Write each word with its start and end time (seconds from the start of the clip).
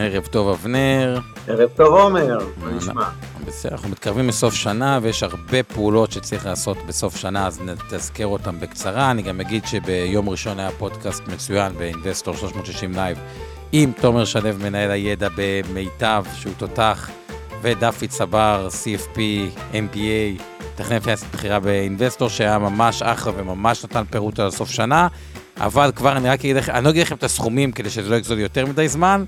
ערב 0.00 0.26
טוב 0.26 0.48
אבנר. 0.48 1.20
ערב 1.48 1.70
טוב 1.76 1.94
עומר, 1.94 2.38
מה 2.56 2.70
נשמע? 2.70 3.04
בסדר, 3.46 3.72
אנחנו 3.72 3.88
מתקרבים 3.88 4.28
לסוף 4.28 4.54
שנה 4.54 4.98
ויש 5.02 5.22
הרבה 5.22 5.62
פעולות 5.62 6.12
שצריך 6.12 6.46
לעשות 6.46 6.76
בסוף 6.86 7.16
שנה, 7.16 7.46
אז 7.46 7.60
נתזכר 7.60 8.26
אותם 8.26 8.60
בקצרה. 8.60 9.10
אני 9.10 9.22
גם 9.22 9.40
אגיד 9.40 9.66
שביום 9.66 10.28
ראשון 10.28 10.60
היה 10.60 10.70
פודקאסט 10.78 11.22
מצוין 11.28 11.72
באינבסטור 11.78 12.36
360 12.36 12.94
לייב 12.94 13.18
עם 13.72 13.92
תומר 14.00 14.24
שלו, 14.24 14.50
מנהל 14.58 14.90
הידע 14.90 15.28
במיטב, 15.36 16.24
שהוא 16.34 16.54
תותח, 16.56 17.10
ודפי 17.62 18.08
צבר, 18.08 18.68
CFP, 18.70 19.18
MBA, 19.72 20.42
מתכננת 20.74 20.98
פיננסית 20.98 21.28
בכירה 21.34 21.60
באינבסטור, 21.60 22.28
שהיה 22.28 22.58
ממש 22.58 23.02
אחלה 23.02 23.32
וממש 23.36 23.84
נתן 23.84 24.04
פירוט 24.10 24.38
על 24.38 24.50
סוף 24.50 24.70
שנה. 24.70 25.08
אבל 25.56 25.92
כבר 25.96 26.16
אני 26.16 26.28
רק 26.28 26.40
אגיד 26.40 26.56
לכם, 26.56 26.72
אני 26.72 26.84
לא 26.84 26.90
אגיד 26.90 27.02
לכם 27.02 27.14
את 27.14 27.24
הסכומים 27.24 27.72
כדי 27.72 27.90
שזה 27.90 28.10
לא 28.10 28.16
יגזול 28.16 28.38
יותר 28.38 28.66
מדי 28.66 28.88
זמן, 28.88 29.24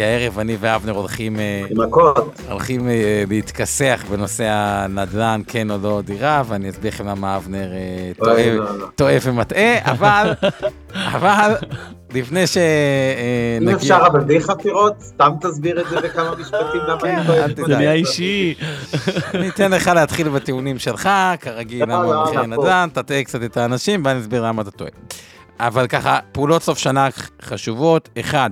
כי 0.00 0.04
הערב 0.04 0.38
אני 0.38 0.56
ואבנר 0.60 0.92
הולכים... 0.92 1.40
אה, 1.40 1.62
מכות. 1.70 2.40
הולכים 2.50 2.88
אה, 2.88 3.24
להתכסח 3.28 4.04
בנושא 4.10 4.44
הנדל"ן, 4.48 5.42
כן 5.46 5.70
או 5.70 5.76
לא 5.82 6.00
דירה, 6.04 6.42
ואני 6.46 6.70
אסביר 6.70 6.90
לכם 6.92 7.06
למה 7.06 7.36
אבנר 7.36 7.72
אה, 7.72 8.12
לא, 8.20 8.78
לא. 8.78 8.86
טועה 8.94 9.14
ומטעה, 9.22 9.92
אבל, 9.92 10.32
אבל, 10.94 11.54
לפני 12.14 12.46
ש... 12.46 12.56
אם 13.62 13.68
אפשר 13.68 13.98
אבל 14.06 14.20
בלי 14.20 14.40
חפירות, 14.40 14.94
סתם 15.00 15.30
תסביר 15.40 15.80
את 15.80 15.88
זה 15.88 16.00
בכמה 16.00 16.34
משפטים, 16.40 16.80
למה 16.88 17.00
אני 17.02 17.16
לא 17.16 17.54
טועה. 17.54 17.66
זה 17.66 17.76
נהיה 17.76 17.92
אישי. 17.92 18.54
אני 19.34 19.48
אתן 19.48 19.70
לך 19.70 19.90
להתחיל 19.94 20.28
בטיעונים 20.28 20.78
שלך, 20.78 21.08
כרגיל, 21.40 21.82
למה 21.82 22.22
מחיר 22.22 22.42
נדל"ן, 22.42 22.88
תטעה 22.92 23.24
קצת 23.24 23.42
את 23.42 23.56
האנשים, 23.56 24.02
ואני 24.04 24.20
אסביר 24.20 24.46
למה 24.46 24.62
אתה 24.62 24.70
טועה. 24.70 24.90
אבל 25.60 25.86
ככה, 25.86 26.18
פעולות 26.32 26.62
סוף 26.62 26.78
שנה 26.78 27.08
חשובות. 27.42 28.08
אחד, 28.20 28.50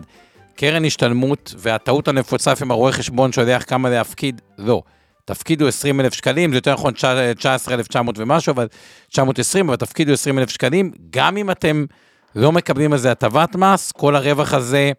קרן 0.59 0.85
השתלמות, 0.85 1.55
והטעות 1.59 2.09
הנפוצה 2.09 2.53
עם 2.63 2.71
הרואה 2.71 2.93
חשבון 2.93 3.33
שיודע 3.33 3.59
כמה 3.59 3.91
להפקיד, 3.91 4.41
לא. 4.59 4.83
תפקידו 5.25 5.69
20 5.69 6.01
אלף 6.01 6.15
שקלים, 6.15 6.51
זה 6.51 6.57
יותר 6.57 6.73
נכון 6.73 6.93
19,900 7.37 8.19
ומשהו, 8.19 8.53
אבל 8.53 8.69
920, 9.09 9.69
אבל 9.69 9.77
תפקידו 9.77 10.13
20 10.13 10.39
אלף 10.39 10.51
שקלים. 10.51 10.93
גם 11.11 11.37
אם 11.37 11.51
אתם 11.51 11.85
לא 12.35 12.53
מקבלים 12.53 12.93
על 12.93 12.99
זה 12.99 13.13
הטבת 13.13 13.57
מס, 13.57 13.93
כל 13.93 14.17
הרווח 14.17 14.55
הזה 14.55 14.93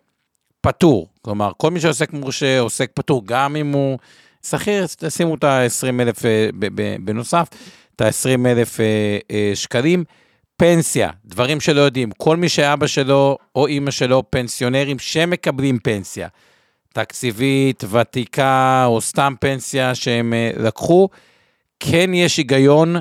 פטור. 0.61 1.07
כלומר, 1.21 1.51
כל 1.57 1.71
מי 1.71 1.79
שעוסק 1.79 2.13
מורשה 2.13 2.59
עוסק 2.59 2.91
פטור, 2.93 3.21
גם 3.25 3.55
אם 3.55 3.71
הוא 3.71 3.99
שכיר, 4.45 4.85
תשימו 4.97 5.35
את 5.35 5.43
ה-20 5.43 6.01
אלף 6.01 6.25
אה, 6.25 6.49
בנוסף, 6.99 7.47
את 7.95 8.01
ה-20 8.01 8.47
אלף 8.47 8.79
אה, 8.79 8.85
אה, 9.31 9.51
שקלים. 9.55 10.03
פנסיה, 10.59 11.09
דברים 11.25 11.59
שלא 11.59 11.81
יודעים, 11.81 12.11
כל 12.17 12.37
מי 12.37 12.49
שאבא 12.49 12.87
שלו 12.87 13.37
או 13.55 13.67
אימא 13.67 13.91
שלו 13.91 14.23
פנסיונרים 14.29 14.99
שמקבלים 14.99 15.79
פנסיה, 15.79 16.27
תקציבית, 16.93 17.83
ותיקה 17.89 18.85
או 18.85 19.01
סתם 19.01 19.33
פנסיה 19.39 19.95
שהם 19.95 20.33
uh, 20.33 20.61
לקחו, 20.61 21.09
כן 21.79 22.13
יש 22.13 22.37
היגיון 22.37 22.95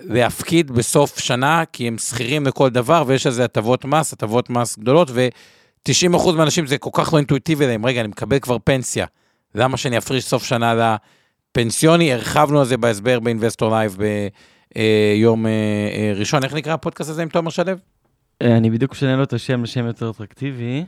להפקיד 0.00 0.70
בסוף 0.70 1.18
שנה, 1.18 1.62
כי 1.72 1.88
הם 1.88 1.98
שכירים 1.98 2.46
לכל 2.46 2.70
דבר 2.70 3.04
ויש 3.06 3.26
על 3.26 3.32
זה 3.32 3.44
הטבות 3.44 3.84
מס, 3.84 4.12
הטבות 4.12 4.50
מס 4.50 4.78
גדולות, 4.78 5.08
ו-90% 5.12 6.32
מהאנשים 6.32 6.66
זה 6.66 6.78
כל 6.78 6.90
כך 6.92 7.12
לא 7.12 7.18
אינטואיטיבי 7.18 7.66
להם, 7.66 7.86
רגע, 7.86 8.00
אני 8.00 8.08
מקבל 8.08 8.38
כבר 8.38 8.56
פנסיה, 8.64 9.06
למה 9.54 9.76
שאני 9.76 9.98
אפריש 9.98 10.24
סוף 10.24 10.44
שנה 10.44 10.96
לפנסיוני? 11.56 12.12
הרחבנו 12.12 12.60
על 12.60 12.66
זה 12.66 12.76
בהסבר 12.76 13.20
באינבסטור 13.20 13.70
לייב 13.70 14.00
אה, 14.02 14.28
יום 15.16 15.46
אה, 15.46 15.50
אה, 15.50 16.12
ראשון. 16.14 16.44
איך 16.44 16.54
נקרא 16.54 16.74
הפודקאסט 16.74 17.10
הזה 17.10 17.22
עם 17.22 17.28
תומר 17.28 17.50
שלו? 17.50 17.72
אני 18.40 18.70
בדיוק 18.70 18.92
משנה 18.92 19.16
לו 19.16 19.22
את 19.22 19.32
השם 19.32 19.62
לשם 19.62 19.86
יותר 19.86 20.10
אטרקטיבי. 20.10 20.84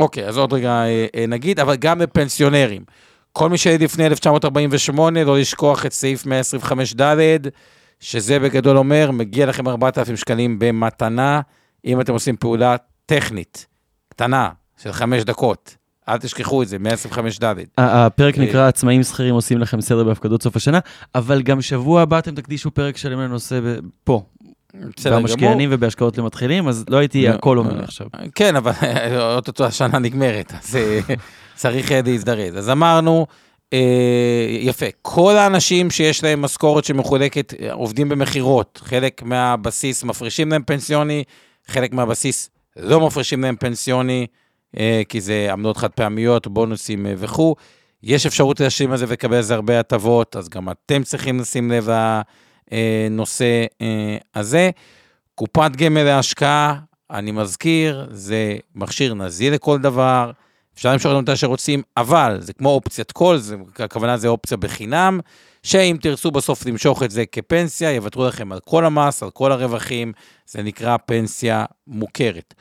אוקיי, 0.00 0.26
אז 0.26 0.38
עוד 0.38 0.52
רגע 0.52 0.82
נגיד, 1.28 1.60
אבל 1.60 1.76
גם 1.76 2.00
לפנסיונרים. 2.00 2.84
כל 3.32 3.48
מי 3.48 3.58
שהעיד 3.58 3.82
לפני 3.82 4.06
1948, 4.06 5.24
לא 5.24 5.38
לשכוח 5.38 5.86
את 5.86 5.92
סעיף 5.92 6.24
125ד, 6.26 7.48
שזה 8.00 8.38
בגדול 8.38 8.78
אומר, 8.78 9.10
מגיע 9.10 9.46
לכם 9.46 9.68
4,000 9.68 10.16
שקלים 10.16 10.58
במתנה, 10.58 11.40
אם 11.84 12.00
אתם 12.00 12.12
עושים 12.12 12.36
פעולה 12.36 12.76
טכנית, 13.06 13.66
קטנה, 14.08 14.50
של 14.82 14.92
חמש 14.92 15.22
דקות. 15.22 15.76
אל 16.08 16.18
תשכחו 16.18 16.62
את 16.62 16.68
זה, 16.68 16.78
125 16.78 17.38
ד'. 17.38 17.54
הפרק 17.78 18.38
נקרא 18.38 18.68
עצמאים 18.68 19.02
שכירים 19.02 19.34
עושים 19.34 19.58
לכם 19.58 19.80
סדר 19.80 20.04
בהפקדות 20.04 20.42
סוף 20.42 20.56
השנה, 20.56 20.78
אבל 21.14 21.42
גם 21.42 21.62
שבוע 21.62 22.02
הבא 22.02 22.18
אתם 22.18 22.34
תקדישו 22.34 22.70
פרק 22.70 22.96
שלם 22.96 23.20
לנושא 23.20 23.60
פה. 24.04 24.22
בסדר 24.96 25.18
במשקיענים 25.18 25.68
ובהשקעות 25.72 26.18
למתחילים, 26.18 26.68
אז 26.68 26.84
לא 26.88 26.96
הייתי 26.96 27.28
הכל 27.28 27.58
אומר 27.58 27.84
עכשיו. 27.84 28.06
כן, 28.34 28.56
אבל 28.56 28.72
אוטוטו 29.36 29.64
השנה 29.64 29.98
נגמרת, 29.98 30.52
אז 30.62 30.76
אה, 30.76 31.00
צריך 31.54 31.92
אה, 31.92 32.00
להזדרז. 32.04 32.58
אז 32.58 32.70
אמרנו, 32.70 33.26
אה, 33.72 33.78
יפה, 34.60 34.86
כל 35.02 35.36
האנשים 35.36 35.90
שיש 35.90 36.24
להם 36.24 36.42
משכורת 36.42 36.84
שמחולקת, 36.84 37.54
עובדים 37.72 38.08
במכירות, 38.08 38.80
חלק 38.84 39.22
מהבסיס 39.22 40.04
מפרישים 40.04 40.48
להם 40.50 40.62
פנסיוני, 40.66 41.24
חלק 41.66 41.92
מהבסיס 41.92 42.50
לא 42.76 43.06
מפרישים 43.06 43.42
להם 43.42 43.56
פנסיוני. 43.56 44.26
אה, 44.76 45.02
כי 45.08 45.20
זה 45.20 45.48
עמדות 45.52 45.76
חד 45.76 45.90
פעמיות, 45.90 46.46
בונוסים 46.46 47.06
אה, 47.06 47.14
וכו'. 47.18 47.56
יש 48.02 48.26
אפשרות 48.26 48.60
להשלים 48.60 48.90
על 48.90 48.96
זה 48.96 49.04
ולקבל 49.08 49.36
על 49.36 49.42
זה 49.42 49.54
הרבה 49.54 49.80
הטבות, 49.80 50.36
אז 50.36 50.48
גם 50.48 50.68
אתם 50.70 51.02
צריכים 51.02 51.40
לשים 51.40 51.70
לב 51.70 51.88
לנושא 52.72 53.64
אה, 53.82 54.16
הזה. 54.34 54.70
קופת 55.34 55.70
גמל 55.76 56.02
להשקעה, 56.02 56.74
אני 57.10 57.32
מזכיר, 57.32 58.08
זה 58.10 58.56
מכשיר 58.74 59.14
נזיל 59.14 59.54
לכל 59.54 59.78
דבר, 59.78 60.30
אפשר 60.74 60.92
למשוך 60.92 61.12
אותם 61.12 61.22
מתי 61.22 61.36
שרוצים, 61.36 61.82
אבל 61.96 62.36
זה 62.40 62.52
כמו 62.52 62.68
אופציית 62.68 63.12
קול, 63.12 63.38
הכוונה 63.78 64.16
זה 64.16 64.28
אופציה 64.28 64.56
בחינם, 64.56 65.20
שאם 65.62 65.96
תרצו 66.00 66.30
בסוף 66.30 66.66
למשוך 66.66 67.02
את 67.02 67.10
זה 67.10 67.26
כפנסיה, 67.26 67.92
יוותרו 67.92 68.26
לכם 68.26 68.52
על 68.52 68.60
כל 68.60 68.84
המס, 68.84 69.22
על 69.22 69.30
כל 69.30 69.52
הרווחים, 69.52 70.12
זה 70.46 70.62
נקרא 70.62 70.96
פנסיה 71.06 71.64
מוכרת. 71.86 72.54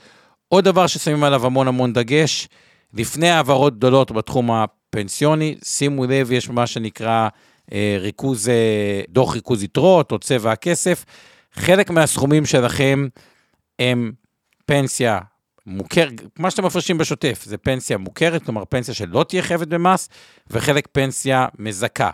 עוד 0.50 0.64
דבר 0.64 0.88
ששמים 0.88 1.24
עליו 1.24 1.46
המון 1.46 1.68
המון 1.68 1.94
דגש, 1.94 2.48
לפני 2.94 3.30
העברות 3.30 3.78
גדולות 3.78 4.12
בתחום 4.12 4.52
הפנסיוני, 4.52 5.56
שימו 5.64 6.06
לב, 6.06 6.32
יש 6.32 6.50
מה 6.50 6.68
שנקרא 6.68 7.28
אה, 7.74 7.98
ריכוז, 8.00 8.50
אה, 8.50 9.02
דוח 9.10 9.34
ריכוז 9.34 9.64
יתרות 9.64 10.12
או 10.12 10.20
צבע 10.20 10.52
הכסף. 10.52 11.06
חלק 11.54 11.90
מהסכומים 11.90 12.46
שלכם 12.46 13.08
הם 13.80 14.12
פנסיה 14.66 15.20
מוכרת, 15.66 16.12
מה 16.40 16.52
שאתם 16.52 16.66
מפרשים 16.66 16.98
בשוטף, 16.98 17.44
זה 17.46 17.58
פנסיה 17.58 17.98
מוכרת, 17.98 18.44
כלומר 18.44 18.64
פנסיה 18.70 18.94
שלא 18.94 19.26
תהיה 19.28 19.42
חייבת 19.42 19.68
במס, 19.68 20.10
וחלק 20.50 20.88
פנסיה 20.92 21.48
מזכה. 21.60 22.10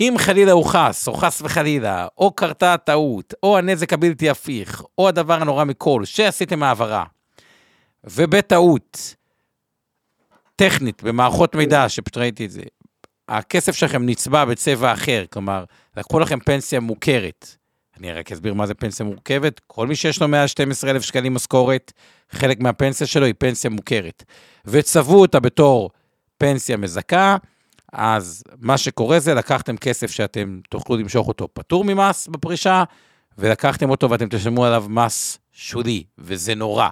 אם 0.00 0.14
חלילה 0.18 0.52
הוא 0.52 0.64
חס, 0.64 1.08
או 1.08 1.14
חס 1.14 1.42
וחלילה, 1.42 2.06
או 2.18 2.30
קרתה 2.30 2.76
טעות, 2.76 3.34
או 3.42 3.58
הנזק 3.58 3.92
הבלתי 3.92 4.30
הפיך, 4.30 4.82
או 4.98 5.08
הדבר 5.08 5.34
הנורא 5.34 5.64
מכל, 5.64 6.04
שעשיתם 6.04 6.62
העברה, 6.62 7.04
ובטעות, 8.06 9.14
טכנית, 10.56 11.02
במערכות 11.02 11.54
מידע, 11.54 11.88
שפשוט 11.88 12.16
ראיתי 12.16 12.46
את 12.46 12.50
זה, 12.50 12.62
הכסף 13.28 13.74
שלכם 13.76 14.06
נצבע 14.06 14.44
בצבע 14.44 14.92
אחר, 14.92 15.24
כלומר, 15.30 15.64
לקחו 15.96 16.20
לכם 16.20 16.40
פנסיה 16.40 16.80
מוכרת. 16.80 17.56
אני 17.98 18.12
רק 18.12 18.32
אסביר 18.32 18.54
מה 18.54 18.66
זה 18.66 18.74
פנסיה 18.74 19.06
מורכבת. 19.06 19.60
כל 19.66 19.86
מי 19.86 19.96
שיש 19.96 20.20
לו 20.20 20.28
112,000 20.28 21.02
שקלים 21.02 21.34
משכורת, 21.34 21.92
חלק 22.30 22.60
מהפנסיה 22.60 23.06
שלו 23.06 23.26
היא 23.26 23.34
פנסיה 23.38 23.70
מוכרת. 23.70 24.24
וצבעו 24.64 25.20
אותה 25.20 25.40
בתור 25.40 25.90
פנסיה 26.38 26.76
מזכה, 26.76 27.36
אז 27.92 28.42
מה 28.60 28.78
שקורה 28.78 29.20
זה 29.20 29.34
לקחתם 29.34 29.76
כסף 29.76 30.10
שאתם 30.10 30.60
תוכלו 30.70 30.96
למשוך 30.96 31.28
אותו 31.28 31.48
פטור 31.52 31.84
ממס 31.84 32.26
בפרישה, 32.26 32.84
ולקחתם 33.38 33.90
אותו 33.90 34.10
ואתם 34.10 34.28
תשלמו 34.28 34.64
עליו 34.64 34.84
מס 34.88 35.38
שולי, 35.52 36.04
וזה 36.18 36.54
נורא. 36.54 36.88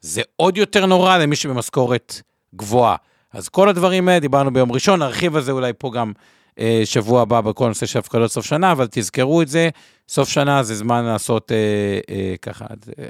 זה 0.00 0.22
עוד 0.36 0.56
יותר 0.56 0.86
נורא 0.86 1.18
למי 1.18 1.36
שבמשכורת 1.36 2.22
גבוהה. 2.54 2.96
אז 3.32 3.48
כל 3.48 3.68
הדברים 3.68 4.08
האלה, 4.08 4.20
דיברנו 4.20 4.52
ביום 4.52 4.72
ראשון, 4.72 5.02
נרחיב 5.02 5.36
על 5.36 5.42
זה 5.42 5.52
אולי 5.52 5.72
פה 5.78 5.90
גם 5.94 6.12
אה, 6.58 6.82
שבוע 6.84 7.22
הבא 7.22 7.40
בכל 7.40 7.68
נושא 7.68 7.86
של 7.86 7.98
הפקדות 7.98 8.32
סוף 8.32 8.46
שנה, 8.46 8.72
אבל 8.72 8.86
תזכרו 8.90 9.42
את 9.42 9.48
זה, 9.48 9.68
סוף 10.08 10.28
שנה 10.28 10.62
זה 10.62 10.74
זמן 10.74 11.04
לעשות 11.04 11.52
אה, 11.52 11.56
אה, 12.14 12.34
ככה, 12.42 12.64
אה, 12.98 13.06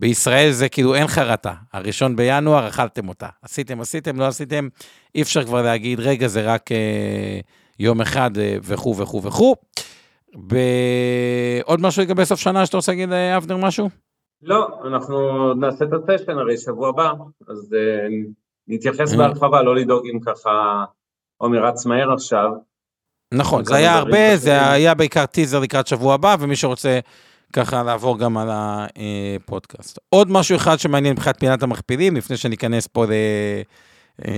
בישראל 0.00 0.50
זה 0.50 0.68
כאילו 0.68 0.94
אין 0.94 1.06
חרטה. 1.06 1.54
הראשון 1.72 2.16
בינואר, 2.16 2.68
אכלתם 2.68 3.08
אותה. 3.08 3.28
עשיתם, 3.42 3.80
עשיתם, 3.80 4.18
לא 4.18 4.26
עשיתם, 4.26 4.68
אי 5.14 5.22
אפשר 5.22 5.44
כבר 5.44 5.62
להגיד, 5.62 6.00
רגע, 6.00 6.28
זה 6.28 6.42
רק 6.42 6.72
אה, 6.72 7.40
יום 7.78 8.00
אחד 8.00 8.38
אה, 8.38 8.56
וכו' 8.62 8.96
וכו' 8.96 9.22
וכו'. 9.22 9.56
עוד 11.64 11.80
משהו 11.80 12.02
לגבי 12.02 12.24
סוף 12.24 12.40
שנה 12.40 12.66
שאתה 12.66 12.76
רוצה 12.76 12.92
להגיד, 12.92 13.12
אה, 13.12 13.36
אבנר, 13.36 13.56
משהו? 13.56 14.09
לא, 14.42 14.68
אנחנו 14.84 15.54
נעשה 15.54 15.84
את 15.84 15.90
הסשן 15.92 16.38
הרי 16.38 16.56
שבוע 16.58 16.88
הבא, 16.88 17.12
אז 17.48 17.74
אה, 17.74 18.08
נתייחס 18.68 19.14
בהרחבה, 19.14 19.62
לא 19.62 19.76
לדאוג 19.76 20.06
אם 20.06 20.20
ככה 20.20 20.84
עומר 21.36 21.64
רץ 21.64 21.86
מהר 21.86 22.12
עכשיו. 22.12 22.50
נכון, 23.34 23.64
זה 23.64 23.76
היה 23.76 23.98
הרבה, 23.98 24.36
זה 24.36 24.70
היה 24.70 24.94
בעיקר 24.94 25.26
טיזר 25.26 25.58
לקראת 25.58 25.86
שבוע 25.86 26.14
הבא, 26.14 26.36
ומי 26.40 26.56
שרוצה 26.56 26.98
ככה 27.52 27.82
לעבור 27.82 28.18
גם 28.18 28.38
על 28.38 28.48
הפודקאסט. 28.50 29.98
עוד 30.08 30.30
משהו 30.30 30.56
אחד 30.56 30.78
שמעניין 30.78 31.12
מבחינת 31.12 31.38
פינת 31.40 31.62
המכפילים, 31.62 32.16
לפני 32.16 32.36
שניכנס 32.36 32.86
פה 32.86 33.04
אה, 34.24 34.32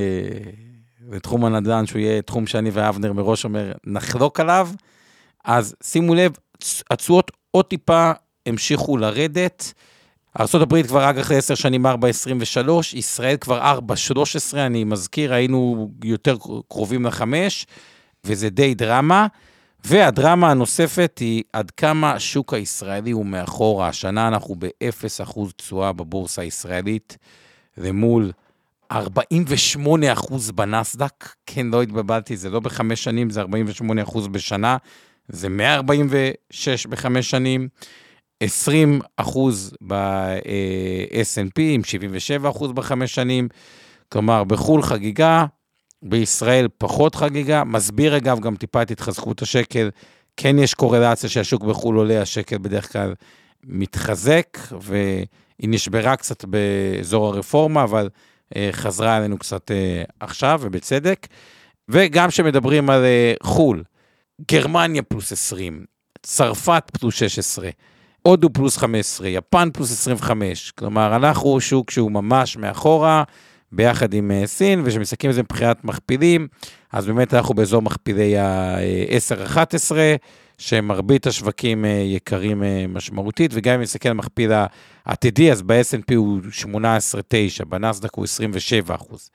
לתחום 1.10 1.44
הנדל"ן, 1.44 1.86
שהוא 1.86 2.00
יהיה 2.00 2.22
תחום 2.22 2.46
שאני 2.46 2.70
ואבנר 2.72 3.12
מראש 3.12 3.44
אומר, 3.44 3.72
נחלוק 3.86 4.40
עליו, 4.40 4.68
אז 5.44 5.74
שימו 5.82 6.14
לב, 6.14 6.32
התשואות 6.90 7.30
עוד 7.50 7.64
טיפה 7.64 8.12
המשיכו 8.46 8.96
לרדת. 8.96 9.72
ארה"ב 10.40 10.82
כבר 10.82 11.02
רק 11.02 11.16
אחרי 11.16 11.36
10 11.36 11.54
שנים 11.54 11.86
4.23, 11.86 11.90
ישראל 12.92 13.36
כבר 13.36 13.78
4.13, 13.90 14.56
אני 14.56 14.84
מזכיר, 14.84 15.34
היינו 15.34 15.90
יותר 16.04 16.36
קרובים 16.68 17.06
לחמש, 17.06 17.66
וזה 18.24 18.50
די 18.50 18.74
דרמה. 18.74 19.26
והדרמה 19.84 20.50
הנוספת 20.50 21.18
היא 21.20 21.42
עד 21.52 21.70
כמה 21.70 22.12
השוק 22.12 22.54
הישראלי 22.54 23.10
הוא 23.10 23.26
מאחורה. 23.26 23.88
השנה 23.88 24.28
אנחנו 24.28 24.54
ב-0% 24.58 25.40
תשואה 25.56 25.92
בבורסה 25.92 26.42
הישראלית, 26.42 27.18
ומול 27.78 28.32
48% 28.92 28.96
בנסדק. 30.54 31.28
כן, 31.46 31.66
לא 31.66 31.82
התבלבלתי, 31.82 32.36
זה 32.36 32.50
לא 32.50 32.60
בחמש 32.60 33.04
שנים, 33.04 33.30
זה 33.30 33.42
48% 33.42 34.28
בשנה, 34.28 34.76
זה 35.28 35.48
146 35.48 36.86
בחמש 36.86 37.30
שנים. 37.30 37.68
20 38.42 39.00
אחוז 39.16 39.74
ב-S&P, 39.86 41.60
עם 41.60 41.84
77 41.84 42.50
אחוז 42.50 42.72
בחמש 42.72 43.14
שנים. 43.14 43.48
כלומר, 44.08 44.44
בחו"ל 44.44 44.82
חגיגה, 44.82 45.44
בישראל 46.02 46.68
פחות 46.78 47.14
חגיגה. 47.14 47.64
מסביר 47.64 48.16
אגב 48.16 48.40
גם 48.40 48.56
טיפה 48.56 48.82
את 48.82 48.90
התחזקות 48.90 49.42
השקל. 49.42 49.90
כן 50.36 50.58
יש 50.58 50.74
קורלציה 50.74 51.28
שהשוק 51.28 51.64
בחו"ל 51.64 51.96
עולה, 51.96 52.22
השקל 52.22 52.58
בדרך 52.58 52.92
כלל 52.92 53.14
מתחזק, 53.64 54.58
והיא 54.80 55.26
נשברה 55.60 56.16
קצת 56.16 56.44
באזור 56.44 57.26
הרפורמה, 57.26 57.82
אבל 57.82 58.08
אה, 58.56 58.68
חזרה 58.72 59.16
אלינו 59.16 59.38
קצת 59.38 59.70
אה, 59.70 60.02
עכשיו, 60.20 60.60
ובצדק. 60.62 61.26
וגם 61.88 62.28
כשמדברים 62.28 62.90
על 62.90 63.04
אה, 63.04 63.34
חו"ל, 63.42 63.82
גרמניה 64.50 65.02
פלוס 65.02 65.32
20, 65.32 65.84
צרפת 66.22 66.90
פלוס 67.00 67.14
16, 67.14 67.70
הודו 68.22 68.50
פלוס 68.52 68.76
15, 68.76 69.28
יפן 69.28 69.68
פלוס 69.72 69.92
25. 69.92 70.70
כלומר, 70.70 71.16
אנחנו 71.16 71.60
שוק 71.60 71.90
שהוא 71.90 72.12
ממש 72.12 72.56
מאחורה, 72.56 73.22
ביחד 73.72 74.14
עם 74.14 74.30
uh, 74.30 74.46
סין, 74.46 74.82
וכשמסתכלים 74.84 75.30
על 75.30 75.34
זה 75.34 75.42
מבחינת 75.42 75.84
מכפילים, 75.84 76.48
אז 76.92 77.06
באמת 77.06 77.34
אנחנו 77.34 77.54
באזור 77.54 77.82
מכפילי 77.82 78.38
ה-10-11, 78.38 79.92
שמרבית 80.58 81.26
השווקים 81.26 81.84
uh, 81.84 81.88
יקרים 81.88 82.62
משמעותית, 82.88 83.50
וגם 83.54 83.74
אם 83.74 83.80
נסתכל 83.80 84.08
על 84.08 84.14
מכפיל 84.14 84.50
העתידי, 85.06 85.52
אז 85.52 85.62
ב-S&P 85.62 86.14
הוא 86.16 86.40
18.9, 86.62 87.64
בנסדק 87.64 88.14
הוא 88.14 88.24
27 88.24 88.94
אחוז. 88.94 89.30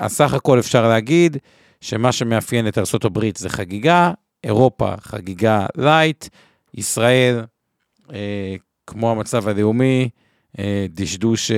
אז 0.00 0.12
סך 0.12 0.34
הכל 0.34 0.58
אפשר 0.58 0.88
להגיד 0.88 1.36
שמה 1.80 2.12
שמאפיין 2.12 2.68
את 2.68 2.78
ארה"ב 2.78 3.20
זה 3.36 3.48
חגיגה, 3.48 4.12
אירופה 4.44 4.94
חגיגה 5.00 5.66
lite, 5.76 6.28
ישראל 6.74 7.38
אה, 7.38 7.44
כמו 8.86 9.10
המצב 9.10 9.48
הלאומי, 9.48 10.08
אה, 10.58 10.86
דשדוש, 10.88 11.50
אה, 11.50 11.56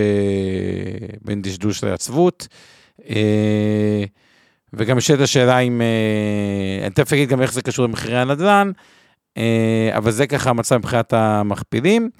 בין 1.22 1.42
דשדוש 1.42 1.84
לעצבות. 1.84 2.48
וגם 4.72 4.98
יש 4.98 5.10
את 5.10 5.20
השאלה 5.20 5.58
אם, 5.58 5.82
אני 6.82 6.90
תכף 6.90 7.12
אגיד 7.12 7.28
גם 7.28 7.42
איך 7.42 7.52
זה 7.52 7.62
קשור 7.62 7.84
למחירי 7.84 8.18
הנדל"ן, 8.18 8.70
אבל 9.92 10.10
זה 10.10 10.26
ככה 10.26 10.50
המצב 10.50 10.76
מבחינת 10.76 11.12
המכפילים. 11.12 12.10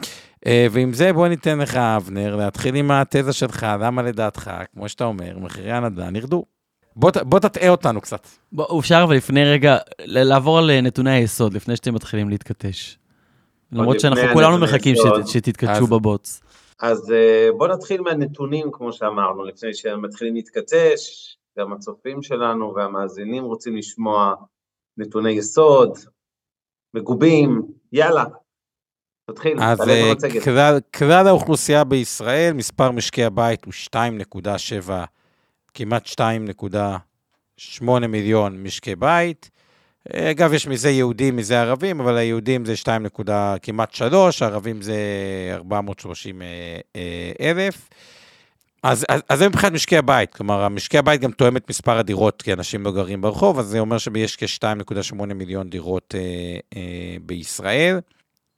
ועם 0.70 0.92
זה 0.92 1.12
בוא 1.12 1.28
ניתן 1.28 1.58
לך, 1.58 1.76
אבנר, 1.76 2.36
להתחיל 2.36 2.74
עם 2.74 2.90
התזה 2.90 3.32
שלך, 3.32 3.66
למה 3.80 4.02
לדעתך, 4.02 4.50
כמו 4.74 4.88
שאתה 4.88 5.04
אומר, 5.04 5.38
מחירי 5.38 5.72
הנדל"ן 5.72 6.16
ירדו. 6.16 6.44
בוא, 6.96 7.10
בוא 7.22 7.38
תטעה 7.38 7.68
אותנו 7.68 8.00
קצת. 8.00 8.26
בוא, 8.52 8.80
אפשר 8.80 9.02
אבל 9.04 9.16
לפני 9.16 9.44
רגע, 9.44 9.76
לעבור 10.04 10.58
על 10.58 10.80
נתוני 10.80 11.10
היסוד, 11.10 11.54
לפני 11.54 11.76
שאתם 11.76 11.94
מתחילים 11.94 12.28
להתכתש. 12.28 12.98
למרות 13.72 14.00
שאנחנו 14.00 14.22
כולנו 14.32 14.58
מחכים 14.58 14.94
שתתקדשו 15.26 15.86
בבוץ. 15.86 16.40
אז 16.80 17.12
אה, 17.12 17.48
בוא 17.56 17.68
נתחיל 17.68 18.00
מהנתונים, 18.00 18.68
כמו 18.72 18.92
שאמרנו, 18.92 19.44
לפני 19.44 19.74
שמתחילים 19.74 20.34
להתכתש, 20.34 21.32
גם 21.58 21.72
הצופים 21.72 22.22
שלנו 22.22 22.74
והמאזינים 22.74 23.44
רוצים 23.44 23.76
לשמוע 23.76 24.34
נתוני 24.96 25.30
יסוד, 25.30 25.98
מגובים, 26.94 27.62
יאללה, 27.92 28.24
תתחיל, 29.30 29.62
אז 29.62 29.88
אה, 29.88 30.12
כלל 30.94 31.26
האוכלוסייה 31.26 31.84
בישראל, 31.84 32.52
מספר 32.52 32.90
משקי 32.90 33.24
הבית 33.24 33.64
הוא 33.64 33.72
2.7, 34.86 34.90
כמעט 35.74 36.06
2.8 36.06 38.06
מיליון 38.08 38.62
משקי 38.62 38.96
בית. 38.96 39.50
אגב, 40.10 40.52
יש 40.52 40.66
מזה 40.66 40.90
יהודים, 40.90 41.36
מזה 41.36 41.60
ערבים, 41.60 42.00
אבל 42.00 42.16
היהודים 42.16 42.64
זה 42.64 42.76
2 42.76 43.02
נקודה 43.02 43.54
כמעט 43.62 43.94
3, 43.94 44.42
הערבים 44.42 44.82
זה 44.82 44.96
430 45.52 46.42
אה, 46.42 46.46
אה, 46.96 47.32
אלף. 47.40 47.88
אז, 48.82 49.04
אז, 49.08 49.20
אז 49.28 49.38
זה 49.38 49.48
מבחינת 49.48 49.72
משקי 49.72 49.96
הבית, 49.96 50.34
כלומר, 50.34 50.68
משקי 50.68 50.98
הבית 50.98 51.20
גם 51.20 51.30
תואם 51.30 51.56
את 51.56 51.70
מספר 51.70 51.98
הדירות, 51.98 52.42
כי 52.42 52.52
אנשים 52.52 52.84
לא 52.84 52.92
גרים 52.92 53.20
ברחוב, 53.20 53.58
אז 53.58 53.66
זה 53.66 53.78
אומר 53.78 53.98
שיש 53.98 54.36
כ-2.8 54.36 55.34
מיליון 55.34 55.70
דירות 55.70 56.14
אה, 56.18 56.20
אה, 56.76 57.16
בישראל. 57.22 58.00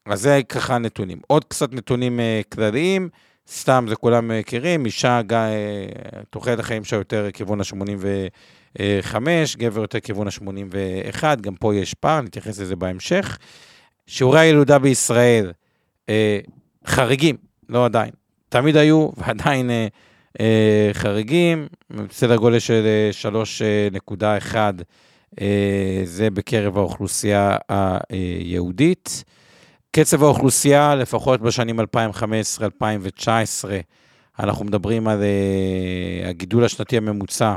אז 0.07 0.21
זה 0.21 0.41
ככה 0.49 0.79
נתונים. 0.79 1.21
עוד 1.27 1.45
קצת 1.45 1.73
נתונים 1.73 2.21
אה, 2.21 2.41
כלליים, 2.53 3.09
סתם 3.49 3.87
זה 3.89 3.97
כולם 3.97 4.39
מכירים, 4.39 4.87
אישה, 4.87 5.21
אה, 5.33 5.53
תוחלת 6.31 6.59
החיים 6.59 6.85
שלה 6.85 6.99
יותר 6.99 7.31
כיוון 7.31 7.61
ה-80 7.61 8.07
5, 9.01 9.57
גבר 9.57 9.81
יותר 9.81 10.01
כיוון 10.01 10.27
ה-81, 10.27 11.25
גם 11.41 11.55
פה 11.55 11.75
יש 11.75 11.95
פער, 11.95 12.21
נתייחס 12.21 12.59
לזה 12.59 12.77
בהמשך. 12.77 13.39
שיעורי 14.07 14.41
הילודה 14.41 14.79
בישראל 14.79 15.53
אה, 16.09 16.39
חריגים, 16.87 17.37
לא 17.69 17.85
עדיין. 17.85 18.11
תמיד 18.49 18.77
היו 18.77 19.11
ועדיין 19.17 19.71
אה, 19.71 19.87
אה, 20.41 20.91
חריגים, 20.93 21.67
בסדר 21.91 22.37
גודל 22.37 22.59
של 22.59 22.85
3.1, 23.33 24.23
אה, 24.23 24.71
אה, 25.41 26.01
זה 26.05 26.31
בקרב 26.31 26.79
האוכלוסייה 26.79 27.57
היהודית. 28.09 29.25
קצב 29.91 30.23
האוכלוסייה, 30.23 30.95
לפחות 30.95 31.41
בשנים 31.41 31.81
2015-2019, 31.81 31.85
אנחנו 34.39 34.65
מדברים 34.65 35.09
על 35.09 35.23
הגידול 36.25 36.65
השנתי 36.65 36.97
הממוצע 36.97 37.55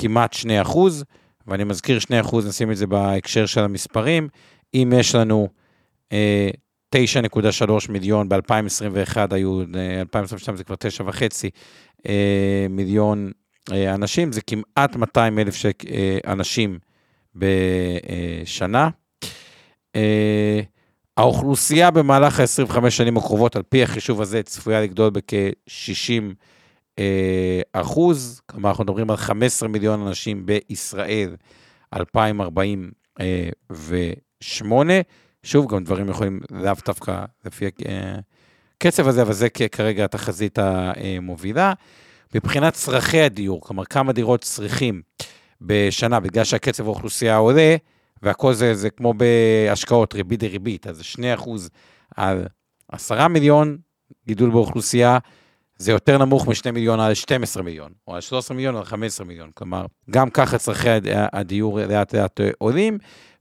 כמעט 0.00 0.32
2 0.32 0.60
אחוז, 0.60 1.04
ואני 1.46 1.64
מזכיר 1.64 1.98
2 1.98 2.20
אחוז, 2.24 2.46
נשים 2.46 2.70
את 2.70 2.76
זה 2.76 2.86
בהקשר 2.86 3.46
של 3.46 3.60
המספרים. 3.60 4.28
אם 4.74 4.92
יש 4.96 5.14
לנו 5.14 5.48
אה, 6.12 6.50
9.3 6.96 7.92
מיליון, 7.92 8.28
ב-2021 8.28 9.16
היו, 9.30 9.60
2022 10.00 10.54
אה, 10.54 10.56
זה 10.56 10.64
כבר 10.64 10.76
9.5 11.08 11.22
אה, 12.06 12.66
מיליון 12.70 13.30
אה, 13.72 13.94
אנשים, 13.94 14.32
זה 14.32 14.40
כמעט 14.40 14.96
200 14.96 15.38
אלף 15.38 15.54
אה, 15.66 16.18
אנשים 16.26 16.78
בשנה. 17.34 18.88
אה, 19.96 20.60
האוכלוסייה 21.16 21.90
במהלך 21.90 22.40
ה-25 22.40 22.90
שנים 22.90 23.16
הקרובות, 23.16 23.56
על 23.56 23.62
פי 23.62 23.82
החישוב 23.82 24.20
הזה, 24.20 24.42
צפויה 24.42 24.80
לגדול 24.80 25.10
בכ-60 25.10 26.22
אה, 26.22 26.30
אחוז, 27.72 28.40
כלומר 28.46 28.68
אנחנו 28.68 28.84
מדברים 28.84 29.10
על 29.10 29.16
15 29.16 29.68
מיליון 29.68 30.06
אנשים 30.06 30.46
בישראל 30.46 31.36
2048. 31.96 34.94
שוב, 35.42 35.74
גם 35.74 35.84
דברים 35.84 36.08
יכולים 36.08 36.40
לאו 36.50 36.72
דווקא 36.86 37.24
לפי 37.44 37.64
הקצב 38.76 39.08
הזה, 39.08 39.22
אבל 39.22 39.32
זה 39.32 39.48
כרגע 39.72 40.04
התחזית 40.04 40.58
המובילה. 40.58 41.72
מבחינת 42.34 42.74
צרכי 42.74 43.20
הדיור, 43.20 43.60
כלומר 43.60 43.84
כמה 43.84 44.12
דירות 44.12 44.40
צריכים 44.40 45.02
בשנה, 45.60 46.20
בגלל 46.20 46.44
שהקצב 46.44 46.84
האוכלוסייה 46.84 47.36
עולה, 47.36 47.76
והכל 48.22 48.54
זה, 48.54 48.74
זה 48.74 48.90
כמו 48.90 49.14
בהשקעות, 49.14 50.14
ריבית 50.14 50.40
דריבית, 50.40 50.86
אז 50.86 50.96
זה 50.96 51.04
2 51.04 51.34
אחוז 51.34 51.70
על 52.16 52.46
10 52.88 53.28
מיליון 53.28 53.78
גידול 54.26 54.50
באוכלוסייה, 54.50 55.18
זה 55.80 55.92
יותר 55.92 56.18
נמוך 56.18 56.48
מ-2 56.48 56.72
מיליון 56.72 57.00
על 57.00 57.14
12 57.14 57.62
מיליון, 57.62 57.92
או 58.08 58.14
על 58.14 58.20
13 58.20 58.56
מיליון 58.56 58.76
על 58.76 58.84
15 58.84 59.26
מיליון. 59.26 59.50
כלומר, 59.54 59.86
גם 60.10 60.30
ככה 60.30 60.58
צרכי 60.58 60.88
הדיור 61.32 61.80
לאט 61.80 62.14
לאט 62.14 62.40
עולים, 62.58 62.98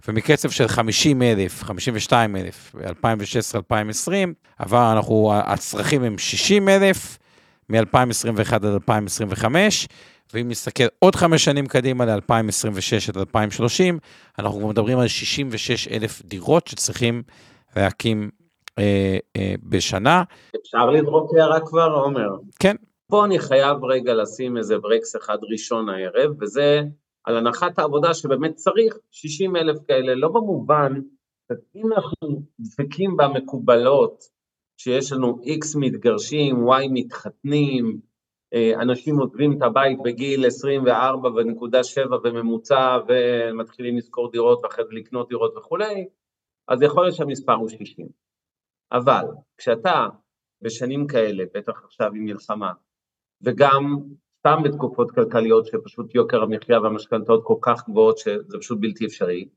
ומקצב 0.08 0.50
של 0.50 0.68
50 0.68 1.22
אלף, 1.22 1.64
52 1.64 2.36
אלף, 2.36 2.76
ב-2016-2020, 2.76 4.12
עבר, 4.58 4.94
אנחנו, 4.94 5.32
הצרכים 5.36 6.04
הם 6.04 6.18
60 6.18 6.70
אלף, 6.70 7.18
מ-2021 7.70 8.56
עד 8.56 8.66
2025, 8.66 9.88
ואם 10.34 10.50
נסתכל 10.50 10.88
עוד 11.00 11.16
חמש 11.16 11.44
שנים 11.44 11.68
קדימה, 11.68 12.06
ל-2026 12.06 13.10
עד 13.10 13.18
2030, 13.18 14.00
אנחנו 14.40 14.70
מדברים 14.70 15.00
על 15.00 15.08
66 15.08 15.88
אלף 15.88 16.22
דירות 16.26 16.68
שצריכים 16.68 17.24
להקים 17.76 18.30
אה, 18.80 19.18
אה, 19.38 19.56
בשנה. 19.64 20.24
אפשר 20.62 20.90
לזרוק 20.90 21.34
הערה 21.34 21.60
כבר, 21.66 21.92
עומר? 22.04 22.30
כן. 22.60 22.76
פה 23.08 23.26
אני 23.26 23.40
חייב 23.40 23.86
רגע 23.86 24.14
לשים 24.14 24.58
איזה 24.58 24.78
ברקס 24.78 25.16
אחד 25.16 25.38
ראשון 25.52 25.90
הערב, 25.90 26.32
וזה 26.42 26.82
על 27.24 27.38
הנחת 27.38 27.80
העבודה 27.80 28.14
שבאמת 28.14 28.56
צריך 28.56 28.98
60 29.12 29.56
אלף 29.56 29.78
כאלה, 29.88 30.16
לא 30.16 30.28
במובן, 30.28 30.94
אם 31.76 31.94
אנחנו 31.94 32.42
דבקים 32.60 33.18
במקובלות, 33.18 34.24
שיש 34.78 35.12
לנו 35.12 35.40
X 35.44 35.80
מתגרשים, 35.80 36.68
Y 36.70 36.88
מתחתנים, 36.94 38.00
אה, 38.54 38.74
אנשים 38.82 39.20
עוזבים 39.20 39.58
את 39.58 39.62
הבית 39.62 39.98
בגיל 40.04 40.46
24.7 40.46 42.18
בממוצע 42.24 42.98
ומתחילים 43.08 43.98
לשכור 43.98 44.32
דירות 44.32 44.60
ואחרי 44.64 44.86
זה 44.86 44.94
לקנות 44.94 45.30
דירות 45.30 45.58
וכולי, 45.58 46.08
אז 46.68 46.82
יכול 46.82 47.04
להיות 47.04 47.16
שהמספר 47.16 47.54
הוא 47.54 47.70
60. 47.70 48.08
אבל 48.92 49.26
כשאתה 49.58 50.08
בשנים 50.62 51.08
כאלה, 51.08 51.44
בטח 51.54 51.84
עכשיו 51.84 52.08
עם 52.16 52.26
מלחמה, 52.26 52.72
וגם 53.42 53.84
סתם 54.40 54.64
בתקופות 54.64 55.12
כלכליות 55.12 55.66
שפשוט 55.66 56.16
יוקר 56.16 56.44
המחיה 56.44 56.80
והמשכנתאות 56.80 57.42
כל 57.44 57.56
כך 57.62 57.90
גבוהות 57.90 58.18
שזה 58.18 58.58
פשוט 58.60 58.78
בלתי 58.82 59.06
אפשרי, 59.06 59.50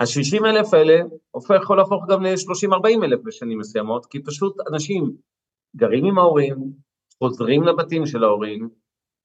ה-60 0.00 0.46
אלף 0.46 0.74
האלה 0.74 1.00
הופך, 1.30 1.54
יכול 1.62 1.76
להפוך 1.76 2.04
גם 2.08 2.22
ל-30-40 2.22 3.04
אלף 3.04 3.20
בשנים 3.24 3.58
מסוימות, 3.58 4.06
כי 4.06 4.22
פשוט 4.22 4.56
אנשים 4.72 5.16
גרים 5.76 6.04
עם 6.04 6.18
ההורים, 6.18 6.56
חוזרים 7.18 7.62
לבתים 7.62 8.06
של 8.06 8.24
ההורים, 8.24 8.68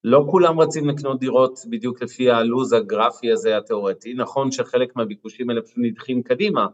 לא 0.04 0.26
כולם 0.32 0.60
רצים 0.60 0.90
לקנות 0.90 1.20
דירות 1.20 1.60
בדיוק 1.70 2.02
לפי 2.02 2.32
הלו"ז 2.32 2.74
הגרפי 2.74 3.32
הזה 3.32 3.58
התיאורטי, 3.58 4.14
נכון 4.14 4.52
שחלק 4.52 4.96
מהביקושים 4.96 5.50
האלה 5.50 5.62
פשוט 5.62 5.78
נדחים 5.78 6.24
קדימה, 6.24 6.68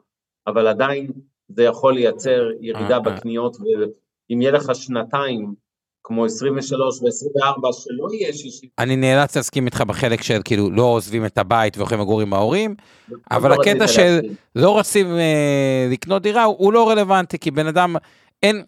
אבל 0.47 0.67
עדיין 0.67 1.11
זה 1.49 1.63
יכול 1.63 1.93
לייצר 1.93 2.49
ירידה 2.61 2.89
אה, 2.89 2.93
אה. 2.93 2.99
בקניות, 2.99 3.57
ואם 4.29 4.41
יהיה 4.41 4.51
לך 4.51 4.75
שנתיים, 4.75 5.53
כמו 6.03 6.25
23 6.25 7.01
ו-24, 7.01 7.73
שלא 7.73 8.07
יהיה 8.13 8.33
60. 8.33 8.69
אני 8.79 8.95
נאלץ 8.95 9.37
להסכים 9.37 9.65
איתך 9.65 9.81
בחלק 9.81 10.21
של 10.21 10.41
כאילו 10.45 10.71
לא 10.71 10.83
עוזבים 10.83 11.25
את 11.25 11.37
הבית 11.37 11.77
והולכים 11.77 11.99
לגור 11.99 12.21
עם 12.21 12.33
ההורים, 12.33 12.75
אבל 13.31 13.49
לא 13.49 13.55
הקטע 13.55 13.87
של 13.87 14.19
לא 14.55 14.69
רוצים 14.69 15.07
אה, 15.17 15.87
לקנות 15.91 16.21
דירה 16.21 16.43
הוא 16.43 16.73
לא 16.73 16.89
רלוונטי, 16.89 17.39
כי 17.39 17.51
בן 17.51 17.67
אדם, 17.67 17.95
אין, 18.43 18.63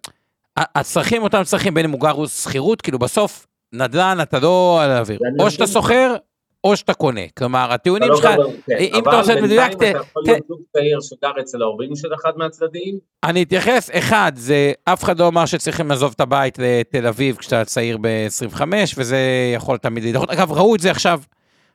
הצרכים 0.57 1.23
אותם 1.23 1.43
צרכים, 1.43 1.73
בין 1.73 1.85
אם 1.85 1.91
הוא 1.91 1.99
גר 1.99 2.25
שכירות, 2.25 2.81
כאילו 2.81 2.99
בסוף 2.99 3.47
נדל"ן 3.73 4.17
אתה 4.21 4.39
לא 4.39 4.79
על 4.83 4.91
האוויר, 4.91 5.19
או 5.39 5.51
שאתה 5.51 5.67
שוכר, 5.67 6.15
או 6.63 6.77
שאתה 6.77 6.93
קונה. 6.93 7.21
כלומר, 7.37 7.73
הטיעונים 7.73 8.09
לא 8.09 8.15
שלך, 8.15 8.29
כן. 8.67 8.77
אם 8.77 9.03
אתה 9.09 9.19
עושה 9.19 9.33
את 9.33 9.43
מדויק, 9.43 9.71
אתה 9.71 9.85
יכול 9.85 10.23
להיות 10.25 10.47
זוג 10.47 10.59
צעיר 10.73 10.99
שגר 11.01 11.31
אצל 11.41 11.61
ההורים 11.61 11.95
של 11.95 12.13
אחד 12.13 12.31
מהצדדים? 12.35 12.99
אני 13.23 13.43
אתייחס, 13.43 13.89
אחד, 13.93 14.31
זה 14.35 14.71
אף 14.85 15.03
אחד 15.03 15.19
לא 15.19 15.27
אמר 15.27 15.45
שצריכים 15.45 15.89
לעזוב 15.89 16.13
את 16.15 16.21
הבית 16.21 16.59
לתל 16.59 17.07
אביב 17.07 17.35
כשאתה 17.35 17.65
צעיר 17.65 17.97
ב-25, 18.01 18.61
וזה 18.97 19.17
יכול 19.55 19.77
תמיד 19.77 20.03
להידחות. 20.03 20.29
אגב, 20.29 20.51
ראו 20.51 20.75
את 20.75 20.79
זה 20.79 20.91
עכשיו 20.91 21.21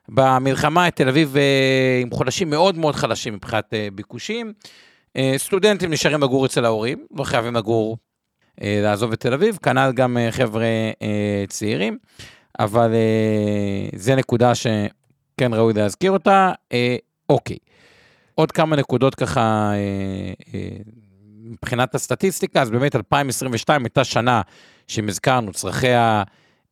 במלחמה, 0.09 0.87
את 0.87 0.95
תל 0.95 1.09
אביב 1.09 1.37
אה, 1.37 1.99
עם 2.01 2.11
חודשים 2.11 2.49
מאוד 2.49 2.77
מאוד 2.77 2.95
חלשים 2.95 3.33
מבחינת 3.33 3.73
אה, 3.73 3.87
ביקושים. 3.93 4.53
אה, 5.17 5.33
סטודנטים 5.37 5.91
נשארים 5.91 6.23
לגור 6.23 6.45
אצל 6.45 6.65
ההורים, 6.65 7.05
לא 7.17 7.23
חייבים 7.23 7.55
לגור, 7.55 7.97
לעזוב 8.61 9.11
את 9.11 9.19
תל 9.19 9.33
אביב, 9.33 9.57
כנ"ל 9.63 9.91
גם 9.95 10.17
חבר'ה 10.31 10.65
צעירים. 11.47 11.97
אבל 12.59 12.93
אה, 12.93 13.89
זה 13.95 14.15
נקודה 14.15 14.55
שכן 14.55 15.53
ראוי 15.53 15.73
להזכיר 15.73 16.11
אותה. 16.11 16.51
אה, 16.73 16.95
אוקיי. 17.29 17.57
עוד 18.35 18.51
כמה 18.51 18.75
נקודות 18.75 19.15
ככה 19.15 19.71
אה, 19.73 20.33
אה, 20.53 20.69
מבחינת 21.43 21.95
הסטטיסטיקה, 21.95 22.61
אז 22.61 22.69
באמת 22.69 22.95
2022 22.95 23.83
הייתה 23.83 24.03
שנה 24.03 24.41
שאם 24.87 25.07
הזכרנו, 25.07 25.51
צרכי 25.51 25.87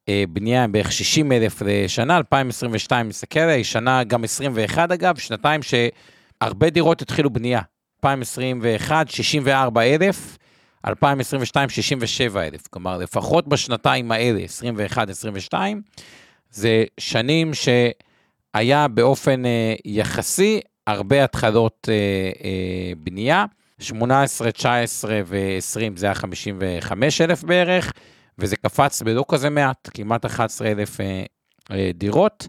הבנייה 0.07 0.63
הם 0.63 0.71
בערך 0.71 0.91
60 0.91 1.31
אלף 1.31 1.61
לשנה, 1.65 2.17
2022 2.17 3.07
מסתכל 3.07 3.39
עליה, 3.39 3.63
שנה 3.63 4.03
גם 4.03 4.23
21 4.23 4.91
אגב, 4.91 5.17
שנתיים 5.17 5.61
שהרבה 5.63 6.69
דירות 6.69 7.01
התחילו 7.01 7.29
בנייה. 7.29 7.61
2021, 7.97 9.09
64 9.09 9.81
אלף, 9.81 10.37
2022, 10.87 11.69
67 11.69 12.43
אלף. 12.43 12.67
כלומר, 12.67 12.97
לפחות 12.97 13.47
בשנתיים 13.47 14.11
האלה, 14.11 14.41
21-22, 15.51 15.55
זה 16.51 16.83
שנים 16.97 17.51
שהיה 17.53 18.87
באופן 18.87 19.45
אה, 19.45 19.75
יחסי 19.85 20.59
הרבה 20.87 21.23
התחלות 21.23 21.89
אה, 21.89 21.93
אה, 22.43 22.91
בנייה. 22.97 23.45
18, 23.79 24.51
19 24.51 25.21
ו-20 25.25 25.79
זה 25.95 26.05
היה 26.05 26.15
55 26.15 27.21
אלף 27.21 27.43
בערך, 27.43 27.93
וזה 28.39 28.55
קפץ 28.55 29.01
בלא 29.01 29.25
כזה 29.27 29.49
מעט, 29.49 29.89
כמעט 29.93 30.25
11 30.25 30.71
אלף 30.71 31.01
אה, 31.01 31.23
אה, 31.71 31.91
דירות. 31.93 32.47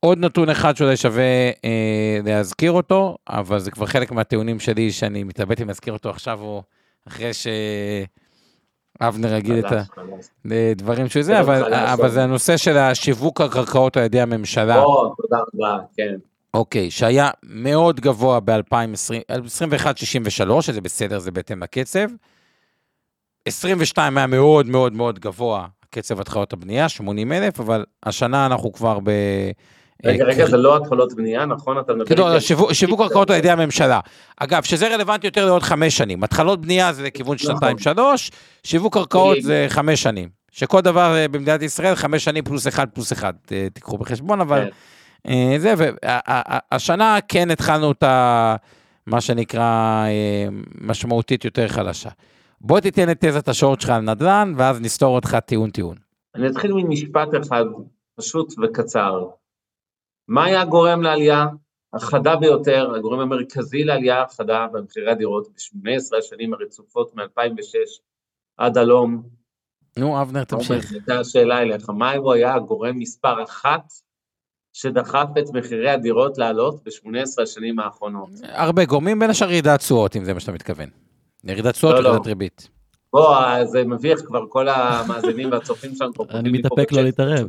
עוד 0.00 0.18
נתון 0.18 0.48
אחד 0.50 0.76
שאולי 0.76 0.96
שווה 0.96 1.50
אה, 1.64 2.18
להזכיר 2.24 2.72
אותו, 2.72 3.16
אבל 3.28 3.58
זה 3.58 3.70
כבר 3.70 3.86
חלק 3.86 4.12
מהטיעונים 4.12 4.60
שלי 4.60 4.92
שאני 4.92 5.24
מתלבט 5.24 5.60
אם 5.60 5.68
להזכיר 5.68 5.92
אותו 5.92 6.10
עכשיו 6.10 6.40
או 6.40 6.62
אחרי 7.08 7.30
שאבנר 9.00 9.34
יגיד 9.34 9.64
את 9.64 9.72
הדברים 10.44 11.08
שהוא 11.08 11.22
זה, 11.22 11.40
אבל 11.92 12.08
זה 12.08 12.22
הנושא 12.22 12.56
של 12.56 12.76
השיווק 12.76 13.40
הקרקעות 13.40 13.96
על 13.96 14.02
ידי 14.02 14.20
הממשלה. 14.20 14.82
או, 14.82 15.14
תודה 15.22 15.38
רבה, 15.54 15.78
כן. 15.96 16.14
אוקיי, 16.54 16.90
שהיה 16.90 17.30
מאוד 17.42 18.00
גבוה 18.00 18.40
ב-2021-63, 18.40 20.60
שזה 20.60 20.80
בסדר, 20.80 21.18
זה 21.18 21.30
בהתאם 21.30 21.62
לקצב. 21.62 22.08
22 23.48 24.18
היה 24.18 24.26
מאוד 24.26 24.66
מאוד 24.66 24.92
מאוד 24.92 25.18
גבוה, 25.18 25.66
קצב 25.90 26.20
התחלות 26.20 26.52
הבנייה, 26.52 26.88
80 26.88 27.32
אלף, 27.32 27.60
אבל 27.60 27.84
השנה 28.02 28.46
אנחנו 28.46 28.72
כבר 28.72 28.98
ב... 29.04 29.10
רגע, 30.04 30.24
רגע, 30.24 30.46
זה 30.46 30.56
לא 30.56 30.76
התחלות 30.76 31.14
בנייה, 31.14 31.46
נכון? 31.46 31.78
אתה 31.78 31.94
מדבר... 31.94 32.32
לא, 32.32 32.40
שיווק 32.72 33.00
קרקעות 33.00 33.30
על 33.30 33.36
ידי 33.36 33.50
הממשלה. 33.50 34.00
אגב, 34.36 34.62
שזה 34.62 34.94
רלוונטי 34.94 35.26
יותר 35.26 35.46
לעוד 35.46 35.62
חמש 35.62 35.96
שנים. 35.96 36.24
התחלות 36.24 36.60
בנייה 36.60 36.92
זה 36.92 37.02
לכיוון 37.02 37.36
נכון. 37.40 37.54
שנתיים 37.54 37.78
שלוש, 37.78 38.30
שיווק 38.64 38.94
קרקעות 38.94 39.36
זה 39.42 39.66
חמש 39.68 40.02
שנים. 40.02 40.28
שכל 40.50 40.80
דבר 40.80 41.14
אה, 41.16 41.28
במדינת 41.28 41.62
ישראל, 41.62 41.94
חמש 41.94 42.24
שנים 42.24 42.44
פלוס 42.44 42.68
אחד 42.68 42.86
פלוס 42.90 43.12
אחד, 43.12 43.32
אה, 43.52 43.66
תיקחו 43.72 43.98
בחשבון, 43.98 44.40
אבל 44.40 44.64
כן. 44.64 44.70
אה, 45.28 45.56
זה, 45.58 45.74
והשנה 46.72 47.18
כן 47.28 47.50
התחלנו 47.50 47.92
את 47.92 48.02
ה... 48.02 48.56
מה 49.06 49.20
שנקרא 49.20 50.06
משמעותית 50.80 51.44
יותר 51.44 51.68
חלשה. 51.68 52.10
בוא 52.60 52.80
תיתן 52.80 53.10
את 53.10 53.24
תזת 53.24 53.48
השורט 53.48 53.80
שלך 53.80 53.90
על 53.90 54.00
נדל"ן, 54.00 54.54
ואז 54.56 54.80
נסתור 54.80 55.14
אותך 55.14 55.36
טיעון 55.46 55.70
טיעון. 55.70 55.96
אני 56.34 56.48
אתחיל 56.48 56.72
ממשפט 56.72 57.28
אחד 57.42 57.64
פשוט 58.16 58.54
וקצר. 58.62 59.24
מה 60.28 60.44
היה 60.44 60.60
הגורם 60.60 61.02
לעלייה 61.02 61.46
החדה 61.92 62.36
ביותר, 62.36 62.94
הגורם 62.94 63.20
המרכזי 63.20 63.84
לעלייה 63.84 64.22
החדה 64.22 64.66
במחירי 64.72 65.10
הדירות 65.10 65.48
ב-18 65.48 66.18
השנים 66.18 66.54
הרצופות 66.54 67.14
מ-2006 67.14 68.00
עד 68.56 68.78
הלום? 68.78 69.22
נו, 69.96 70.22
אבנר, 70.22 70.44
תמשיך. 70.44 70.92
הייתה 70.92 71.20
השאלה 71.20 71.58
אליך, 71.58 71.90
מה 71.90 72.12
הוא 72.12 72.32
היה 72.32 72.54
הגורם 72.54 72.98
מספר 72.98 73.44
אחת 73.44 73.92
שדחף 74.72 75.28
את 75.38 75.44
מחירי 75.54 75.90
הדירות 75.90 76.38
לעלות 76.38 76.84
ב-18 76.84 77.42
השנים 77.42 77.78
האחרונות? 77.78 78.30
הרבה 78.42 78.84
גורמים, 78.84 79.18
בין 79.18 79.30
השאר 79.30 79.50
ירידת 79.50 79.78
תשואות, 79.78 80.16
אם 80.16 80.24
זה 80.24 80.34
מה 80.34 80.40
שאתה 80.40 80.52
מתכוון. 80.52 80.88
ירידת 81.44 81.74
תשואות 81.74 81.94
לא, 81.94 82.08
וירידת 82.08 82.26
לא. 82.26 82.28
ריבית. 82.28 82.68
בוא, 83.14 83.64
זה 83.64 83.84
מביך 83.84 84.20
כבר, 84.26 84.44
כל 84.48 84.68
המאזינים 84.68 85.52
והצופים 85.52 85.94
שלנו. 85.94 86.12
אני 86.30 86.50
מתאפק 86.50 86.92
לא 86.92 87.02
להתערב. 87.02 87.48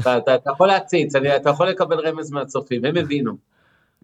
אתה 0.00 0.50
יכול 0.52 0.68
להציץ, 0.68 1.14
אתה 1.14 1.50
יכול 1.50 1.68
לקבל 1.68 2.08
רמז 2.08 2.30
מהצופים, 2.30 2.84
הם 2.84 2.96
הבינו. 2.96 3.32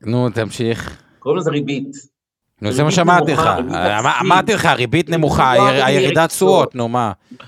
נו, 0.01 0.31
תמשיך. 0.31 1.03
קוראים 1.19 1.41
לזה 1.41 1.51
ריבית. 1.51 1.97
נו, 2.63 2.73
זה 2.73 2.83
מה 2.83 2.91
שאמרתי 2.91 3.33
לך. 3.33 3.49
אמרתי 4.21 4.53
לך, 4.53 4.67
ריבית 4.67 5.11
נמוכה, 5.11 5.53
הירידת 5.87 6.29
תשואות, 6.29 6.75
נו, 6.75 6.89
מה? 6.89 7.13
קוראים 7.29 7.47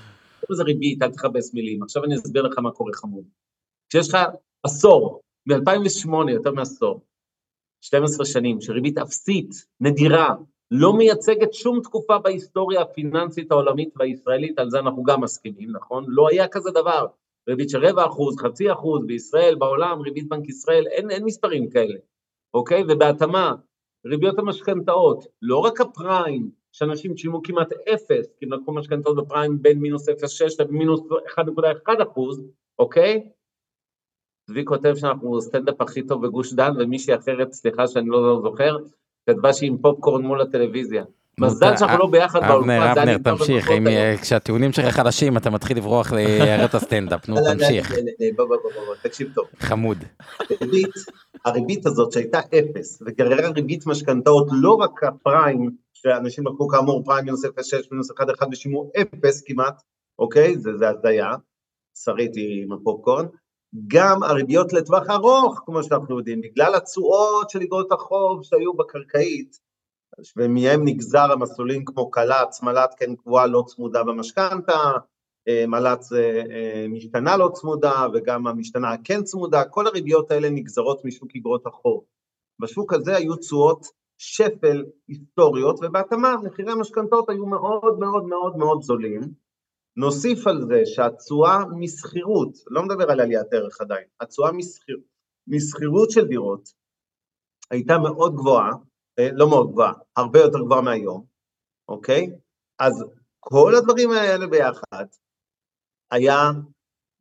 לזה 0.49 0.63
ריבית, 0.63 1.01
אל 1.01 1.11
תכבס 1.11 1.53
מילים. 1.53 1.83
עכשיו 1.83 2.03
אני 2.03 2.15
אסביר 2.15 2.43
לך 2.43 2.59
מה 2.59 2.71
קורה 2.71 2.93
חמוד. 2.93 3.23
כשיש 3.89 4.09
לך 4.09 4.17
עשור, 4.63 5.21
מ-2008, 5.45 6.31
יותר 6.31 6.51
מעשור, 6.51 7.01
12 7.81 8.25
שנים, 8.25 8.61
שריבית 8.61 8.97
אפסית, 8.97 9.65
נדירה, 9.81 10.27
לא 10.75 10.93
מייצגת 10.93 11.53
שום 11.53 11.81
תקופה 11.81 12.17
בהיסטוריה 12.17 12.81
הפיננסית 12.81 13.51
העולמית 13.51 13.89
והישראלית, 13.95 14.59
על 14.59 14.69
זה 14.69 14.79
אנחנו 14.79 15.03
גם 15.03 15.21
מסכימים, 15.21 15.71
נכון? 15.71 16.05
לא 16.07 16.27
היה 16.29 16.47
כזה 16.47 16.71
דבר. 16.71 17.05
ריבית 17.49 17.69
של 17.69 17.85
רבע 17.85 18.05
אחוז, 18.05 18.37
חצי 18.37 18.71
אחוז, 18.71 19.05
בישראל, 19.05 19.55
בעולם, 19.55 20.01
ריבית 20.01 20.29
בנק 20.29 20.49
ישראל, 20.49 20.87
אין, 20.87 21.11
אין 21.11 21.23
מספרים 21.23 21.69
כאלה, 21.69 21.99
אוקיי? 22.53 22.83
ובהתאמה, 22.89 23.55
ריביות 24.05 24.39
המשכנתאות, 24.39 25.25
לא 25.41 25.57
רק 25.57 25.81
הפריים, 25.81 26.51
שאנשים 26.71 27.17
שילמו 27.17 27.43
כמעט 27.43 27.73
אפס, 27.93 28.33
כי 28.39 28.45
הם 28.45 28.53
לקחו 28.53 28.73
משכנתאות 28.73 29.17
בפריים 29.17 29.61
בין 29.61 29.79
מינוס 29.79 30.09
0.6 30.09 30.13
למינוס 30.59 31.01
1.1 31.37 32.03
אחוז, 32.03 32.43
אוקיי? 32.79 33.29
צבי 34.47 34.65
כותב 34.65 34.93
שאנחנו 34.95 35.41
סטנדאפ 35.41 35.81
הכי 35.81 36.07
טוב 36.07 36.27
בגוש 36.27 36.53
דן, 36.53 36.71
ומישהי 36.79 37.15
אחרת, 37.15 37.51
סליחה 37.51 37.87
שאני 37.87 38.09
לא 38.09 38.39
זוכר, 38.43 38.77
כתבה 39.29 39.53
שהיא 39.53 39.69
עם 39.69 39.77
פופקורן 39.77 40.25
מול 40.25 40.41
הטלוויזיה. 40.41 41.03
מזל 41.39 41.77
שאנחנו 41.77 41.97
לא 41.97 42.07
ביחד 42.07 42.39
באולפן. 42.47 42.69
אבנר, 42.69 42.91
אבנר, 42.91 43.17
תמשיך, 43.17 43.69
כשהטיעונים 44.21 44.71
שלך 44.71 44.95
חדשים 44.95 45.37
אתה 45.37 45.49
מתחיל 45.49 45.77
לברוח 45.77 46.11
להערת 46.11 46.75
הסטנדאפ, 46.75 47.29
נו 47.29 47.35
תמשיך. 47.53 47.91
בוא 48.35 48.45
בוא 48.45 48.57
בוא, 48.85 48.95
תקשיב 49.03 49.31
טוב. 49.35 49.45
חמוד. 49.59 49.97
הריבית 51.45 51.85
הזאת 51.85 52.11
שהייתה 52.11 52.39
אפס, 52.39 53.03
וגררה 53.05 53.49
ריבית 53.49 53.87
משכנתאות, 53.87 54.47
לא 54.51 54.71
רק 54.71 55.03
הפריים, 55.03 55.69
שאנשים 55.93 56.47
לקחו 56.47 56.67
כאמור 56.67 57.03
פריים 57.05 57.25
מינוס 57.25 57.45
0.6 57.45 57.49
מינוס 57.91 58.11
1.1 58.11 58.47
ושילמו 58.51 58.89
אפס 59.01 59.43
כמעט, 59.45 59.81
אוקיי? 60.19 60.57
זה 60.57 60.89
הזיה, 60.89 61.31
שריתי 62.03 62.63
עם 62.65 62.71
הפופקורן. 62.71 63.25
גם 63.87 64.23
הריביות 64.23 64.73
לטווח 64.73 65.09
ארוך, 65.09 65.61
כמו 65.65 65.83
שאנחנו 65.83 66.17
יודעים, 66.17 66.41
בגלל 66.41 66.75
התשואות 66.75 67.49
של 67.49 67.61
איגרות 67.61 67.91
החוב 67.91 68.43
שהיו 68.43 68.73
בקרקעית, 68.73 69.59
ומהם 70.37 70.81
נגזר 70.85 71.31
המסלולים 71.31 71.85
כמו 71.85 72.11
קל"צ, 72.11 72.61
מל"ט 72.63 72.89
כן 72.97 73.15
קבועה 73.15 73.47
לא 73.47 73.63
צמודה 73.67 74.03
במשכנתה, 74.03 74.79
אה, 75.47 75.65
מל"צ 75.67 76.13
אה, 76.13 76.41
אה, 76.51 76.85
משתנה 76.89 77.37
לא 77.37 77.49
צמודה 77.53 78.07
וגם 78.13 78.47
המשתנה 78.47 78.95
כן 79.03 79.23
צמודה, 79.23 79.63
כל 79.65 79.87
הריביות 79.87 80.31
האלה 80.31 80.49
נגזרות 80.49 81.05
משוק 81.05 81.31
איגרות 81.35 81.67
החוב. 81.67 82.03
בשוק 82.59 82.93
הזה 82.93 83.15
היו 83.15 83.35
תשואות 83.35 83.85
שפל 84.17 84.83
היסטוריות, 85.07 85.79
ובהתאמה 85.81 86.35
מחירי 86.43 86.71
המשכנתאות 86.71 87.29
היו 87.29 87.45
מאוד 87.45 87.99
מאוד 87.99 88.25
מאוד 88.25 88.57
מאוד 88.57 88.81
זולים. 88.81 89.21
נוסיף 89.95 90.47
על 90.47 90.61
זה 90.67 90.81
שהתשואה 90.85 91.57
משכירות, 91.79 92.53
לא 92.67 92.83
מדבר 92.83 93.11
על 93.11 93.19
עליית 93.19 93.53
ערך 93.53 93.81
עדיין, 93.81 94.07
התשואה 94.19 94.51
משכירות 95.47 96.11
של 96.11 96.27
דירות 96.27 96.69
הייתה 97.71 97.97
מאוד 97.97 98.35
גבוהה, 98.35 98.71
אה, 99.19 99.29
לא 99.31 99.49
מאוד 99.49 99.71
גבוהה, 99.71 99.93
הרבה 100.15 100.39
יותר 100.39 100.59
גבוהה 100.65 100.81
מהיום, 100.81 101.25
אוקיי? 101.87 102.31
אז 102.79 103.05
כל 103.39 103.71
הדברים 103.77 104.11
האלה 104.11 104.47
ביחד, 104.47 105.05
היה 106.11 106.51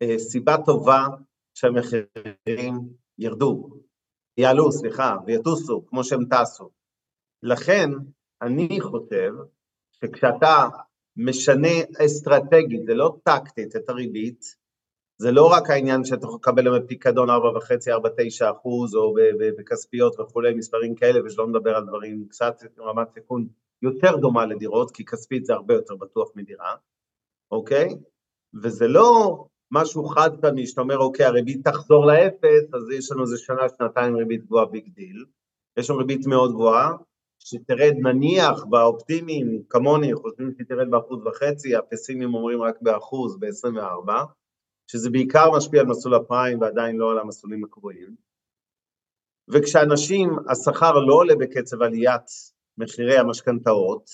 אה, 0.03 0.19
סיבה 0.19 0.57
טובה 0.67 1.07
שהמחירים 1.55 2.75
ירדו, 3.19 3.69
יעלו, 4.37 4.73
סליחה, 4.73 5.17
ויטוסו 5.27 5.87
כמו 5.87 6.05
שהם 6.05 6.25
טסו. 6.31 6.71
לכן, 7.43 7.91
אני 8.43 8.81
חושב 8.81 9.33
שכשאתה 9.93 10.69
משנה 11.17 11.69
אסטרטגית, 12.05 12.87
זה 12.87 12.95
לא 12.95 13.17
טקטית, 13.25 13.77
את 13.77 13.89
הריבית, 13.89 14.63
זה 15.19 15.33
לא 15.33 15.53
רק 15.53 15.71
העניין 15.71 16.05
שאתה 16.05 16.27
יכול 16.27 16.39
לקבל 16.43 16.79
בפיקדון 16.79 17.31
4.5-4.9 17.31 17.35
אחוז, 18.51 18.95
או 18.95 19.15
בכספיות 19.59 20.21
וכולי, 20.21 20.55
מספרים 20.55 20.95
כאלה, 20.95 21.27
ושלא 21.27 21.49
נדבר 21.49 21.77
על 21.77 21.87
דברים, 21.87 22.27
קצת 22.29 22.57
רמת 22.79 23.09
סיכון 23.15 23.47
יותר 23.83 24.17
דומה 24.17 24.47
לדירות, 24.47 24.91
כי 24.91 25.05
כספית 25.05 25.45
זה 25.45 25.53
הרבה 25.53 25.75
יותר 25.75 25.97
בטוח 25.97 26.31
מדירה, 26.35 26.77
אוקיי? 27.51 27.89
וזה 28.63 28.89
לא 28.89 29.37
משהו 29.73 30.05
חד 30.05 30.31
פעמי, 30.41 30.67
שאתה 30.67 30.81
אומר, 30.81 30.99
אוקיי, 30.99 31.27
הריבית 31.27 31.69
תחזור 31.69 32.07
לאפס, 32.07 32.75
אז 32.75 32.91
יש 32.99 33.13
לנו 33.13 33.23
איזה 33.23 33.39
שנה, 33.39 33.69
שנתיים 33.69 34.17
ריבית 34.17 34.45
גבוהה 34.45 34.67
big 34.67 34.89
deal, 34.95 35.25
יש 35.79 35.91
לנו 35.91 35.99
ריבית 35.99 36.27
מאוד 36.27 36.53
גבוהה, 36.53 36.91
שתרד 37.45 37.95
נניח 38.03 38.65
באופטימיים, 38.65 39.63
כמוני, 39.69 40.15
חושבים 40.15 40.53
שהיא 40.53 40.67
תרד 40.67 40.91
באחוז 40.91 41.27
וחצי, 41.27 41.77
הפסימים 41.77 42.35
אומרים 42.35 42.63
רק 42.63 42.75
באחוז, 42.83 43.37
ב-24, 43.41 44.13
שזה 44.91 45.11
בעיקר 45.11 45.51
משפיע 45.57 45.81
על 45.81 45.87
מסלול 45.87 46.15
הפריים 46.15 46.61
ועדיין 46.61 46.97
לא 46.97 47.11
על 47.11 47.19
המסלולים 47.19 47.65
הקבועים. 47.65 48.15
וכשאנשים, 49.49 50.31
השכר 50.49 50.93
לא 50.93 51.15
עולה 51.15 51.35
בקצב 51.35 51.83
עליית 51.83 52.27
מחירי 52.79 53.19
המשכנתאות, 53.19 54.05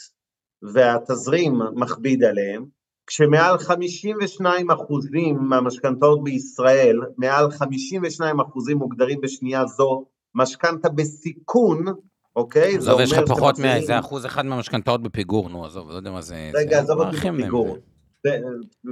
והתזרים 0.62 1.52
מכביד 1.74 2.24
עליהם, 2.24 2.64
כשמעל 3.06 3.58
52 3.58 4.70
אחוזים 4.70 5.36
מהמשכנתאות 5.48 6.24
בישראל, 6.24 6.96
מעל 7.16 7.50
52 7.50 8.40
אחוזים 8.40 8.78
מוגדרים 8.78 9.20
בשנייה 9.20 9.66
זו 9.66 10.04
משכנתה 10.34 10.88
בסיכון, 10.88 11.84
אוקיי? 12.36 12.76
עזוב, 12.76 13.00
יש 13.00 13.12
לך 13.12 13.18
פחות 13.28 13.58
מאיזה 13.58 13.98
אחוז 13.98 14.26
אחד 14.26 14.46
מהמשכנתאות 14.46 15.02
בפיגור, 15.02 15.48
נו, 15.48 15.64
עזוב, 15.64 15.90
לא 15.90 15.94
יודע 15.94 16.10
מה 16.10 16.22
זה... 16.22 16.50
רגע, 16.54 16.80
עזוב 16.80 17.00
אותי 17.00 17.16
בפיגור. 17.16 17.76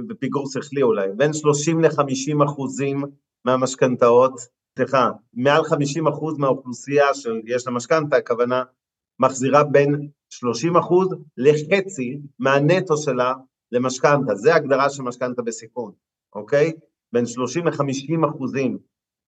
בפיגור 0.07 0.45
שכלי 0.51 0.81
אולי, 0.81 1.07
בין 1.17 1.33
30 1.33 1.81
ל-50 1.81 2.45
אחוזים 2.45 3.03
מהמשכנתאות, 3.45 4.33
סליחה, 4.77 5.09
מעל 5.33 5.63
50 5.63 6.07
אחוז 6.07 6.37
מהאוכלוסייה 6.37 7.13
שיש 7.13 7.67
לה 7.67 7.73
משכנתה, 7.73 8.17
הכוונה 8.17 8.63
מחזירה 9.19 9.63
בין 9.63 10.09
30 10.29 10.77
אחוז 10.77 11.07
לחצי 11.37 12.19
מהנטו 12.39 12.97
שלה 12.97 13.33
למשכנתה, 13.71 14.35
זה 14.35 14.55
הגדרה 14.55 14.89
של 14.89 15.03
משכנתה 15.03 15.41
בסיכון, 15.41 15.91
אוקיי? 16.35 16.73
בין 17.13 17.25
30 17.25 17.67
ל-50 17.67 18.29
אחוזים. 18.29 18.77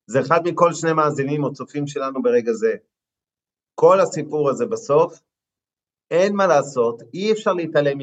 זה 0.08 0.20
אחד 0.20 0.40
מכל 0.48 0.74
שני 0.74 0.94
מאזינים 0.94 1.44
או 1.44 1.54
צופים 1.54 1.88
שלנו 1.88 2.22
ברגע 2.22 2.54
זה. 2.54 2.76
כל 3.80 4.00
הסיפור 4.00 4.50
הזה 4.50 4.66
בסוף, 4.66 5.20
אין 6.12 6.36
מה 6.36 6.48
לעשות, 6.48 7.02
אי 7.14 7.32
אפשר 7.32 7.54
להתעלם 7.54 7.98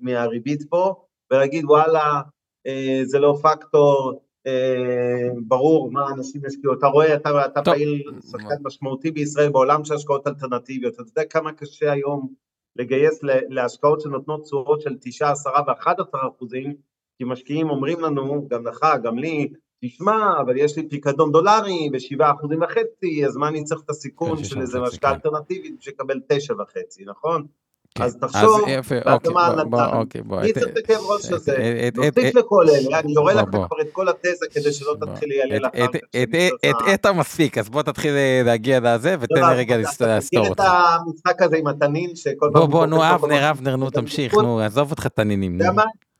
מהריבית 0.00 0.62
פה 0.70 0.94
ולהגיד 1.30 1.64
וואלה, 1.64 2.20
אה, 2.66 3.00
זה 3.04 3.18
לא 3.18 3.38
פקטור, 3.42 4.22
אה, 4.46 5.28
ברור 5.46 5.92
מה 5.92 6.10
אנשים 6.10 6.42
ישקיעו, 6.46 6.74
אתה 6.74 6.86
רואה, 6.86 7.14
אתה, 7.14 7.46
אתה 7.46 7.62
פעיל 7.62 8.10
שחקן 8.30 8.54
משמעותי 8.62 9.10
בישראל 9.10 9.48
בעולם 9.48 9.84
של 9.84 9.94
השקעות 9.94 10.26
אלטרנטיביות, 10.26 10.94
אתה 10.94 11.02
יודע 11.02 11.24
כמה 11.24 11.52
קשה 11.52 11.92
היום 11.92 12.28
לגייס 12.76 13.20
להשקעות 13.48 14.00
שנותנות 14.00 14.42
תשואות 14.42 14.80
של 14.80 14.96
9, 15.00 15.30
10 15.30 15.50
ו-11 15.50 16.28
אחוזים, 16.28 16.74
כי 17.18 17.24
משקיעים 17.24 17.70
אומרים 17.70 18.00
לנו, 18.00 18.48
גם 18.48 18.66
לך, 18.66 18.86
גם 19.02 19.18
לי, 19.18 19.52
תשמע, 19.84 20.40
אבל 20.40 20.56
יש 20.56 20.76
לי 20.76 20.88
פיקדון 20.88 21.32
דולרי 21.32 21.90
בשבעה 21.92 22.32
אחוזים 22.32 22.62
וחצי, 22.62 23.26
אז 23.26 23.36
מה 23.36 23.48
אני 23.48 23.64
צריך 23.64 23.80
את 23.84 23.90
הסיכון 23.90 24.36
כן, 24.36 24.44
של 24.44 24.60
איזה 24.60 24.80
משקע 24.80 25.10
אלטרנטיבית 25.10 25.78
בשביל 25.78 26.20
תשע 26.28 26.54
וחצי, 26.54 27.04
נכון? 27.06 27.46
כן. 27.94 28.04
אז 28.04 28.16
תחשוב, 28.16 28.60
בהתאמה 29.04 29.46
על 29.46 29.54
נתן, 29.54 30.18
מי 30.42 30.52
צריך 30.52 30.68
את 30.68 30.76
הכאב 30.76 31.00
ראש 31.04 31.32
הזה, 31.32 31.90
נוסיף 31.94 32.34
לכל 32.34 32.64
אלה, 32.68 32.98
אני 32.98 33.12
יורה 33.12 33.34
לך 33.34 33.44
כבר 33.48 33.80
את 33.80 33.86
כל 33.92 34.08
התזה 34.08 34.46
כדי 34.50 34.72
שלא 34.72 34.96
תתחיל 35.00 35.28
להיעלל 35.28 35.66
אחר 35.66 35.86
כך. 35.92 36.94
את 36.94 37.06
מספיק, 37.06 37.58
אז 37.58 37.68
בוא 37.68 37.82
תתחיל 37.82 38.14
להגיע 38.44 38.80
לזה 38.80 39.16
ותן 39.20 39.48
לי 39.48 39.54
רגע 39.54 39.76
לסתור 39.76 40.08
אותך. 40.08 40.26
תכיר 40.26 40.52
את 40.52 40.60
המשחק 40.60 41.42
הזה 41.42 41.56
עם 41.56 41.66
התנין, 41.66 42.16
שכל 42.16 42.50
פעם... 42.52 42.52
בוא, 42.52 42.66
בוא, 42.66 42.86
נו, 42.86 43.14
אבנר, 43.14 43.50
אבנר, 43.50 43.76
נו, 43.76 43.90
תמשיך, 43.90 44.34
נו, 44.34 44.60
עזוב 44.60 44.90
אותך 44.90 45.06
תנינים. 45.06 45.58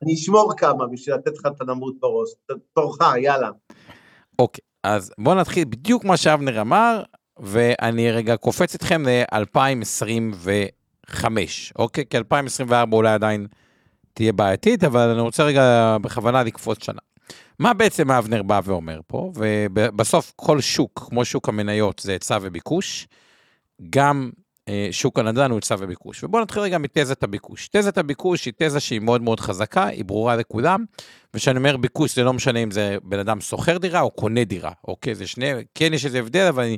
אני 0.02 0.14
אשמור 0.14 0.52
כמה 0.56 0.86
בשביל 0.86 1.14
לתת 1.14 1.38
לך 1.38 1.46
את 1.46 1.60
הנמות 1.60 1.94
בראש. 2.00 2.28
תורך, 2.74 2.98
יאללה. 3.22 3.50
אוקיי, 4.38 4.62
אז 4.84 5.12
בואו 5.18 5.34
נתחיל 5.34 5.64
בדיוק 5.64 6.04
מה 6.04 6.16
שאבנר 6.16 6.60
אמר, 6.60 7.02
ואני 7.38 8.10
רגע 8.10 8.36
קופץ 8.36 8.74
אתכם 8.74 9.02
ל-2025, 9.06 11.24
אוקיי? 11.78 12.04
כי 12.10 12.16
2024 12.16 12.96
אולי 12.96 13.12
עדיין 13.12 13.46
תהיה 14.12 14.32
בעייתית, 14.32 14.84
אבל 14.84 15.08
אני 15.08 15.20
רוצה 15.20 15.44
רגע 15.44 15.96
בכוונה 16.02 16.42
לקפוץ 16.42 16.84
שנה. 16.84 17.00
מה 17.58 17.74
בעצם 17.74 18.10
אבנר 18.10 18.42
בא 18.42 18.60
ואומר 18.64 19.00
פה, 19.06 19.32
ובסוף 19.34 20.32
כל 20.36 20.60
שוק, 20.60 21.06
כמו 21.08 21.24
שוק 21.24 21.48
המניות, 21.48 21.98
זה 21.98 22.12
היצע 22.12 22.38
וביקוש, 22.42 23.08
גם 23.90 24.30
שוק 24.90 25.18
הנדל"ן 25.18 25.50
הוא 25.50 25.56
היצע 25.56 25.76
וביקוש. 25.78 26.24
ובואו 26.24 26.42
נתחיל 26.42 26.62
רגע 26.62 26.78
מתזת 26.78 27.22
הביקוש. 27.22 27.68
תזת 27.72 27.98
הביקוש 27.98 28.44
היא 28.44 28.52
תזה 28.56 28.80
שהיא 28.80 29.00
מאוד 29.00 29.22
מאוד 29.22 29.40
חזקה, 29.40 29.86
היא 29.86 30.04
ברורה 30.04 30.36
לכולם, 30.36 30.84
וכשאני 31.34 31.58
אומר 31.58 31.76
ביקוש 31.76 32.14
זה 32.14 32.24
לא 32.24 32.32
משנה 32.32 32.58
אם 32.58 32.70
זה 32.70 32.96
בן 33.02 33.18
אדם 33.18 33.40
שוכר 33.40 33.78
דירה 33.78 34.00
או 34.00 34.10
קונה 34.10 34.44
דירה, 34.44 34.72
אוקיי? 34.88 35.14
זה 35.14 35.26
שני, 35.26 35.50
כן 35.74 35.94
יש 35.94 36.06
איזה 36.06 36.18
הבדל, 36.18 36.46
אבל 36.48 36.62
אני, 36.62 36.76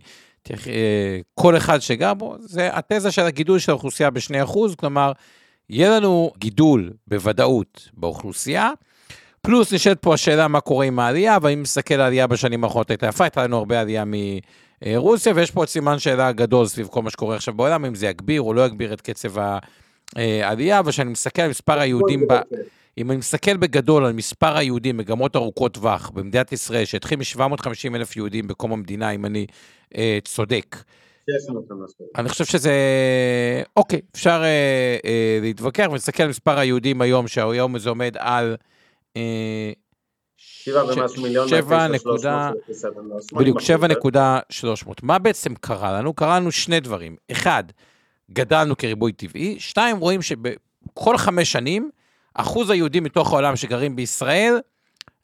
אה, 0.51 1.21
כל 1.35 1.57
אחד 1.57 1.79
שגר 1.79 2.15
בו, 2.15 2.37
זה 2.41 2.69
התזה 2.73 3.11
של 3.11 3.23
הגידול 3.23 3.59
של 3.59 3.73
האוכלוסייה 3.73 4.11
ב-2%, 4.11 4.77
כלומר, 4.77 5.13
יהיה 5.71 5.91
לנו 5.91 6.33
גידול 6.39 6.93
בוודאות 7.07 7.89
באוכלוסייה, 7.95 8.71
פלוס 9.43 9.73
נשאלת 9.73 9.99
פה 10.03 10.15
השאלה 10.15 10.49
מה 10.49 10.61
קורה 10.61 10.87
עם 10.87 10.99
העלייה, 10.99 11.39
ואם 11.43 11.63
מסתכל 11.63 11.95
על 11.95 12.01
העלייה 12.01 12.27
בשנים 12.27 12.65
האחרונות 12.65 12.91
הייתה 12.91 13.07
יפה, 13.07 13.25
הייתה 13.25 13.45
לנו 13.45 13.57
הרבה 13.57 13.81
עלייה 13.81 14.05
מרוסיה, 14.87 15.33
ויש 15.37 15.51
פה 15.51 15.61
עוד 15.61 15.69
סימן 15.69 15.99
שאלה 15.99 16.33
גדול 16.33 16.67
סביב 16.67 16.87
כל 16.87 17.03
מה 17.03 17.11
שקורה 17.11 17.37
עכשיו 17.37 17.55
בעולם, 17.55 17.85
אם 17.85 17.95
זה 17.95 18.07
יגביר 18.07 18.43
או 18.43 18.55
לא 18.55 18.67
יגביר 18.67 18.93
את 18.93 19.01
קצב 19.01 19.59
העלייה, 20.17 20.81
וכשאני 20.87 21.11
מסתכל 21.11 21.43
על 21.43 21.51
מספר 21.51 21.81
היהודים, 21.81 22.27
ב... 22.29 22.33
אם 22.99 23.11
אני 23.11 23.19
מסתכל 23.19 23.57
בגדול 23.57 24.05
על 24.05 24.13
מספר 24.13 24.57
היהודים, 24.57 24.97
מגמות 24.97 25.37
ארוכות 25.37 25.75
טווח 25.75 26.11
במדינת 26.15 26.53
ישראל, 26.53 26.85
שהתחיל 26.85 27.19
מ-750 27.19 27.95
אלף 27.95 28.17
יהודים 28.17 28.49
בקום 28.49 28.73
המדינה, 28.73 29.11
אם 29.11 29.27
אני 29.27 29.47
אה, 29.97 30.19
צודק. 30.25 30.77
אני 32.17 32.29
חושב 32.29 32.45
שזה, 32.45 32.73
אוקיי, 33.77 34.01
אפשר 34.15 34.43
אה, 34.45 34.97
אה, 35.05 35.39
להתווכח 35.43 35.87
ולהסתכל 35.91 36.23
על 36.23 36.29
מספר 36.29 36.59
היהודים 36.59 37.01
היום, 37.01 37.29
שהיום 37.29 37.79
זה 37.79 37.89
עומד 37.89 38.17
על... 38.19 38.57
אה, 39.17 39.73
שבע 40.37 40.85
ומשהו 40.85 41.23
מיליון, 41.23 41.49
שבע 41.49 41.89
נקודה, 41.89 42.51
בדיוק, 43.33 43.61
שבע 43.61 43.89
נקודה 43.89 44.39
שלוש 44.51 44.87
מאות. 44.87 45.03
מה 45.03 45.19
בעצם 45.19 45.55
קרה 45.55 45.93
לנו? 45.93 46.15
קרה 46.15 46.37
לנו 46.37 46.53
שני 46.53 46.81
דברים. 46.81 47.17
אחד, 47.33 47.65
גדלנו 48.31 48.77
כריבוי 48.77 49.13
טבעי, 49.13 49.57
שתיים, 49.61 49.97
רואים 49.97 50.23
שבכל 50.23 51.17
חמש 51.17 51.53
שנים, 51.53 51.91
אחוז 52.35 52.71
היהודים 52.71 53.05
מתוך 53.05 53.33
העולם 53.33 53.57
שגרים 53.57 53.97
בישראל 53.97 54.61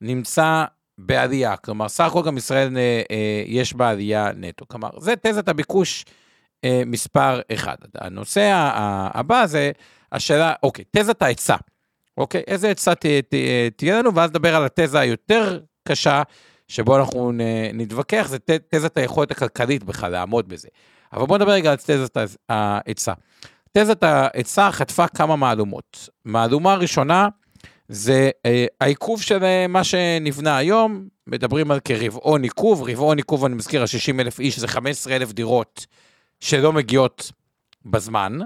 נמצא 0.01 0.65
בעלייה. 0.99 1.57
כלומר, 1.57 1.89
סך 1.89 2.05
הכל 2.05 2.23
גם 2.27 2.37
ישראל 2.37 2.77
אה, 2.77 3.03
אה, 3.11 3.43
יש 3.47 3.75
בה 3.75 3.91
עלייה 3.91 4.31
נטו. 4.37 4.65
כלומר, 4.69 4.91
זה 4.99 5.15
תזת 5.23 5.49
הביקוש 5.49 6.05
אה, 6.65 6.83
מספר 6.87 7.41
אחד. 7.53 7.77
הנושא 7.95 8.51
הבא 9.15 9.47
זה 9.47 9.73
השאלה, 10.13 10.55
אוקיי, 10.63 10.85
תזת 10.97 11.23
ההיצע. 11.23 11.57
אוקיי, 12.17 12.43
איזה 12.47 12.71
עצה 12.71 12.93
תהיה 13.77 13.99
לנו, 13.99 14.15
ואז 14.15 14.31
נדבר 14.31 14.57
על 14.57 14.65
התזה 14.65 15.01
היותר 15.01 15.61
קשה, 15.89 16.23
שבו 16.69 16.97
אנחנו 16.97 17.33
נתווכח, 17.75 18.27
זה 18.29 18.37
תזת 18.69 18.97
היכולת 18.97 19.31
הכלכלית 19.31 19.85
בכלל 19.85 20.13
לעמוד 20.13 20.49
בזה. 20.49 20.69
אבל 21.13 21.27
בואו 21.27 21.39
נדבר 21.39 21.53
רגע 21.53 21.71
על 21.71 21.77
תזת 21.77 22.17
ההיצע. 22.49 23.13
תזת 23.73 24.03
ההיצע 24.03 24.71
חטפה 24.73 25.09
כמה 25.09 25.37
מהלומות. 25.37 26.09
מהלומה 26.25 26.73
הראשונה 26.73 27.29
זה 27.89 28.31
אה, 28.47 28.67
העיכוב 28.81 29.23
של 29.23 29.45
אה, 29.45 29.67
מה 29.67 29.85
שנבנה 29.85 30.57
היום, 30.57 31.09
מדברים 31.27 31.71
על 31.71 31.81
כרבעון 31.81 32.43
עיכוב, 32.43 32.83
רבעון 32.83 33.17
עיכוב, 33.17 33.45
אני 33.45 33.55
מזכיר, 33.55 33.83
ה-60 33.83 34.21
אלף 34.21 34.41
איש 34.41 34.59
זה 34.59 34.69
15 34.69 35.17
אלף 35.17 35.33
דירות 35.33 35.87
שלא 36.41 36.73
מגיעות 36.73 37.33
בזמן, 37.85 38.39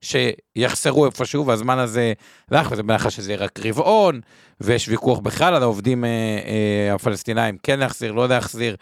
שיחסרו 0.00 1.06
איפשהו, 1.06 1.46
והזמן 1.46 1.78
הזה 1.78 2.12
לך, 2.50 2.68
וזה 2.70 2.82
בהנחה 2.82 3.10
שזה 3.10 3.32
יהיה 3.32 3.44
רק 3.44 3.60
רבעון, 3.64 4.20
ויש 4.60 4.88
ויכוח 4.88 5.18
בכלל 5.18 5.54
על 5.54 5.62
העובדים 5.62 6.04
אה, 6.04 6.08
אה, 6.08 6.94
הפלסטינאים, 6.94 7.58
כן 7.62 7.78
להחזיר, 7.78 8.12
לא 8.12 8.28
להחזיר, 8.28 8.76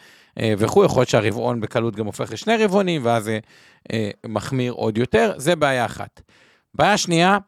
וכו', 0.58 0.84
יכול 0.84 1.00
להיות 1.00 1.08
שהרבעון 1.08 1.60
בקלות 1.60 1.96
גם 1.96 2.06
הופך 2.06 2.32
לשני 2.32 2.56
רבעונים, 2.64 3.00
ואז 3.04 3.24
זה 3.24 3.38
מחמיר 4.26 4.72
עוד 4.72 4.98
יותר, 4.98 5.32
זה 5.36 5.56
בעיה 5.56 5.84
אחת. 5.84 6.20
בעיה 6.74 6.98
שנייה, 6.98 7.38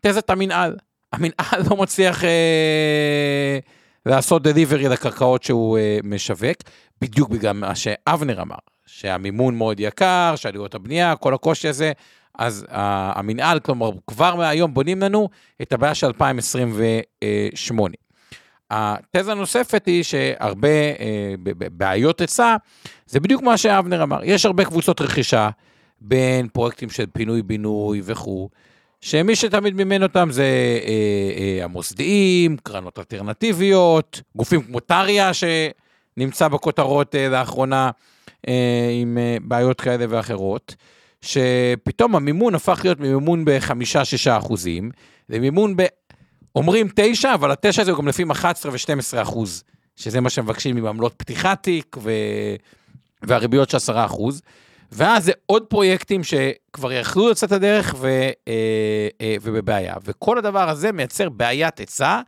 תזת 0.00 0.30
המנהל. 0.30 0.76
המנהל 1.14 1.62
לא 1.70 1.76
מצליח 1.76 2.24
אה, 2.24 3.58
לעשות 4.06 4.42
דליברי 4.42 4.88
לקרקעות 4.88 5.42
שהוא 5.42 5.78
אה, 5.78 5.98
משווק, 6.04 6.56
בדיוק 7.00 7.28
בגלל 7.30 7.52
מה 7.52 7.74
שאבנר 7.74 8.42
אמר. 8.42 8.56
שהמימון 8.98 9.54
מאוד 9.56 9.80
יקר, 9.80 10.34
שעלויות 10.36 10.74
הבנייה, 10.74 11.16
כל 11.16 11.34
הקושי 11.34 11.68
הזה, 11.68 11.92
אז 12.38 12.66
המנהל, 12.70 13.60
כלומר, 13.60 13.90
כבר 14.06 14.34
מהיום 14.34 14.74
בונים 14.74 15.00
לנו 15.02 15.28
את 15.62 15.72
הבעיה 15.72 15.94
של 15.94 16.06
2028. 16.06 17.94
התזה 18.70 19.32
הנוספת 19.32 19.86
היא 19.86 20.02
שהרבה 20.02 20.68
אה, 20.68 21.34
בעיות 21.56 22.20
היצע, 22.20 22.56
זה 23.06 23.20
בדיוק 23.20 23.42
מה 23.42 23.56
שאבנר 23.56 24.02
אמר, 24.02 24.20
יש 24.24 24.46
הרבה 24.46 24.64
קבוצות 24.64 25.00
רכישה 25.00 25.48
בין 26.00 26.48
פרויקטים 26.48 26.90
של 26.90 27.06
פינוי-בינוי 27.12 28.00
וכו', 28.04 28.48
שמי 29.00 29.36
שתמיד 29.36 29.74
מימן 29.74 30.02
אותם 30.02 30.28
זה 30.30 30.44
אה, 30.84 31.58
אה, 31.58 31.64
המוסדיים, 31.64 32.56
קרנות 32.62 32.98
אלטרנטיביות, 32.98 34.20
גופים 34.36 34.62
כמו 34.62 34.80
טריה 34.80 35.30
שנמצא 35.34 36.48
בכותרות 36.48 37.14
אה, 37.14 37.28
לאחרונה, 37.28 37.90
עם 39.02 39.18
אה, 39.18 39.36
בעיות 39.42 39.80
כאלה 39.80 40.04
ואחרות, 40.08 40.74
שפתאום 41.20 42.16
המימון 42.16 42.54
הפך 42.54 42.80
להיות 42.84 43.00
מימון 43.00 43.44
ב-5-6 43.44 44.38
אחוזים, 44.38 44.90
למימון 45.28 45.76
ב... 45.76 45.82
אומרים 46.56 46.88
9, 46.94 47.34
אבל 47.34 47.50
ה-9 47.50 47.82
הזה 47.82 47.90
הוא 47.90 47.98
גם 47.98 48.08
לפי 48.08 48.24
11 48.32 48.72
ו-12 48.72 49.22
אחוז, 49.22 49.64
שזה 49.96 50.20
מה 50.20 50.30
שמבקשים 50.30 50.76
עם 50.76 50.86
עמלות 50.86 51.14
פתיחת 51.16 51.62
תיק 51.62 51.96
ו... 52.02 52.10
והריביות 53.22 53.70
של 53.70 53.76
10 53.76 54.04
אחוז. 54.04 54.42
ואז 54.92 55.24
זה 55.24 55.32
עוד 55.46 55.62
פרויקטים 55.62 56.20
שכבר 56.24 56.92
יכלו 56.92 57.30
לצאת 57.30 57.52
לדרך 57.52 57.94
ו, 57.98 58.08
אה, 58.48 59.36
ובבעיה. 59.42 59.94
וכל 60.04 60.38
הדבר 60.38 60.68
הזה 60.68 60.92
מייצר 60.92 61.28
בעיית 61.28 61.78
היצע, 61.78 62.20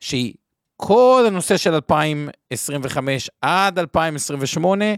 שהיא 0.00 0.34
כל 0.76 1.24
הנושא 1.26 1.56
של 1.56 1.74
2025 1.74 3.30
עד 3.42 3.78
2028, 3.78 4.84
אה, 4.84 4.94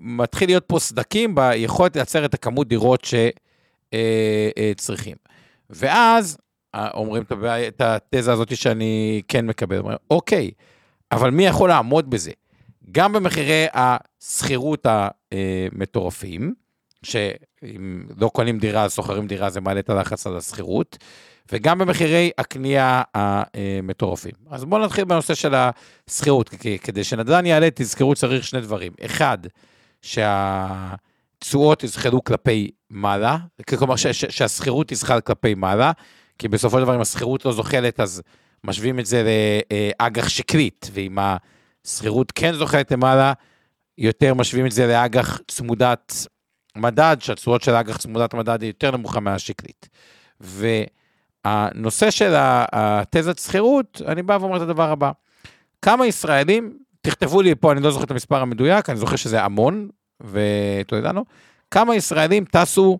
מתחיל 0.00 0.48
להיות 0.48 0.64
פה 0.66 0.78
סדקים 0.78 1.34
ביכולת 1.34 1.96
לייצר 1.96 2.24
את 2.24 2.34
הכמות 2.34 2.68
דירות 2.68 3.04
שצריכים. 3.04 5.16
אה, 5.26 5.30
אה, 5.30 5.36
ואז 5.70 6.38
אה, 6.74 6.88
אומרים 6.94 7.22
את 7.68 7.80
התזה 7.80 8.32
הזאת 8.32 8.56
שאני 8.56 9.22
כן 9.28 9.46
מקבל, 9.46 9.78
אומר, 9.78 9.96
אוקיי, 10.10 10.50
אבל 11.12 11.30
מי 11.30 11.46
יכול 11.46 11.68
לעמוד 11.68 12.10
בזה? 12.10 12.30
גם 12.92 13.12
במחירי 13.12 13.66
השכירות 13.74 14.86
המטורפים, 14.86 16.54
שאם 17.06 18.02
לא 18.20 18.28
קונים 18.28 18.58
דירה, 18.58 18.84
אז 18.84 18.94
שוכרים 18.94 19.26
דירה, 19.26 19.50
זה 19.50 19.60
מעלה 19.60 19.80
את 19.80 19.90
הלחץ 19.90 20.26
על 20.26 20.36
השכירות, 20.36 20.98
וגם 21.52 21.78
במחירי 21.78 22.30
הקנייה 22.38 23.02
המטורפים. 23.14 24.32
אז 24.50 24.64
בואו 24.64 24.84
נתחיל 24.84 25.04
בנושא 25.04 25.34
של 25.34 25.54
השכירות, 25.54 26.50
כדי 26.82 27.04
שנדל"ן 27.04 27.46
יעלה, 27.46 27.68
תזכרו, 27.74 28.14
צריך 28.14 28.44
שני 28.44 28.60
דברים. 28.60 28.92
אחד, 29.04 29.38
שהתשואות 30.02 31.84
יזחלו 31.84 32.24
כלפי 32.24 32.70
מעלה, 32.90 33.36
כלומר 33.68 33.96
שהשכירות 33.96 34.88
תזחל 34.88 35.20
כלפי 35.20 35.54
מעלה, 35.54 35.92
כי 36.38 36.48
בסופו 36.48 36.78
של 36.78 36.82
דבר 36.82 36.94
אם 36.94 37.00
השכירות 37.00 37.44
לא 37.44 37.52
זוחלת, 37.52 38.00
אז 38.00 38.22
משווים 38.64 38.98
את 38.98 39.06
זה 39.06 39.24
לאג"ח 40.00 40.28
שקלית, 40.28 40.90
ואם 40.92 41.18
השכירות 41.84 42.32
כן 42.32 42.52
זוחלת 42.52 42.92
למעלה, 42.92 43.32
יותר 43.98 44.34
משווים 44.34 44.66
את 44.66 44.72
זה 44.72 44.86
לאג"ח 44.86 45.40
צמודת 45.48 46.26
מדד, 46.76 47.16
שהתשואות 47.20 47.62
של 47.62 47.74
אג"ח 47.74 47.96
צמודת 47.96 48.34
מדד 48.34 48.62
היא 48.62 48.70
יותר 48.70 48.90
נמוכה 48.90 49.20
מהשקלית. 49.20 49.88
ו... 50.40 50.66
הנושא 51.46 52.10
של 52.10 52.32
התזת 52.72 53.38
שכירות, 53.38 54.02
אני 54.06 54.22
בא 54.22 54.38
ואומר 54.40 54.56
את 54.56 54.62
הדבר 54.62 54.90
הבא. 54.90 55.10
כמה 55.82 56.06
ישראלים, 56.06 56.78
תכתבו 57.00 57.42
לי 57.42 57.54
פה, 57.54 57.72
אני 57.72 57.80
לא 57.80 57.90
זוכר 57.90 58.04
את 58.04 58.10
המספר 58.10 58.42
המדויק, 58.42 58.90
אני 58.90 58.98
זוכר 58.98 59.16
שזה 59.16 59.42
המון, 59.42 59.88
ואתה 60.20 60.96
יודע, 60.96 61.12
לא? 61.12 61.22
כמה 61.70 61.96
ישראלים 61.96 62.44
טסו 62.44 62.98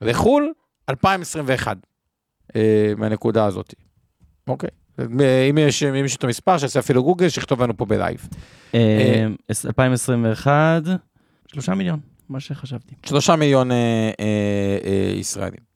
לחו"ל 0.00 0.52
2021, 0.88 1.76
אה, 2.56 2.92
מהנקודה 2.96 3.44
הזאת, 3.44 3.74
אוקיי? 4.48 4.70
אם 5.50 5.58
יש 5.58 5.82
מישהו 5.82 6.18
את 6.18 6.24
המספר, 6.24 6.58
שיעשה 6.58 6.80
אפילו 6.80 7.02
גוגל, 7.02 7.28
שיכתוב 7.28 7.62
לנו 7.62 7.76
פה 7.76 7.84
בלייב. 7.84 8.28
2021, 9.66 10.82
אה, 10.88 10.94
שלושה 11.46 11.74
מיליון, 11.74 12.00
מה 12.28 12.40
שחשבתי. 12.40 12.94
שלושה 13.06 13.36
מיליון 13.36 13.70
אה, 13.72 13.76
ישראלים. 15.14 15.68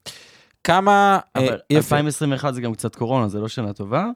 כמה... 0.63 1.19
אבל 1.35 1.59
2021 1.71 2.53
זה 2.53 2.61
גם 2.61 2.73
קצת 2.73 2.95
קורונה, 2.95 3.27
זה 3.27 3.39
לא 3.39 3.47
שנה 3.47 3.73
טובה. 3.73 4.07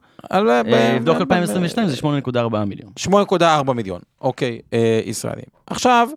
לבדוק 0.96 1.18
2022 1.18 1.88
זה 1.88 1.96
8.4 1.98 2.66
מיליון. 2.66 2.92
8.4 3.00 3.74
מיליון, 3.74 4.02
אוקיי, 4.22 4.60
ישראלים. 5.06 5.46
עכשיו, 5.68 6.10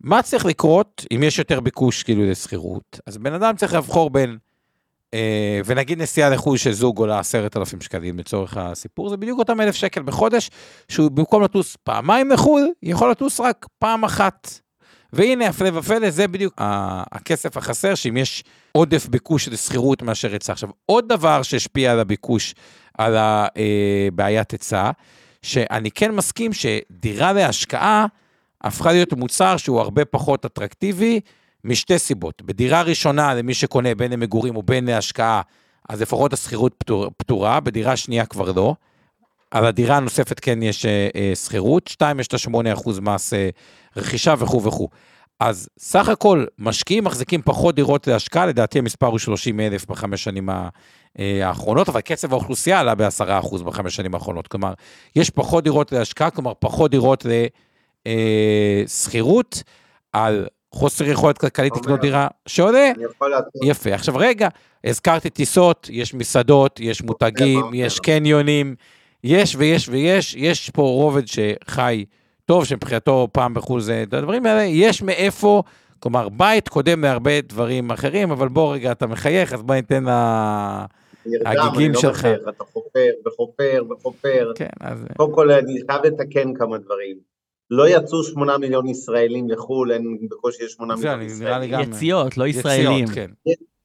מה 0.00 0.22
צריך 0.22 0.46
לקרות 0.46 1.06
אם 1.12 1.22
יש 1.22 1.38
יותר 1.38 1.60
ביקוש 1.60 2.02
כאילו 2.02 2.30
לשכירות? 2.30 3.00
אז 3.06 3.18
בן 3.18 3.32
אדם 3.32 3.56
צריך 3.56 3.74
לבחור 3.74 4.10
בין, 4.10 4.38
ונגיד 5.64 6.02
נסיעה 6.02 6.30
לחו"ל 6.30 6.56
של 6.56 6.72
זוג 6.72 6.98
עולה 6.98 7.18
10,000 7.18 7.80
שקלים 7.80 8.18
לצורך 8.18 8.56
הסיפור, 8.56 9.08
זה 9.08 9.16
בדיוק 9.16 9.38
אותם 9.38 9.60
אלף 9.60 9.74
שקל 9.74 10.02
בחודש, 10.02 10.50
שהוא 10.88 11.10
במקום 11.10 11.42
לטוס 11.42 11.76
פעמיים 11.76 12.30
לחו"ל, 12.30 12.68
יכול 12.82 13.10
לטוס 13.10 13.40
רק 13.40 13.66
פעם 13.78 14.04
אחת. 14.04 14.63
והנה, 15.14 15.46
הפלא 15.46 15.78
ופלא, 15.78 16.10
זה 16.10 16.28
בדיוק 16.28 16.54
הכסף 17.12 17.56
החסר, 17.56 17.94
שאם 17.94 18.16
יש 18.16 18.44
עודף 18.72 19.06
ביקוש 19.06 19.48
לשכירות 19.48 20.02
מאשר 20.02 20.32
היצע. 20.32 20.52
עכשיו, 20.52 20.68
עוד 20.86 21.08
דבר 21.08 21.42
שהשפיע 21.42 21.92
על 21.92 22.00
הביקוש, 22.00 22.54
על 22.98 23.16
הבעיית 23.16 24.52
אה, 24.52 24.58
היצע, 24.58 24.90
שאני 25.42 25.90
כן 25.90 26.10
מסכים 26.10 26.50
שדירה 26.52 27.32
להשקעה 27.32 28.06
הפכה 28.64 28.92
להיות 28.92 29.12
מוצר 29.12 29.56
שהוא 29.56 29.80
הרבה 29.80 30.04
פחות 30.04 30.44
אטרקטיבי, 30.44 31.20
משתי 31.64 31.98
סיבות. 31.98 32.42
בדירה 32.42 32.82
ראשונה, 32.82 33.34
למי 33.34 33.54
שקונה 33.54 33.94
בין 33.94 34.12
למגורים 34.12 34.56
או 34.56 34.62
בין 34.62 34.86
להשקעה, 34.86 35.42
אז 35.88 36.02
לפחות 36.02 36.32
השכירות 36.32 36.74
פטור, 36.78 37.10
פטורה, 37.16 37.60
בדירה 37.60 37.96
שנייה 37.96 38.26
כבר 38.26 38.52
לא. 38.52 38.74
על 39.54 39.66
הדירה 39.66 39.96
הנוספת 39.96 40.40
כן 40.40 40.62
יש 40.62 40.86
אה, 40.86 41.08
אה, 41.16 41.32
שכירות, 41.34 41.88
שתיים, 41.88 42.20
יש 42.20 42.26
את 42.26 42.34
ה-8% 42.34 43.00
מס 43.00 43.34
אה, 43.34 43.48
רכישה 43.96 44.34
וכו' 44.38 44.62
וכו'. 44.62 44.88
אז 45.40 45.68
סך 45.78 46.08
הכל, 46.08 46.44
משקיעים 46.58 47.04
מחזיקים 47.04 47.42
פחות 47.42 47.74
דירות 47.74 48.06
להשקעה, 48.06 48.46
לדעתי 48.46 48.78
המספר 48.78 49.06
הוא 49.06 49.18
30 49.18 49.60
אלף 49.60 49.86
בחמש 49.86 50.24
שנים 50.24 50.48
האחרונות, 51.18 51.88
אבל 51.88 52.00
קצב 52.00 52.32
האוכלוסייה 52.32 52.80
עלה 52.80 52.94
ב-10% 52.94 53.62
בחמש 53.64 53.96
שנים 53.96 54.14
האחרונות. 54.14 54.48
כלומר, 54.48 54.72
יש 55.16 55.30
פחות 55.30 55.64
דירות 55.64 55.92
להשקעה, 55.92 56.30
כלומר, 56.30 56.52
פחות 56.58 56.90
דירות 56.90 57.26
לשכירות, 58.06 59.62
על 60.12 60.46
חוסר 60.72 61.04
יכולת 61.04 61.38
כלכלית 61.38 61.76
לקנות 61.76 62.00
דירה 62.00 62.28
שעולה. 62.46 62.92
יפה. 63.62 63.94
עכשיו 63.94 64.14
רגע, 64.16 64.48
הזכרתי 64.84 65.30
טיסות, 65.30 65.88
יש 65.92 66.14
מסעדות, 66.14 66.80
יש 66.80 67.02
מותגים, 67.02 67.64
יש 67.74 68.00
קניונים, 68.00 68.74
יש 69.24 69.56
ויש 69.58 69.88
ויש, 69.88 70.34
יש 70.34 70.70
פה 70.70 70.82
רובד 70.82 71.22
שחי 71.26 72.04
טוב, 72.44 72.64
שמבחינתו 72.64 73.28
פעם 73.32 73.54
בחו"ל 73.54 73.80
זה, 73.80 74.02
את 74.02 74.14
הדברים 74.14 74.46
האלה, 74.46 74.62
יש 74.62 75.02
מאיפה, 75.02 75.62
כלומר, 75.98 76.28
בית 76.28 76.68
קודם 76.68 77.02
להרבה 77.02 77.40
דברים 77.40 77.90
אחרים, 77.90 78.30
אבל 78.30 78.48
בוא 78.48 78.74
רגע, 78.74 78.92
אתה 78.92 79.06
מחייך, 79.06 79.52
אז 79.52 79.62
בוא 79.62 79.74
ניתן 79.74 80.04
להגיגים 81.26 81.92
לא 81.92 82.00
שלך. 82.00 82.26
אתה 82.48 82.64
חופר 82.64 83.10
וחופר 83.26 83.84
וחופר. 83.90 84.52
כן, 84.54 84.68
אז... 84.80 85.04
קודם 85.16 85.32
כל, 85.32 85.50
אני 85.50 85.74
חייב 85.90 86.06
לתקן 86.06 86.54
כמה 86.54 86.78
דברים. 86.78 87.16
לא 87.70 87.88
יצאו 87.88 88.24
שמונה 88.24 88.58
מיליון 88.58 88.88
ישראלים 88.88 89.50
לחו"ל, 89.50 89.92
אין 89.92 90.18
בקושי 90.30 90.64
יש 90.64 90.72
שמונה 90.72 90.94
מיליון 90.96 91.22
ישראלים. 91.22 91.80
יציאות, 91.80 92.36
לא 92.36 92.46
ישראלים. 92.46 93.06
כן. 93.06 93.30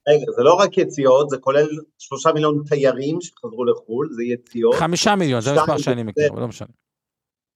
רגע, 0.10 0.32
זה 0.36 0.44
לא 0.44 0.54
רק 0.54 0.78
יציאות, 0.78 1.30
זה 1.30 1.38
כולל 1.38 1.68
שלושה 1.98 2.34
מיליון 2.34 2.64
תיירים 2.68 3.22
שחזרו 3.22 3.66
לחו"ל, 3.66 4.10
זה 4.12 4.24
יציאות. 4.24 4.76
חמישה 4.76 5.16
מיליון, 5.16 5.42
זה 5.42 5.54
מספר 5.54 5.78
שאני 5.78 6.04
מכיר, 6.04 6.30
אבל 6.32 6.42
לא 6.42 6.48
משנה. 6.48 6.68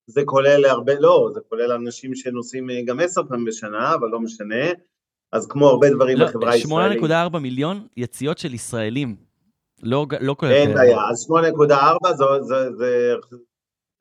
זה 0.08 0.22
כולל 0.26 0.66
הרבה, 0.66 1.00
לא, 1.00 1.30
זה 1.34 1.40
כולל 1.50 1.72
אנשים 1.72 2.16
שנוסעים 2.16 2.70
אה, 2.70 2.82
גם 2.86 3.00
עשר 3.00 3.22
פעמים 3.30 3.46
בשנה, 3.46 3.94
אבל 3.94 4.08
לא 4.08 4.20
משנה. 4.20 4.66
אז 5.32 5.48
כמו 5.48 5.68
הרבה 5.68 5.90
דברים 5.90 6.18
לא, 6.18 6.26
בחברה 6.26 6.52
הישראלית. 6.52 7.04
8.4 7.04 7.38
מיליון 7.38 7.88
יציאות 7.98 8.38
של 8.38 8.54
ישראלים. 8.54 9.16
לא, 9.84 10.06
לא 10.22 10.36
כולל... 10.40 10.52
אין 10.52 10.74
בעיה, 10.74 10.98
אז 11.10 11.28
8.4 11.70 12.14
זה, 12.14 12.24
זה, 12.42 12.72
זה, 12.78 13.14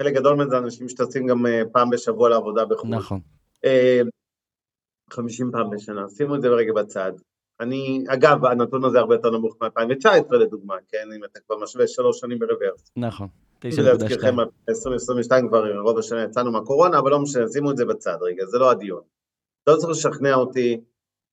חלק 0.02 0.14
גדול 0.14 0.36
מזה 0.36 0.58
אנשים 0.58 0.88
שטסים 0.88 1.26
גם 1.26 1.46
אה, 1.46 1.62
פעם 1.72 1.90
בשבוע 1.90 2.28
לעבודה 2.28 2.64
בחו"ל. 2.64 2.90
נכון. 2.90 3.20
50 5.10 5.50
פעם 5.52 5.70
בשנה, 5.70 6.08
שימו 6.08 6.34
את 6.34 6.42
זה 6.42 6.48
ברגע 6.48 6.72
בצד. 6.72 7.12
אני, 7.60 8.04
אגב, 8.08 8.44
הנתון 8.44 8.84
הזה 8.84 8.98
הרבה 8.98 9.14
יותר 9.14 9.30
נמוך 9.30 9.56
מ-2019 9.62 10.34
לדוגמה, 10.36 10.74
כן? 10.88 11.08
אם 11.16 11.24
אתה 11.24 11.40
כבר 11.46 11.56
משווה 11.62 11.86
שלוש 11.86 12.20
שנים 12.20 12.38
ברוורס. 12.38 12.90
נכון, 12.96 13.28
9.2. 13.64 13.82
להזכירכם, 13.82 14.36
2022 14.68 15.48
כבר 15.48 15.78
רוב 15.78 15.98
השנה 15.98 16.22
יצאנו 16.22 16.52
מהקורונה, 16.52 16.98
אבל 16.98 17.10
לא 17.10 17.18
משנה, 17.18 17.48
שימו 17.48 17.70
את 17.70 17.76
זה 17.76 17.84
בצד 17.84 18.16
רגע, 18.22 18.46
זה 18.46 18.58
לא 18.58 18.70
הדיון. 18.70 19.00
לא 19.66 19.76
צריך 19.76 19.90
לשכנע 19.90 20.34
אותי 20.34 20.80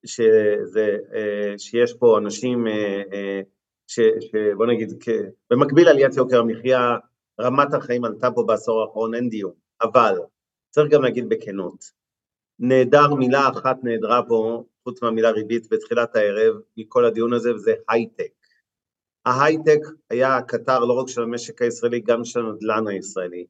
שזה, 0.06 0.98
אה, 1.14 1.54
שיש 1.58 1.94
פה 1.94 2.18
אנשים, 2.18 2.68
אה, 2.68 3.02
אה, 3.14 3.42
ש, 3.88 4.00
שבוא 4.00 4.66
נגיד, 4.66 5.04
במקביל 5.50 5.86
לעליית 5.86 6.16
יוקר 6.16 6.40
המחיה, 6.40 6.98
רמת 7.42 7.74
החיים 7.74 8.06
עלתה 8.06 8.32
פה 8.32 8.44
בעשור 8.48 8.82
האחרון, 8.82 9.16
אין 9.16 9.30
דיון. 9.30 9.54
אבל, 9.82 10.16
צריך 10.70 10.92
גם 10.92 11.04
להגיד 11.04 11.30
בכנות, 11.30 12.00
נהדר, 12.60 13.16
מילה 13.16 13.50
אחת 13.50 13.78
נהדרה 13.84 14.22
פה, 14.28 14.64
חוץ 14.90 15.02
מהמילה 15.02 15.32
ריבית 15.32 15.68
בתחילת 15.72 16.16
הערב, 16.16 16.56
מכל 16.78 17.06
הדיון 17.06 17.34
הזה, 17.34 17.56
וזה 17.56 17.74
הייטק. 17.90 18.32
ההייטק 19.26 19.80
היה 20.10 20.38
הקטר 20.38 20.80
לא 20.80 20.94
רק 20.94 21.08
של 21.08 21.22
המשק 21.22 21.62
הישראלי, 21.62 22.00
גם 22.00 22.26
של 22.26 22.40
הנדל"ן 22.40 22.88
הישראלי. 22.88 23.46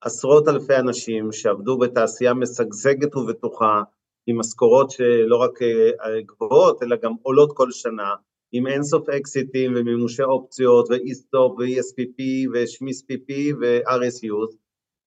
עשרות 0.00 0.48
אלפי 0.48 0.76
אנשים 0.76 1.32
שעבדו 1.32 1.78
בתעשייה 1.78 2.34
משגשגת 2.34 3.16
ובטוחה, 3.16 3.82
עם 4.26 4.38
משכורות 4.38 4.90
שלא 4.90 5.36
רק 5.36 5.62
אה, 5.62 6.20
גבוהות, 6.26 6.82
אלא 6.82 6.96
גם 7.02 7.12
עולות 7.22 7.52
כל 7.56 7.70
שנה, 7.70 8.14
עם 8.52 8.66
אינסוף 8.66 9.08
אקזיטים 9.08 9.72
ומימושי 9.76 10.22
אופציות 10.22 10.90
ו-E-Stop 10.90 11.52
ו-ESPP 11.58 12.18
ושמיס 12.52 13.02
PP 13.02 13.32
ו-RSUs, 13.60 14.56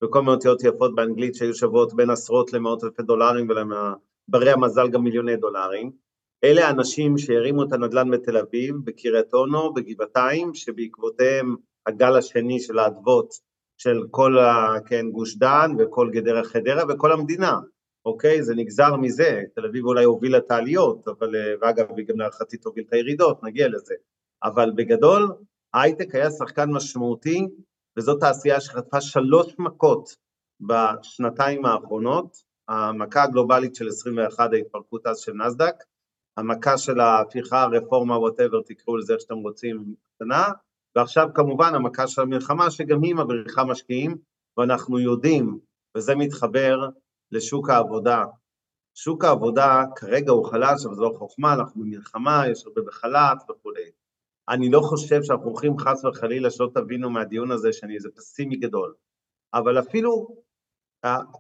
וכל 0.04 0.22
מיני 0.22 0.34
אותיות 0.34 0.64
יפות 0.64 0.96
באנגלית 0.96 1.36
שהיו 1.36 1.54
שוות 1.54 1.94
בין 1.94 2.10
עשרות 2.10 2.54
למאות 2.54 2.84
אלפי 2.84 3.04
דולרים 3.04 3.48
ולברי 4.34 4.52
המזל 4.52 4.88
גם 4.90 5.04
מיליוני 5.04 5.36
דולרים. 5.36 5.92
אלה 6.44 6.68
האנשים 6.68 7.18
שהרימו 7.18 7.64
את 7.64 7.74
הנדל"ן 7.74 8.12
בתל 8.12 8.38
אביב, 8.38 8.76
בקריית 8.84 9.34
אונו, 9.34 9.74
בגבעתיים, 9.74 10.54
שבעקבותיהם 10.54 11.56
הגל 11.86 12.16
השני 12.16 12.60
של 12.60 12.80
האדוות 12.80 13.34
של 13.78 14.04
כל 14.12 14.40
ה, 14.40 14.76
כן, 14.86 15.10
גוש 15.12 15.36
דן 15.38 15.72
וכל 15.80 16.10
גדרה 16.12 16.44
חדרה 16.44 16.84
וכל 16.90 17.12
המדינה, 17.12 17.60
אוקיי? 18.06 18.44
זה 18.44 18.56
נגזר 18.56 18.96
מזה, 18.96 19.42
תל 19.56 19.66
אביב 19.66 19.86
אולי 19.86 20.04
הובילה 20.04 20.38
את 20.38 20.52
העליות, 20.52 21.08
אבל, 21.08 21.36
ואגב, 21.62 21.86
היא 21.98 22.08
גם 22.08 22.20
להערכתי 22.20 22.58
תוביל 22.58 22.84
את 22.88 22.94
הירידות, 22.94 23.44
נגיע 23.44 23.68
לזה. 23.68 23.94
אבל 24.44 24.72
בגדול, 24.76 25.28
ההייטק 25.74 26.16
היה 26.16 26.32
שחקן 26.32 26.70
משמעותי 26.72 27.48
וזאת 27.98 28.20
תעשייה 28.20 28.62
שחטפה 28.62 29.02
שלוש 29.02 29.56
מכות 29.60 30.16
בשנתיים 30.62 31.66
האחרונות, 31.66 32.47
המכה 32.68 33.24
הגלובלית 33.24 33.76
של 33.76 33.88
21, 33.88 34.54
ההתפרקות 34.54 35.08
אז 35.08 35.20
של 35.20 35.34
נסדק, 35.34 35.76
המכה 36.38 36.78
של 36.78 37.00
ההפיכה, 37.00 37.62
הרפורמה, 37.62 38.20
whatever, 38.20 38.62
תקראו 38.66 38.98
לזה 38.98 39.14
איך 39.14 39.22
שאתם 39.22 39.36
רוצים, 39.36 39.96
קטנה, 40.16 40.44
ועכשיו 40.96 41.28
כמובן 41.36 41.76
המכה 41.76 42.08
של 42.08 42.22
המלחמה, 42.22 42.72
שגם 42.72 43.04
היא 43.04 43.16
מבריחה 43.16 43.64
משקיעים, 43.64 44.18
ואנחנו 44.58 45.00
יודעים, 45.00 45.60
וזה 45.98 46.16
מתחבר 46.16 46.90
לשוק 47.32 47.70
העבודה. 47.70 48.26
שוק 48.96 49.24
העבודה 49.24 49.84
כרגע 49.96 50.32
הוא 50.32 50.46
חלש, 50.46 50.86
אבל 50.86 50.96
זו 50.96 51.04
לא 51.04 51.18
חוכמה, 51.18 51.54
אנחנו 51.54 51.82
במלחמה, 51.82 52.44
יש 52.52 52.66
הרבה 52.66 52.82
בחל"ת 52.82 53.50
וכולי. 53.50 53.92
אני 54.50 54.70
לא 54.70 54.80
חושב 54.80 55.24
שאנחנו 55.24 55.46
הולכים 55.46 55.78
חס 55.78 56.06
וחלילה 56.06 56.52
שלא 56.52 56.70
תבינו 56.74 57.10
מהדיון 57.10 57.52
הזה 57.52 57.74
שאני 57.74 57.96
איזה 57.96 58.10
פסימי 58.16 58.56
גדול, 58.56 58.94
אבל 59.54 59.80
אפילו 59.80 60.28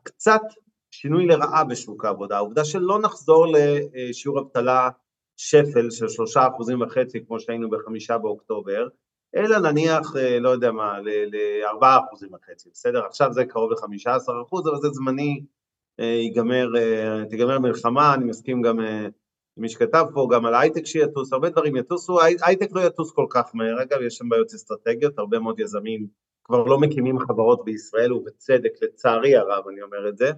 קצת 0.04 0.42
שינוי 0.92 1.26
לרעה 1.26 1.64
בשוק 1.64 2.06
העבודה, 2.06 2.38
העובדה 2.38 2.66
שלא 2.66 3.00
נחזור 3.02 3.46
לשיעור 3.94 4.40
אבטלה 4.40 4.90
שפל 5.38 5.90
של 5.90 6.08
שלושה 6.08 6.48
אחוזים 6.48 6.82
וחצי 6.82 7.26
כמו 7.26 7.40
שהיינו 7.40 7.70
בחמישה 7.70 8.18
באוקטובר, 8.18 8.88
אלא 9.36 9.60
נניח, 9.60 10.16
אה, 10.16 10.40
לא 10.40 10.50
יודע 10.50 10.72
מה, 10.72 11.00
לארבעה 11.32 12.00
אחוזים 12.00 12.30
וחצי, 12.34 12.70
בסדר? 12.74 13.06
עכשיו 13.06 13.34
זה 13.34 13.46
קרוב 13.46 13.72
לחמישה 13.72 14.16
עשר 14.16 14.34
אחוז, 14.48 14.68
אבל 14.68 14.78
זה 14.78 14.90
זמני, 14.90 15.44
אה, 16.00 16.06
ייגמר, 16.06 16.68
תיגמר 17.30 17.60
מלחמה, 17.60 18.14
אני 18.14 18.26
מסכים 18.26 18.62
גם 18.62 18.80
מי 19.58 19.70
שכתב 19.70 20.06
פה 20.14 20.28
גם 20.32 20.46
על 20.46 20.56
הייטק 20.56 20.86
שיטוס, 20.86 21.34
הרבה 21.34 21.50
דברים 21.50 21.76
יטוסו, 21.76 22.20
הייטק 22.22 22.70
לא 22.72 22.82
יטוס 22.82 23.12
כל 23.12 23.26
כך 23.30 23.52
מהר, 23.54 23.82
אגב 23.82 24.02
יש 24.02 24.16
שם 24.16 24.30
בעיות 24.30 24.54
אסטרטגיות, 24.54 25.20
הרבה 25.20 25.40
מאוד 25.40 25.60
יזמים 25.60 26.08
כבר 26.44 26.64
לא 26.64 26.80
מקימים 26.80 27.20
חברות 27.20 27.66
בישראל, 27.66 28.14
ובצדק, 28.14 28.72
לצערי 28.82 29.36
הרב 29.36 29.68
אני 29.68 29.82
אומר 29.82 30.10
את 30.10 30.18
זה, 30.18 30.32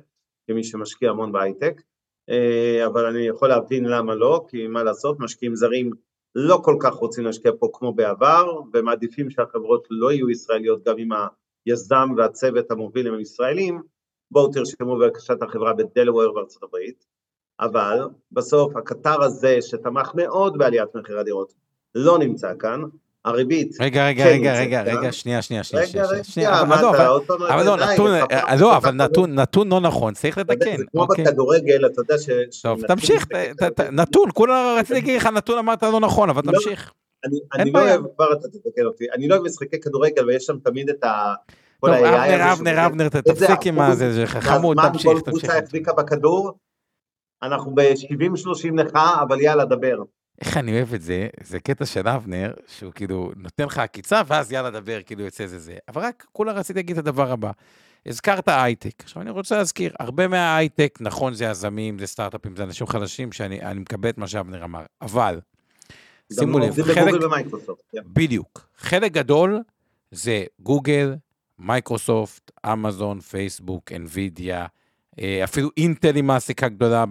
כמי 0.50 0.64
שמשקיע 0.64 1.10
המון 1.10 1.32
בהייטק, 1.32 1.82
אה, 2.30 2.86
אבל 2.86 3.06
אני 3.06 3.28
יכול 3.28 3.50
להבין 3.50 3.86
למה 3.86 4.16
לא, 4.16 4.46
כי 4.48 4.68
מה 4.68 4.84
לעשות, 4.84 5.20
משקיעים 5.20 5.56
זרים 5.56 5.92
לא 6.36 6.62
כל 6.64 6.76
כך 6.80 6.94
רוצים 6.94 7.26
להשקיע 7.26 7.52
פה 7.60 7.70
כמו 7.74 7.94
בעבר, 7.94 8.62
ומעדיפים 8.74 9.30
שהחברות 9.30 9.88
לא 9.90 10.12
יהיו 10.12 10.30
ישראליות, 10.30 10.84
גם 10.84 10.98
אם 10.98 11.10
היזם 11.66 12.10
והצוות 12.18 12.72
המוביל 12.72 13.08
הם 13.08 13.20
ישראלים, 13.20 13.82
בואו 14.32 14.52
תרשמו 14.52 14.98
בבקשת 14.98 15.42
החברה 15.42 15.74
בדלוור 15.74 16.34
בארצות 16.34 16.64
הברית, 16.64 17.06
אבל 17.60 18.00
בסוף 18.32 18.76
הקטר 18.76 19.24
הזה 19.24 19.58
שתמך 19.62 20.12
מאוד 20.16 20.58
בעליית 20.58 20.96
מחירי 20.96 21.20
הדירות 21.20 21.54
לא 21.96 22.20
נמצא 22.20 22.54
כאן, 22.60 22.82
הריבית... 23.26 23.82
רגע, 23.82 24.08
רגע, 24.08 24.24
כן 24.24 24.30
רגע, 24.30 24.54
רגע, 24.60 24.82
רגע, 24.82 25.12
שנייה, 25.12 25.42
שנייה, 25.42 25.64
שנייה. 25.64 25.86
רגע, 25.86 26.04
רגע, 26.06 26.76
אתה 26.80 27.08
עוד 27.08 27.24
פעם... 27.26 27.42
אבל 27.42 27.66
לא, 27.66 27.78
נתון, 27.78 28.12
לא, 28.60 28.78
אבל 28.78 28.92
נתון 29.28 29.70
לא 29.70 29.82
נכון, 29.82 30.14
צריך 30.14 30.38
לתקן. 30.38 30.78
זה 30.78 30.84
כמו 30.92 31.02
אוקיי. 31.02 31.24
בכדורגל, 31.24 31.86
אתה 31.86 32.02
יודע 32.02 32.18
ש... 32.18 32.30
טוב, 32.62 32.88
תמשיך, 32.88 33.28
נתון, 33.92 34.30
כולה 34.34 34.76
רציתי 34.80 34.94
להגיד 34.94 35.18
לך 35.18 35.26
נתון, 35.26 35.58
אמרת 35.58 35.84
לא 35.84 36.00
נכון, 36.00 36.30
אבל 36.30 36.42
לא, 36.46 36.52
תמשיך. 36.52 36.92
אני 37.54 37.72
לא 37.72 37.80
אוהב, 37.80 38.02
כבר 38.16 38.34
אתה 38.34 38.48
תתקן 38.48 38.86
אותי, 38.86 39.06
אני 39.14 39.28
לא 39.28 39.36
אוהב 39.36 39.46
משחקי 39.46 39.80
כדורגל 39.80 40.26
ויש 40.28 40.46
שם 40.46 40.58
תמיד 40.64 40.90
את 40.90 41.04
ה... 41.04 41.34
טוב, 41.82 41.90
אבנר, 41.90 42.54
אבנר, 42.54 42.86
אבנר, 42.86 43.10
תפסיק 43.10 43.66
עם 43.66 43.80
הזה, 43.80 44.14
זה 44.14 44.28
חמוד, 44.28 44.78
תמשיך, 44.78 45.12
תמשיך. 45.12 45.26
כל 45.26 45.32
קבוצה 45.32 45.58
החזיקה 45.58 45.94
בכדור, 45.94 46.52
אנחנו 47.44 47.76
ב-70-30 47.76 48.76
לך, 48.78 48.96
אבל 49.22 49.42
יאללה, 49.42 49.66
דבר. 49.66 50.04
איך 50.42 50.58
אני 50.58 50.72
אוהב 50.72 50.94
את 50.94 51.02
זה, 51.02 51.28
זה 51.44 51.60
קטע 51.60 51.86
של 51.86 52.08
אבנר, 52.08 52.54
שהוא 52.68 52.92
כאילו 52.94 53.32
נותן 53.36 53.66
לך 53.66 53.78
עקיצה, 53.78 54.22
ואז 54.28 54.52
יאללה, 54.52 54.70
דבר, 54.70 55.00
כאילו 55.06 55.24
יוצא 55.24 55.48
זה 55.48 55.60
זה. 55.60 55.78
אבל 55.88 56.02
רק 56.02 56.26
כולה 56.32 56.52
רציתי 56.52 56.80
להגיד 56.80 56.98
את 56.98 57.08
הדבר 57.08 57.32
הבא. 57.32 57.52
הזכרת 58.06 58.48
הייטק. 58.48 59.04
עכשיו 59.04 59.22
אני 59.22 59.30
רוצה 59.30 59.58
להזכיר, 59.58 59.94
הרבה 60.00 60.28
מההייטק, 60.28 60.98
נכון, 61.02 61.34
זה 61.34 61.46
יזמים, 61.46 62.00
זה 62.00 62.08
סטארט-אפים, 62.08 62.56
זה 62.56 62.64
אנשים 62.64 62.88
חלשים, 62.88 63.32
שאני 63.32 63.80
מקבל 63.80 64.10
את 64.10 64.18
מה 64.18 64.28
שאבנר 64.28 64.64
אמר, 64.64 64.84
אבל 65.02 65.40
שימו 66.34 66.60
לב, 66.60 66.82
חלק... 66.84 67.14
כן. 67.92 68.02
בדיוק. 68.06 68.70
חלק 68.78 69.12
גדול 69.12 69.60
זה 70.12 70.44
גוגל, 70.60 71.16
מייקרוסופט, 71.60 72.52
אמזון, 72.66 73.20
פייסבוק, 73.20 73.92
אנווידיה, 73.92 74.66
אפילו 75.44 75.70
אינטל 75.78 76.16
היא 76.16 76.24
מעסיקה 76.24 76.68
גדולה 76.70 77.06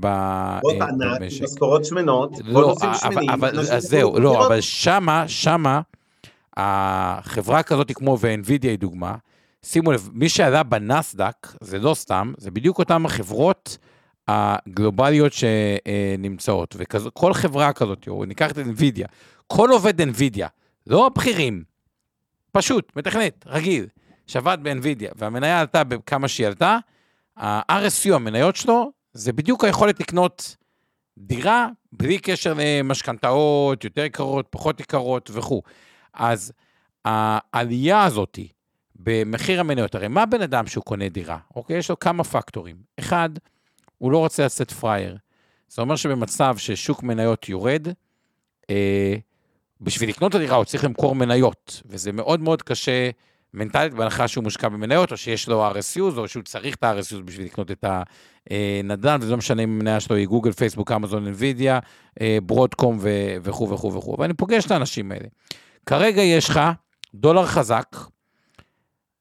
במשק. 0.00 1.42
משכורות 1.42 1.84
שמנות, 1.84 2.30
לא, 2.44 2.74
אבל, 3.04 3.30
אבל, 3.32 3.58
אז 3.58 3.82
זהו, 3.82 4.18
לא, 4.18 4.46
אבל 4.46 4.60
שמה, 4.60 5.28
שמה, 5.28 5.80
החברה 6.56 7.62
כזאת 7.62 7.92
כמו 7.94 8.18
ואנווידיה 8.20 8.70
היא 8.70 8.78
דוגמה, 8.78 9.14
שימו 9.62 9.92
לב, 9.92 10.08
מי 10.12 10.28
שעלה 10.28 10.62
בנסדק, 10.62 11.46
זה 11.60 11.78
לא 11.78 11.94
סתם, 11.94 12.32
זה 12.36 12.50
בדיוק 12.50 12.78
אותן 12.78 13.06
החברות 13.06 13.78
הגלובליות 14.28 15.32
שנמצאות, 15.32 16.76
וכל 16.78 17.34
חברה 17.34 17.72
כזאת, 17.72 18.08
או 18.08 18.24
ניקח 18.24 18.50
את 18.50 18.58
אנווידיה, 18.58 19.06
כל 19.46 19.70
עובד 19.70 20.00
אנווידיה, 20.00 20.48
לא 20.86 21.06
הבכירים, 21.06 21.62
פשוט, 22.52 22.92
מתכנת, 22.96 23.44
רגיל, 23.46 23.86
שעבד 24.26 24.58
באנווידיה, 24.62 25.10
והמניה 25.16 25.60
עלתה 25.60 25.84
בכמה 25.84 26.28
שהיא 26.28 26.46
עלתה, 26.46 26.78
ה-RSU, 27.36 28.14
המניות 28.14 28.56
שלו, 28.56 28.92
זה 29.12 29.32
בדיוק 29.32 29.64
היכולת 29.64 30.00
לקנות 30.00 30.56
דירה 31.18 31.68
בלי 31.92 32.18
קשר 32.18 32.54
למשכנתאות, 32.56 33.84
יותר 33.84 34.04
יקרות, 34.04 34.46
פחות 34.50 34.80
יקרות 34.80 35.30
וכו'. 35.32 35.62
אז 36.14 36.52
העלייה 37.04 38.04
הזאתי 38.04 38.48
במחיר 38.96 39.60
המניות, 39.60 39.94
הרי 39.94 40.08
מה 40.08 40.26
בן 40.26 40.42
אדם 40.42 40.66
שהוא 40.66 40.84
קונה 40.84 41.08
דירה? 41.08 41.38
אוקיי? 41.56 41.78
יש 41.78 41.90
לו 41.90 41.98
כמה 41.98 42.24
פקטורים. 42.24 42.76
אחד, 42.98 43.30
הוא 43.98 44.12
לא 44.12 44.18
רוצה 44.18 44.44
לצאת 44.44 44.70
פראייר. 44.70 45.16
זה 45.68 45.82
אומר 45.82 45.96
שבמצב 45.96 46.56
ששוק 46.58 47.02
מניות 47.02 47.48
יורד, 47.48 47.88
אה, 48.70 49.14
בשביל 49.80 50.08
לקנות 50.08 50.30
את 50.30 50.34
הדירה 50.34 50.56
הוא 50.56 50.64
צריך 50.64 50.84
למכור 50.84 51.14
מניות, 51.14 51.82
וזה 51.86 52.12
מאוד 52.12 52.40
מאוד 52.40 52.62
קשה 52.62 53.10
מנטלית, 53.54 53.94
בהנחה 53.94 54.28
שהוא 54.28 54.44
מושקע 54.44 54.68
במניות, 54.68 55.12
או 55.12 55.16
שיש 55.16 55.48
לו 55.48 55.70
RSUs, 55.70 56.18
או 56.18 56.28
שהוא 56.28 56.42
צריך 56.42 56.74
את 56.74 56.84
ה-RSUs 56.84 57.22
בשביל 57.24 57.46
לקנות 57.46 57.70
את 57.70 57.84
הנדל"ן, 58.50 59.18
וזה 59.20 59.30
לא 59.30 59.36
משנה 59.36 59.62
אם 59.62 59.70
המניה 59.70 60.00
שלו 60.00 60.16
היא 60.16 60.26
גוגל, 60.26 60.52
פייסבוק, 60.52 60.92
אמזון, 60.92 61.26
אינווידיה, 61.26 61.78
אה, 62.20 62.38
ברודקום 62.42 62.98
וכו' 63.42 63.70
וכו' 63.70 63.94
וכו'. 63.94 64.16
ואני 64.18 64.34
פוגש 64.34 64.66
את 64.66 64.70
האנשים 64.70 65.12
האלה. 65.12 65.28
כרגע 65.86 66.22
יש 66.22 66.48
לך 66.48 66.60
דולר 67.14 67.46
חזק, 67.46 67.96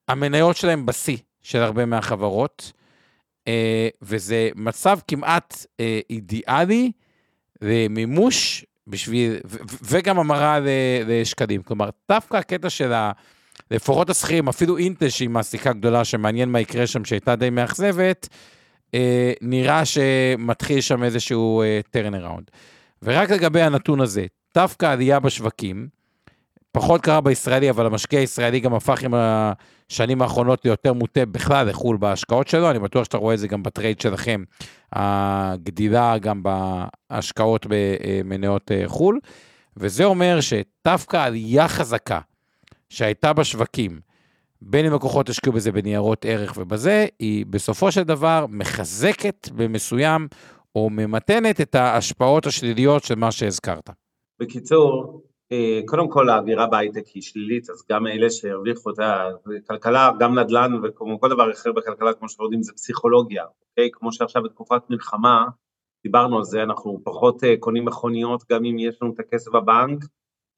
המניות 0.08 0.56
שלהם 0.58 0.86
בשיא 0.86 1.18
של 1.42 1.60
הרבה 1.60 1.86
מהחברות, 1.86 2.72
אה, 3.48 3.88
וזה 4.02 4.50
מצב 4.56 5.00
כמעט 5.08 5.66
אה, 5.80 6.00
אידיאלי 6.10 6.92
למימוש 7.62 8.66
בשביל, 8.88 9.40
וגם 9.84 10.20
המרה 10.20 10.60
לשקלים. 11.06 11.64
כלומר, 11.64 11.90
דווקא 12.10 12.38
הקטע 12.38 12.70
של 12.70 12.94
ה... 12.94 13.12
לפחות 13.74 14.10
השכירים, 14.10 14.48
אפילו 14.48 14.78
אינטל 14.78 15.10
שהיא 15.10 15.30
מעסיקה 15.30 15.74
גדולה, 15.74 16.06
שמעניין 16.06 16.50
מה 16.50 16.60
יקרה 16.60 16.88
שם, 16.88 17.06
שהייתה 17.06 17.36
די 17.36 17.50
מאכזבת, 17.50 18.30
אה, 18.94 19.34
נראה 19.42 19.86
שמתחיל 19.86 20.82
שם 20.82 21.04
איזשהו 21.04 21.62
אה, 21.62 21.80
turnaround. 21.96 22.52
ורק 23.04 23.32
לגבי 23.32 23.62
הנתון 23.62 24.02
הזה, 24.02 24.26
דווקא 24.56 24.86
עלייה 24.86 25.20
בשווקים, 25.20 25.88
פחות 26.72 27.02
קרה 27.02 27.22
בישראלי, 27.22 27.70
אבל 27.70 27.86
המשקיע 27.86 28.20
הישראלי 28.20 28.60
גם 28.60 28.74
הפך 28.74 29.04
עם 29.04 29.14
השנים 29.14 30.22
האחרונות 30.22 30.66
ליותר 30.66 30.94
מוטה 30.94 31.26
בכלל 31.26 31.70
לחו"ל 31.70 31.98
בהשקעות 31.98 32.48
שלו, 32.48 32.72
אני 32.72 32.80
בטוח 32.80 33.04
שאתה 33.04 33.18
רואה 33.18 33.34
את 33.34 33.40
זה 33.40 33.48
גם 33.48 33.64
בטרייד 33.64 34.02
שלכם, 34.02 34.44
הגדילה 34.94 36.18
גם 36.18 36.44
בהשקעות 36.44 37.66
במניות 37.70 38.72
אה, 38.72 38.84
חו"ל, 38.86 39.20
וזה 39.78 40.04
אומר 40.04 40.40
שדווקא 40.42 41.18
עלייה 41.18 41.68
חזקה 41.68 42.20
שהייתה 42.94 43.34
בשווקים, 43.34 44.00
בין 44.62 44.86
אם 44.86 44.94
לקוחות 44.94 45.30
השקיעו 45.30 45.56
בזה 45.56 45.72
בניירות 45.72 46.26
ערך 46.26 46.54
ובזה, 46.58 47.06
היא 47.20 47.46
בסופו 47.50 47.92
של 47.92 48.04
דבר 48.04 48.46
מחזקת 48.50 49.50
במסוים 49.56 50.28
או 50.76 50.90
ממתנת 50.90 51.62
את 51.62 51.76
ההשפעות 51.76 52.46
השליליות 52.46 53.04
של 53.04 53.16
מה 53.16 53.32
שהזכרת. 53.32 53.90
בקיצור, 54.40 55.22
אה, 55.52 55.82
קודם 55.86 56.10
כל 56.10 56.30
האווירה 56.30 56.68
בהייטק 56.68 57.08
היא 57.08 57.24
שלילית, 57.24 57.70
אז 57.70 57.84
גם 57.92 58.08
אלה 58.08 58.30
שהרוויחו 58.30 58.90
את 58.90 58.96
הכלכלה, 59.66 60.12
גם 60.20 60.40
נדל"ן 60.40 60.72
וכמו 60.84 61.20
כל 61.20 61.30
דבר 61.30 61.52
אחר 61.52 61.72
בכלכלה, 61.72 62.14
כמו 62.14 62.30
שאנחנו 62.30 62.46
יודעים, 62.46 62.64
זה 62.64 62.74
פסיכולוגיה, 62.74 63.44
אוקיי? 63.70 63.90
כמו 63.94 64.14
שעכשיו 64.14 64.44
בתקופת 64.44 64.82
מלחמה, 64.90 65.46
דיברנו 66.04 66.38
על 66.38 66.44
זה, 66.44 66.64
אנחנו 66.64 67.00
פחות 67.04 67.44
אה, 67.44 67.56
קונים 67.60 67.86
מכוניות, 67.86 68.44
גם 68.52 68.66
אם 68.66 68.80
יש 68.80 69.02
לנו 69.02 69.14
את 69.14 69.20
הכסף 69.20 69.52
בבנק, 69.52 70.06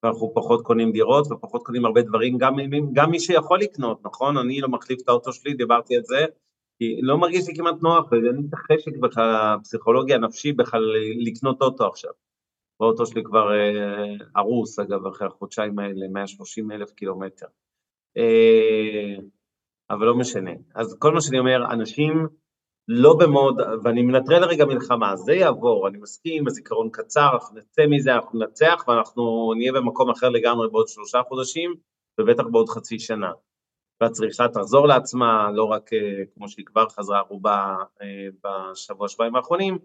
ואנחנו 0.05 0.31
פחות 0.35 0.61
קונים 0.61 0.91
דירות 0.91 1.31
ופחות 1.31 1.65
קונים 1.65 1.85
הרבה 1.85 2.01
דברים, 2.01 2.37
גם, 2.37 2.55
גם 2.93 3.11
מי 3.11 3.19
שיכול 3.19 3.59
לקנות, 3.59 4.05
נכון? 4.05 4.37
אני 4.37 4.61
לא 4.61 4.69
מחליף 4.69 5.01
את 5.01 5.09
האוטו 5.09 5.33
שלי, 5.33 5.53
דיברתי 5.53 5.95
על 5.95 6.03
זה, 6.03 6.25
כי 6.79 7.01
לא 7.01 7.17
מרגיש 7.17 7.47
לי 7.47 7.55
כמעט 7.55 7.75
נוח, 7.81 8.11
ואין 8.11 8.23
לי 8.23 8.41
את 8.49 8.53
החשק 8.53 8.97
בכלל, 8.97 9.55
הפסיכולוגיה 9.59 10.15
הנפשי 10.15 10.53
בכלל 10.53 10.83
לקנות 11.17 11.61
אוטו 11.61 11.87
עכשיו. 11.87 12.11
האוטו 12.81 13.05
שלי 13.05 13.23
כבר 13.23 13.53
אה, 13.53 14.25
הרוס, 14.35 14.79
אגב, 14.79 15.05
אחרי 15.07 15.27
החודשיים 15.27 15.79
האלה, 15.79 16.07
130 16.13 16.71
אלף 16.71 16.91
קילומטר. 16.91 17.47
אה, 18.17 19.15
אבל 19.89 20.05
לא 20.05 20.15
משנה. 20.15 20.51
אז 20.75 20.97
כל 20.99 21.13
מה 21.13 21.21
שאני 21.21 21.39
אומר, 21.39 21.65
אנשים 21.71 22.27
לא 22.87 23.17
במוד, 23.19 23.61
ואני 23.83 24.01
מנטרל 24.01 24.41
לרגע 24.41 24.65
מלחמה, 24.65 25.15
זה 25.15 25.33
יעבור, 25.33 25.87
אני 25.87 25.97
מסכים, 25.97 26.47
הזיכרון 26.47 26.89
קצר, 26.91 27.29
אנחנו 27.33 27.57
נצא 27.57 27.81
מזה, 27.89 28.15
אנחנו 28.15 28.39
ננצח, 28.39 28.83
ואנחנו 28.87 29.53
נהיה 29.57 29.71
במקום 29.71 30.09
אחר 30.09 30.29
לגמרי 30.29 30.69
בעוד 30.69 30.87
שלושה 30.87 31.21
חודשים, 31.27 31.73
ובטח 32.19 32.43
בעוד 32.51 32.69
חצי 32.69 32.99
שנה. 32.99 33.31
והצריכה 34.01 34.47
תחזור 34.47 34.87
לעצמה, 34.87 35.51
לא 35.51 35.63
רק 35.63 35.93
אה, 35.93 36.23
כמו 36.35 36.49
שהיא 36.49 36.65
כבר 36.65 36.89
חזרה 36.89 37.19
רובה 37.19 37.75
בשבוע, 38.43 39.07
שבועיים 39.07 39.35
האחרונים, 39.35 39.77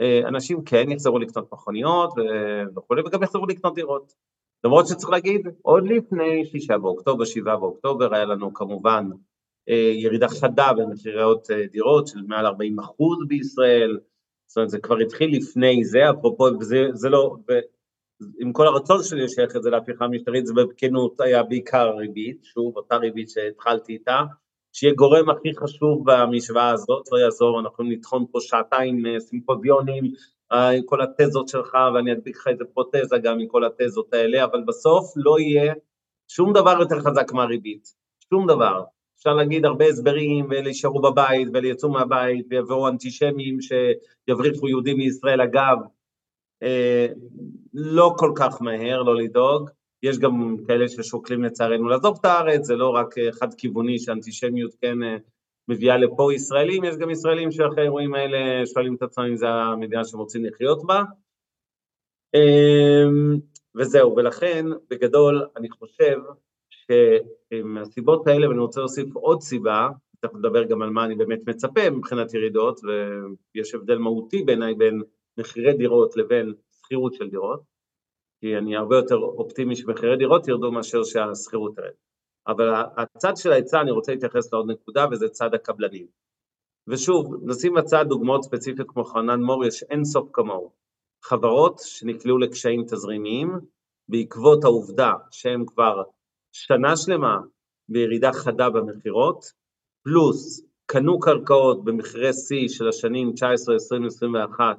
אה, 0.00 0.28
אנשים 0.28 0.64
כן 0.64 0.90
יחזרו 0.90 1.18
לקנות 1.18 1.52
מכוניות 1.52 2.10
וכולי, 2.76 3.02
וגם 3.02 3.22
יחזרו 3.22 3.46
לקנות 3.46 3.74
דירות. 3.74 4.12
למרות 4.64 4.86
שצריך 4.86 5.10
להגיד, 5.10 5.48
עוד 5.62 5.86
לפני 5.86 6.44
שישה 6.44 6.78
באוקטובר, 6.78 7.24
שבעה 7.24 7.56
באוקטובר, 7.56 8.14
היה 8.14 8.24
לנו 8.24 8.54
כמובן 8.54 9.08
אה, 9.12 9.18
ירידה 9.94 10.28
חדה 10.28 10.72
במחירי 10.72 11.22
אה, 11.22 11.66
דירות 11.72 12.06
של 12.06 12.18
מעל 12.26 12.46
40 12.46 12.78
אחוז 12.78 13.18
בישראל, 13.28 13.98
זאת 14.46 14.56
אומרת 14.56 14.70
זה 14.70 14.78
כבר 14.78 14.96
התחיל 14.98 15.36
לפני 15.36 15.84
זה, 15.84 16.10
אפרופו, 16.10 16.44
וזה 16.60 16.86
זה 16.92 17.08
לא, 17.08 17.36
עם 18.40 18.52
כל 18.52 18.66
הרצון 18.66 19.02
שלי 19.02 19.24
לשייך 19.24 19.56
את 19.56 19.62
זה 19.62 19.70
להפיכה 19.70 20.08
משטרית, 20.08 20.46
זה 20.46 20.52
בכנות 20.54 21.20
היה 21.20 21.42
בעיקר 21.42 21.90
ריבית, 21.90 22.44
שוב 22.44 22.76
אותה 22.76 22.96
ריבית 22.96 23.30
שהתחלתי 23.30 23.92
איתה, 23.92 24.20
שיהיה 24.72 24.94
גורם 24.94 25.30
הכי 25.30 25.54
חשוב 25.56 26.02
במשוואה 26.10 26.70
הזאת, 26.70 27.04
לא 27.12 27.18
יעזור, 27.18 27.60
אנחנו 27.60 27.72
יכולים 27.72 27.92
לטחון 27.92 28.26
פה 28.30 28.38
שעתיים 28.40 29.06
אה, 29.06 29.20
סימפוזיונים 29.20 30.04
אה, 30.52 30.68
עם 30.68 30.82
כל 30.84 30.98
התזות 31.02 31.48
שלך, 31.48 31.76
ואני 31.94 32.12
אדביק 32.12 32.36
לך 32.36 32.48
איזה 32.48 32.64
פרוטזה 32.74 33.18
גם 33.22 33.40
עם 33.40 33.46
כל 33.46 33.64
התזות 33.64 34.14
האלה, 34.14 34.44
אבל 34.44 34.62
בסוף 34.66 35.12
לא 35.16 35.40
יהיה 35.40 35.74
שום 36.28 36.52
דבר 36.52 36.76
יותר 36.80 37.00
חזק 37.00 37.32
מהריבית, 37.32 37.88
שום 38.30 38.46
דבר. 38.46 38.82
אפשר 39.18 39.34
להגיד 39.34 39.64
הרבה 39.64 39.86
הסברים, 39.86 40.46
ואלה 40.50 40.68
יישארו 40.68 41.02
בבית, 41.02 41.48
ואלה 41.52 41.68
יצאו 41.68 41.90
מהבית, 41.90 42.46
ויבואו 42.50 42.88
אנטישמים 42.88 43.58
שיבריחו 43.60 44.68
יהודים 44.68 44.96
מישראל. 44.96 45.40
אגב, 45.40 45.78
אה, 46.62 47.06
לא 47.74 48.14
כל 48.18 48.32
כך 48.36 48.62
מהר, 48.62 49.02
לא 49.02 49.16
לדאוג. 49.16 49.70
יש 50.02 50.18
גם 50.18 50.56
כאלה 50.66 50.88
ששוקלים 50.88 51.44
לצערנו 51.44 51.88
לעזוב 51.88 52.16
את 52.20 52.24
הארץ, 52.24 52.64
זה 52.64 52.76
לא 52.76 52.88
רק 52.88 53.18
אה, 53.18 53.32
חד-כיווני 53.32 53.98
שאנטישמיות 53.98 54.74
כן 54.80 55.02
אה, 55.02 55.16
מביאה 55.68 55.96
לפה 55.96 56.34
ישראלים, 56.34 56.84
יש 56.84 56.96
גם 56.96 57.10
ישראלים 57.10 57.50
שאחרי 57.50 57.80
האירועים 57.80 58.14
האלה 58.14 58.66
שואלים 58.66 58.94
את 58.94 59.02
עצמם 59.02 59.24
אם 59.24 59.36
זו 59.36 59.46
המדינה 59.46 60.04
שהם 60.04 60.20
רוצים 60.20 60.44
לחיות 60.44 60.86
בה. 60.86 61.02
אמ, 62.34 63.36
וזהו, 63.74 64.16
ולכן 64.16 64.66
בגדול 64.90 65.46
אני 65.56 65.70
חושב 65.70 66.18
שמהסיבות 66.92 68.26
האלה, 68.26 68.48
ואני 68.48 68.60
רוצה 68.60 68.80
להוסיף 68.80 69.16
עוד 69.16 69.40
סיבה, 69.40 69.88
תכף 70.20 70.34
נדבר 70.34 70.64
גם 70.64 70.82
על 70.82 70.90
מה 70.90 71.04
אני 71.04 71.14
באמת 71.14 71.40
מצפה 71.46 71.90
מבחינת 71.90 72.34
ירידות, 72.34 72.80
ויש 73.54 73.74
הבדל 73.74 73.98
מהותי 73.98 74.42
בעיניי 74.42 74.74
בין 74.74 75.02
מחירי 75.38 75.72
דירות 75.72 76.16
לבין 76.16 76.54
שכירות 76.72 77.14
של 77.14 77.30
דירות, 77.30 77.60
כי 78.40 78.56
אני 78.56 78.76
הרבה 78.76 78.96
יותר 78.96 79.16
אופטימי 79.16 79.76
שמחירי 79.76 80.16
דירות 80.16 80.48
ירדו 80.48 80.72
מאשר 80.72 81.04
שהשכירות 81.04 81.76
תרד. 81.76 81.92
אבל 82.48 82.68
הצד 82.96 83.36
של 83.36 83.52
ההיצע, 83.52 83.80
אני 83.80 83.90
רוצה 83.90 84.12
להתייחס 84.12 84.52
לעוד 84.52 84.70
נקודה, 84.70 85.06
וזה 85.10 85.28
צד 85.28 85.54
הקבלנים. 85.54 86.06
ושוב, 86.88 87.34
נשים 87.42 87.74
בצד 87.74 88.04
דוגמאות 88.08 88.42
ספציפיות 88.42 88.88
כמו 88.90 89.04
חנן 89.04 89.40
מור, 89.40 89.64
יש 89.64 89.82
אין 89.82 90.04
סוף 90.04 90.28
כמוהו. 90.32 90.72
חברות 91.22 91.78
שנקלעו 91.78 92.38
לקשיים 92.38 92.84
תזרימיים, 92.84 93.52
בעקבות 94.08 94.64
העובדה 94.64 95.12
שהם 95.30 95.66
כבר 95.66 96.02
שנה 96.58 96.96
שלמה 96.96 97.38
בירידה 97.88 98.32
חדה 98.32 98.70
במכירות, 98.70 99.44
פלוס 100.04 100.66
קנו 100.86 101.20
קרקעות 101.20 101.84
במחירי 101.84 102.32
שיא 102.32 102.68
של 102.68 102.88
השנים 102.88 103.32
19, 103.32 103.74
20, 103.76 104.04
21, 104.04 104.76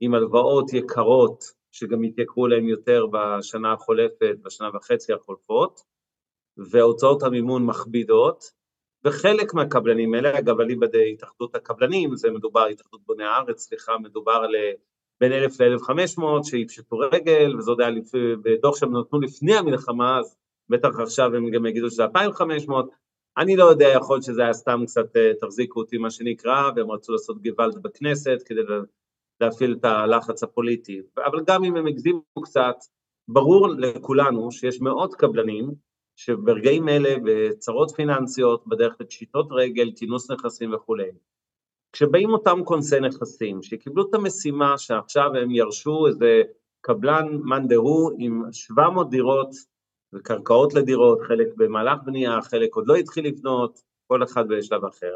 עם 0.00 0.14
הלוואות 0.14 0.72
יקרות 0.72 1.44
שגם 1.72 2.02
התייקרו 2.02 2.46
להם 2.46 2.68
יותר 2.68 3.06
בשנה 3.12 3.72
החולפת, 3.72 4.36
בשנה 4.42 4.68
וחצי 4.74 5.12
החולפות, 5.12 5.80
והוצאות 6.70 7.22
המימון 7.22 7.66
מכבידות, 7.66 8.44
וחלק 9.04 9.54
מהקבלנים 9.54 10.14
האלה, 10.14 10.38
אגב, 10.38 10.60
אליבא 10.60 10.86
התאחדות 11.12 11.54
הקבלנים, 11.54 12.16
זה 12.16 12.30
מדובר, 12.30 12.66
התאחדות 12.66 13.00
בוני 13.06 13.24
הארץ, 13.24 13.60
סליחה, 13.60 13.98
מדובר 13.98 14.40
על 14.44 14.54
בין 15.20 15.32
1,000 15.32 15.60
ל-1,500 15.60 16.22
שיפשטו 16.44 16.98
רגל, 16.98 17.56
וזה 17.58 17.70
עוד 17.70 17.80
היה 17.80 17.90
בדוח 18.42 18.76
שהם 18.76 18.96
נתנו 18.96 19.20
לפני 19.20 19.56
המלחמה, 19.56 20.18
אז 20.18 20.36
בטח 20.68 21.00
עכשיו 21.00 21.34
הם 21.34 21.50
גם 21.50 21.66
יגידו 21.66 21.90
שזה 21.90 22.04
2,500, 22.04 22.90
אני 23.38 23.56
לא 23.56 23.64
יודע, 23.64 23.88
יכול 23.88 24.16
להיות 24.16 24.24
שזה 24.24 24.42
היה 24.42 24.52
סתם 24.52 24.82
קצת, 24.86 25.16
אה, 25.16 25.32
תחזיקו 25.40 25.80
אותי 25.80 25.98
מה 25.98 26.10
שנקרא, 26.10 26.70
והם 26.76 26.90
רצו 26.90 27.12
לעשות 27.12 27.42
גוואלד 27.42 27.82
בכנסת 27.82 28.38
כדי 28.44 28.60
להפעיל 29.40 29.76
את 29.80 29.84
הלחץ 29.84 30.42
הפוליטי, 30.42 31.00
אבל 31.16 31.44
גם 31.46 31.64
אם 31.64 31.76
הם 31.76 31.86
הגזימו 31.86 32.22
קצת, 32.42 32.76
ברור 33.28 33.68
לכולנו 33.68 34.52
שיש 34.52 34.80
מאות 34.80 35.14
קבלנים 35.14 35.70
שברגעים 36.16 36.88
אלה 36.88 37.14
בצרות 37.24 37.90
פיננסיות, 37.90 38.66
בדרך 38.66 38.96
לפשיטות 39.00 39.48
רגל, 39.50 39.90
כינוס 39.96 40.30
נכסים 40.30 40.74
וכולי. 40.74 41.10
כשבאים 41.92 42.30
אותם 42.30 42.64
כונסי 42.64 43.00
נכסים, 43.00 43.62
שקיבלו 43.62 44.08
את 44.10 44.14
המשימה 44.14 44.78
שעכשיו 44.78 45.30
הם 45.34 45.50
ירשו 45.50 46.06
איזה 46.06 46.42
קבלן 46.80 47.26
מאן 47.44 47.68
דהוא 47.68 48.12
עם 48.18 48.42
700 48.52 49.10
דירות 49.10 49.50
וקרקעות 50.14 50.74
לדירות, 50.74 51.20
חלק 51.20 51.48
במהלך 51.56 51.98
בנייה, 52.04 52.42
חלק 52.42 52.74
עוד 52.74 52.86
לא 52.86 52.94
התחיל 52.94 53.26
לבנות, 53.26 53.82
כל 54.06 54.22
אחד 54.22 54.48
בשלב 54.48 54.84
אחר. 54.84 55.14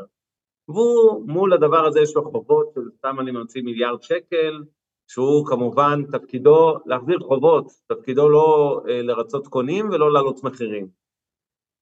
והוא, 0.68 1.26
מול 1.26 1.52
הדבר 1.52 1.86
הזה 1.86 2.00
יש 2.00 2.16
לו 2.16 2.30
חובות 2.30 2.70
של 2.74 2.80
סתם 2.98 3.20
אני 3.20 3.30
ממציא 3.30 3.62
מיליארד 3.62 4.02
שקל, 4.02 4.62
שהוא 5.08 5.46
כמובן 5.46 6.02
תפקידו 6.12 6.78
להחזיר 6.86 7.18
חובות, 7.20 7.72
תפקידו 7.86 8.28
לא 8.28 8.80
אה, 8.88 9.02
לרצות 9.02 9.46
קונים 9.46 9.88
ולא 9.90 10.12
להעלות 10.12 10.44
מחירים. 10.44 10.88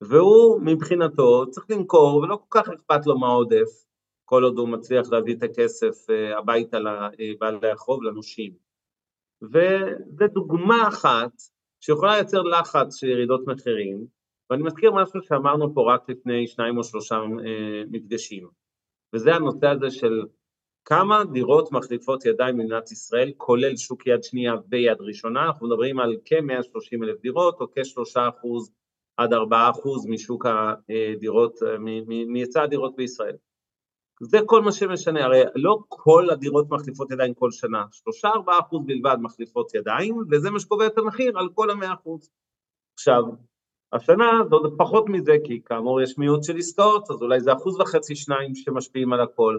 והוא 0.00 0.60
מבחינתו 0.60 1.50
צריך 1.50 1.66
למכור 1.70 2.16
ולא 2.16 2.36
כל 2.36 2.60
כך 2.60 2.68
אכפת 2.68 3.06
לו 3.06 3.18
מה 3.18 3.28
עודף, 3.28 3.84
כל 4.24 4.44
עוד 4.44 4.58
הוא 4.58 4.68
מצליח 4.68 5.10
להביא 5.10 5.36
את 5.36 5.42
הכסף 5.42 6.10
אה, 6.10 6.38
הביתה 6.38 6.78
לבעלי 7.18 7.70
החוב, 7.70 8.02
לנושים. 8.02 8.52
וזו 9.42 10.26
דוגמה 10.32 10.88
אחת 10.88 11.32
שיכולה 11.80 12.14
לייצר 12.14 12.42
לחץ 12.42 12.96
של 12.96 13.06
ירידות 13.06 13.46
מחירים, 13.46 14.06
ואני 14.50 14.62
מזכיר 14.62 14.92
משהו 14.92 15.22
שאמרנו 15.22 15.74
פה 15.74 15.94
רק 15.94 16.08
לפני 16.08 16.46
שניים 16.46 16.78
או 16.78 16.84
שלושה 16.84 17.14
אה, 17.16 17.82
מפגשים, 17.90 18.48
וזה 19.14 19.34
הנושא 19.34 19.66
הזה 19.66 19.90
של 19.90 20.22
כמה 20.84 21.24
דירות 21.32 21.72
מחליפות 21.72 22.24
ידיים 22.24 22.56
במדינת 22.56 22.90
ישראל, 22.92 23.32
כולל 23.36 23.76
שוק 23.76 24.06
יד 24.06 24.22
שנייה 24.22 24.54
ויד 24.68 24.96
ראשונה, 25.00 25.46
אנחנו 25.46 25.66
מדברים 25.66 25.98
על 25.98 26.16
כ-130 26.24 27.04
אלף 27.04 27.20
דירות, 27.20 27.60
או 27.60 27.66
כ-3 27.72 28.28
אחוז 28.28 28.72
עד 29.16 29.32
4 29.32 29.70
אחוז 29.70 30.06
משוק 30.06 30.46
הדירות, 30.46 31.58
מהיצע 32.28 32.62
הדירות 32.62 32.96
בישראל. 32.96 33.36
זה 34.22 34.38
כל 34.46 34.62
מה 34.62 34.72
שמשנה, 34.72 35.24
הרי 35.24 35.42
לא 35.54 35.78
כל 35.88 36.30
הדירות 36.30 36.70
מחליפות 36.70 37.10
ידיים 37.10 37.34
כל 37.34 37.50
שנה, 37.50 37.84
3-4 38.24 38.28
אחוז 38.60 38.80
בלבד 38.86 39.16
מחליפות 39.22 39.74
ידיים, 39.74 40.16
וזה 40.30 40.50
מה 40.50 40.60
שקובע 40.60 40.86
את 40.86 40.98
המחיר 40.98 41.38
על 41.38 41.48
כל 41.54 41.70
ה-100 41.70 41.94
אחוז. 41.94 42.30
עכשיו, 42.94 43.22
השנה 43.92 44.30
זה 44.48 44.54
עוד 44.54 44.74
פחות 44.78 45.08
מזה, 45.08 45.36
כי 45.44 45.62
כאמור 45.64 46.02
יש 46.02 46.18
מיעוט 46.18 46.44
של 46.44 46.56
עסקאות, 46.56 47.10
אז 47.10 47.22
אולי 47.22 47.40
זה 47.40 47.52
אחוז 47.52 47.80
וחצי 47.80 48.16
שניים 48.16 48.54
שמשפיעים 48.54 49.12
על 49.12 49.20
הכל. 49.20 49.58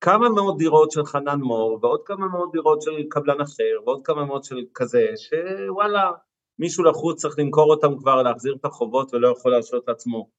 כמה 0.00 0.28
מאות 0.28 0.58
דירות 0.58 0.90
של 0.90 1.04
חנן 1.04 1.40
מור, 1.40 1.78
ועוד 1.82 2.00
כמה 2.04 2.28
מאות 2.28 2.52
דירות 2.52 2.82
של 2.82 2.90
קבלן 3.10 3.40
אחר, 3.40 3.82
ועוד 3.84 4.00
כמה 4.04 4.24
מאות 4.24 4.44
של 4.44 4.64
כזה, 4.74 5.06
שוואלה, 5.16 6.12
מישהו 6.58 6.84
לחוץ 6.84 7.20
צריך 7.22 7.38
למכור 7.38 7.74
אותם 7.74 7.98
כבר, 7.98 8.22
להחזיר 8.22 8.54
את 8.60 8.64
החובות 8.64 9.14
ולא 9.14 9.28
יכול 9.28 9.50
להרשות 9.52 9.88
לעצמו 9.88 10.30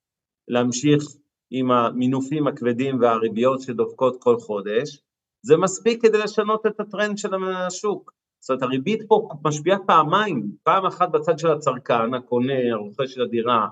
להמשיך 0.48 1.04
עם 1.52 1.72
המינופים 1.72 2.48
הכבדים 2.48 3.02
והריביות 3.02 3.62
שדופקות 3.62 4.18
כל 4.24 4.38
חודש, 4.40 5.04
זה 5.46 5.58
מספיק 5.58 6.02
כדי 6.02 6.18
לשנות 6.18 6.66
את 6.66 6.80
הטרנד 6.80 7.18
של 7.18 7.30
השוק. 7.34 8.12
זאת 8.40 8.50
אומרת, 8.50 8.64
הריבית 8.64 9.02
פה 9.08 9.30
משפיעה 9.46 9.78
פעמיים, 9.88 10.52
פעם 10.64 10.86
אחת 10.86 11.12
בצד 11.12 11.40
של 11.40 11.52
הצרכן, 11.52 12.14
הקונה, 12.14 12.54
הרוכש 12.74 13.14
של 13.14 13.22
הדירה, 13.22 13.68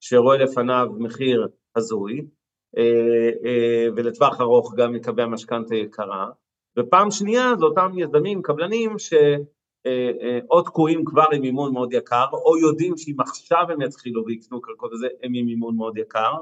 שרואה 0.00 0.36
לפניו 0.36 0.86
מחיר 0.98 1.48
הזוי, 1.76 2.26
אה, 2.78 3.30
אה, 3.44 3.86
ולטווח 3.96 4.40
ארוך 4.40 4.74
גם 4.76 4.92
מקבע 4.92 5.26
משכנתה 5.26 5.74
יקרה, 5.74 6.28
ופעם 6.78 7.10
שנייה 7.10 7.52
זה 7.58 7.64
אותם 7.64 7.98
יזמים, 7.98 8.42
קבלנים, 8.42 8.98
שאו 8.98 10.62
תקועים 10.62 11.04
כבר 11.04 11.26
עם 11.32 11.42
מימון 11.42 11.72
מאוד 11.72 11.92
יקר, 11.92 12.24
או 12.32 12.58
יודעים 12.58 12.96
שאם 12.96 13.20
עכשיו 13.20 13.64
הם 13.70 13.82
יתחילו 13.82 14.24
ויקנו 14.26 14.60
קרקעות 14.60 14.92
וזה, 14.92 15.06
הם 15.22 15.32
עם 15.34 15.46
מימון 15.46 15.76
מאוד 15.76 15.98
יקר, 15.98 16.32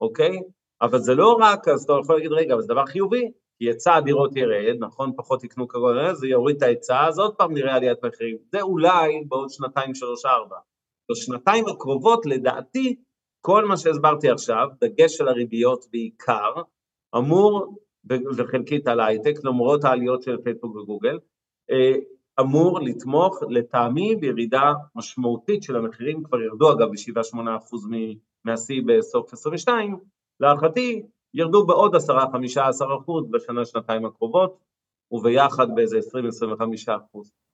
אוקיי? 0.00 0.38
אבל 0.82 0.98
זה 0.98 1.14
לא 1.14 1.36
רק, 1.40 1.68
אז 1.68 1.82
אתה 1.82 1.92
יכול 2.02 2.14
להגיד, 2.14 2.32
רגע, 2.32 2.54
אבל 2.54 2.62
זה 2.62 2.68
דבר 2.68 2.86
חיובי, 2.86 3.30
כי 3.58 3.64
היצע 3.64 3.94
הדירות 3.94 4.36
ירד, 4.36 4.76
נכון? 4.80 5.12
פחות 5.16 5.44
יקנו 5.44 5.68
כגון, 5.68 6.14
זה 6.14 6.26
יוריד 6.26 6.56
את 6.56 6.62
ההיצע, 6.62 7.06
אז 7.06 7.18
עוד 7.18 7.34
פעם 7.34 7.54
נראה 7.54 7.74
עליית 7.74 8.04
מחירים. 8.04 8.36
זה 8.52 8.60
אולי 8.60 9.24
בעוד 9.28 9.50
שנתיים, 9.50 9.94
שלוש, 9.94 10.24
ארבע. 10.24 10.56
בשנתיים 11.10 11.64
הקרובות, 11.68 12.26
לדעתי, 12.26 12.96
כל 13.40 13.64
מה 13.64 13.76
שהסברתי 13.76 14.30
עכשיו, 14.30 14.68
דגש 14.80 15.16
של 15.16 15.28
הריביות 15.28 15.84
בעיקר, 15.92 16.52
אמור, 17.16 17.76
וחלקית 18.36 18.86
על 18.88 19.00
הייטק, 19.00 19.44
למרות 19.44 19.84
העליות 19.84 20.22
של 20.22 20.36
פייסבוק 20.44 20.76
וגוגל, 20.76 21.18
אה, 21.70 21.94
אמור 22.40 22.80
לתמוך 22.80 23.42
לטעמי 23.48 24.16
בירידה 24.16 24.72
משמעותית 24.94 25.62
של 25.62 25.76
המחירים, 25.76 26.22
כבר 26.24 26.40
ירדו 26.40 26.72
אגב 26.72 26.88
ב-7-8% 26.88 27.40
מהשיא 28.44 28.82
בסוף 28.86 29.32
22, 29.32 29.98
להערכתי 30.40 31.02
ירדו 31.34 31.66
בעוד 31.66 31.94
10-15% 31.94 31.98
בשנה 33.30 33.64
שנתיים 33.64 34.06
הקרובות, 34.06 34.58
וביחד 35.12 35.74
באיזה 35.74 35.98
20-25 35.98 36.00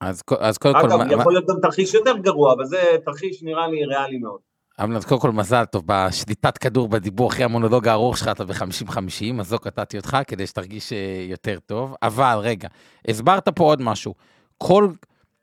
אז, 0.01 0.21
אז 0.39 0.57
קודם 0.57 0.73
כל... 0.81 0.87
אגב, 0.87 0.97
מה... 0.97 1.13
יכול 1.13 1.33
להיות 1.33 1.45
גם 1.47 1.55
תרחיש 1.61 1.93
יותר 1.93 2.17
גרוע, 2.17 2.53
אבל 2.53 2.65
זה 2.65 2.97
תרחיש 3.05 3.43
נראה 3.43 3.67
לי 3.67 3.85
ריאלי 3.85 4.17
מאוד. 4.17 4.39
אמנון, 4.83 5.01
קודם 5.01 5.21
כל 5.21 5.31
מזל 5.31 5.65
טוב, 5.65 5.83
בשליטת 5.85 6.57
כדור 6.57 6.87
בדיבור 6.87 7.29
אחרי 7.29 7.43
המונולוג 7.43 7.87
הארוך 7.87 8.17
שלך, 8.17 8.27
אתה 8.27 8.45
ב-50-50, 8.45 9.39
אז 9.39 9.53
לא 9.53 9.57
קטעתי 9.57 9.97
אותך 9.97 10.17
כדי 10.27 10.47
שתרגיש 10.47 10.93
אה, 10.93 11.25
יותר 11.29 11.59
טוב. 11.65 11.95
אבל 12.03 12.37
רגע, 12.41 12.67
הסברת 13.07 13.49
פה 13.49 13.63
עוד 13.63 13.81
משהו. 13.81 14.13
כל 14.57 14.89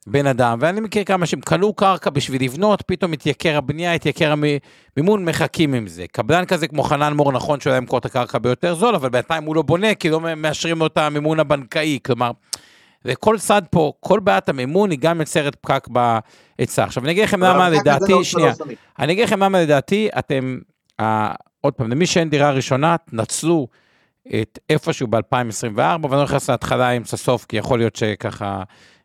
בן 0.07 0.27
אדם, 0.27 0.59
ואני 0.61 0.81
מכיר 0.81 1.05
כמה 1.05 1.27
שהם 1.27 1.41
קנו 1.41 1.75
קרקע 1.75 2.11
בשביל 2.11 2.45
לבנות, 2.45 2.83
פתאום 2.87 3.13
התייקר 3.13 3.57
הבנייה, 3.57 3.95
התייקר 3.95 4.33
המימון, 4.97 5.25
מחכים 5.25 5.75
עם 5.75 5.87
זה. 5.87 6.05
קבלן 6.13 6.45
כזה 6.45 6.69
כמו 6.69 6.83
חנן 6.83 7.13
מור, 7.13 7.33
נכון 7.33 7.61
שהוא 7.61 7.71
היה 7.71 7.81
למכור 7.81 7.99
את 7.99 8.05
הקרקע 8.05 8.39
ביותר 8.39 8.75
זול, 8.75 8.95
אבל 8.95 9.09
בינתיים 9.09 9.45
הוא 9.45 9.57
לא 9.57 9.63
בונה, 9.63 9.95
כי 9.95 10.11
לא 10.11 10.21
מאשרים 10.21 10.79
לו 10.79 10.87
את 10.87 10.99
המימון 10.99 11.41
הבנקאי. 11.41 11.99
כלומר, 12.07 12.31
וכל 13.05 13.39
צד 13.39 13.63
פה, 13.71 13.93
כל 14.01 14.21
בעיית 14.21 14.49
המימון 14.49 14.91
היא 14.91 14.99
גם 14.99 15.21
יוצרת 15.21 15.57
פקק 15.61 15.89
בהיצע. 15.89 16.85
עכשיו, 16.85 17.05
אני 17.05 17.13
אגיד 17.13 17.25
לכם 17.25 17.41
למה 17.41 17.71
לדעתי, 17.71 18.13
לא 18.13 18.25
שנייה, 18.25 18.53
אני 18.99 19.13
אגיד 19.13 19.25
לכם 19.25 19.43
למה 19.43 19.63
לדעתי, 19.63 20.09
אתם, 20.19 20.59
עוד 21.61 21.75
פעם, 21.75 21.91
למי 21.91 22.07
שאין 22.07 22.31
דירה 22.31 22.51
ראשונה, 22.51 22.97
תנצלו 23.11 23.69
את 24.29 24.59
איפשהו 24.71 25.07
ב-2024, 25.07 25.77
ואני 25.79 26.13
לא 26.13 26.23
נכנס 26.23 26.51
להתחלה, 26.51 26.91
אמצע 26.91 27.17
סוף, 27.17 27.45
כי 27.45 27.57
יכול 27.57 27.79
להיות 27.79 27.97
שככה 27.97 28.63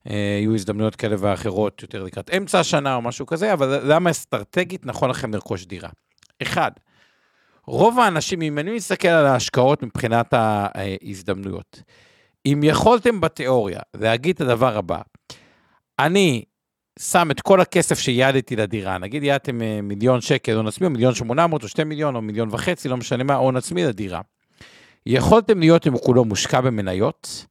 יהיו 0.10 0.56
הזדמנויות 0.56 0.96
כאלה 0.96 1.16
ואחרות 1.20 1.82
יותר 1.82 2.04
לקראת 2.04 2.30
אמצע 2.38 2.60
השנה 2.60 2.96
או 2.96 3.02
משהו 3.02 3.26
כזה, 3.26 3.54
אבל 3.54 3.94
למה 3.94 4.12
אסטרטגית 4.12 4.86
נכון 4.86 5.10
לכם 5.10 5.34
לרכוש 5.34 5.66
דירה? 5.66 5.90
אחד, 6.42 6.72
רוב 7.68 8.00
האנשים, 8.00 8.42
אם 8.42 8.60
אני 8.60 8.76
מסתכל 8.76 9.08
על 9.08 9.26
ההשקעות 9.26 9.84
מבחינת 9.84 10.34
ההזדמנויות, 10.34 11.82
אם 12.46 12.62
יכולתם 12.64 13.22
בתיאוריה 13.22 13.80
להגיד 13.94 14.36
את 14.36 14.42
הדבר 14.42 14.78
הבא, 14.78 15.02
אני 16.00 16.44
שם 17.00 17.32
את 17.32 17.42
כל 17.42 17.62
הכסף 17.62 18.00
שיעדתי 18.00 18.56
לדירה, 18.56 18.98
נגיד 18.98 19.24
יעדתם 19.24 19.62
אה, 19.62 19.80
מיליון 19.84 20.22
שקל 20.22 20.56
הון 20.56 20.68
עצמי, 20.68 20.88
או 20.88 20.92
מיליון 20.92 21.16
שמונה 21.16 21.48
מאות, 21.48 21.64
או 21.64 21.68
שתי 21.68 21.84
מיליון, 21.84 22.16
או 22.16 22.22
מיליון 22.22 22.50
וחצי, 22.52 22.90
לא 22.90 22.98
משנה 22.98 23.24
מה, 23.24 23.36
הון 23.36 23.58
עצמי 23.58 23.84
לדירה. 23.84 24.22
יכולתם 25.06 25.60
להיות 25.60 25.86
עם 25.86 25.98
כולו 25.98 26.26
מושקע 26.26 26.62
במניות, 26.62 27.46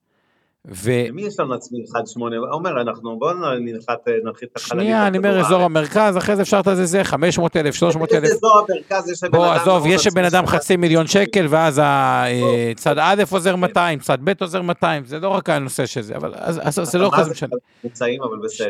ו... 0.68 0.90
מי 1.12 1.22
יש 1.22 1.40
לנו 1.40 1.54
עצמי 1.54 1.84
1.8? 2.18 2.20
אומר, 2.52 2.80
אנחנו 2.80 3.18
בואו 3.18 3.34
ננחת, 3.58 4.08
נרחיב 4.24 4.48
את 4.52 4.56
החללים. 4.56 4.84
שנייה, 4.86 5.06
אני 5.06 5.18
אומר 5.18 5.40
אזור 5.40 5.62
המרכז, 5.62 6.16
אחרי 6.16 6.36
זה 6.36 6.42
אפשר 6.42 6.60
את 6.60 6.88
זה, 6.88 7.04
500 7.04 7.56
אלף, 7.56 7.74
300 7.74 8.12
אלף. 8.12 8.30
אזור 8.30 8.58
המרכז 8.58 9.10
יש 9.10 9.24
לבן 9.24 9.38
אדם... 9.38 9.46
בוא, 9.46 9.54
עזוב, 9.54 9.86
יש 9.86 10.06
לבן 10.06 10.24
אדם 10.24 10.46
חצי 10.46 10.76
מיליון 10.76 11.06
שקל, 11.06 11.46
ואז 11.50 11.80
צד 12.76 12.98
א' 12.98 13.22
עוזר 13.30 13.56
200, 13.56 13.98
צד 13.98 14.18
ב' 14.24 14.32
עוזר 14.40 14.62
200, 14.62 15.04
זה 15.04 15.20
לא 15.20 15.28
רק 15.28 15.50
הנושא 15.50 15.86
של 15.86 16.02
זה, 16.02 16.16
אבל 16.16 16.34
זה 16.84 16.98
לא 16.98 17.10
כזה 17.16 17.30
משנה. 17.30 17.54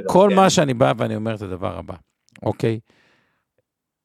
כל 0.06 0.28
כן. 0.30 0.36
מה 0.36 0.50
שאני 0.50 0.74
בא 0.74 0.92
ואני 0.98 1.16
אומר 1.16 1.34
את 1.34 1.42
הדבר 1.42 1.78
הבא, 1.78 1.94
אוקיי? 2.42 2.80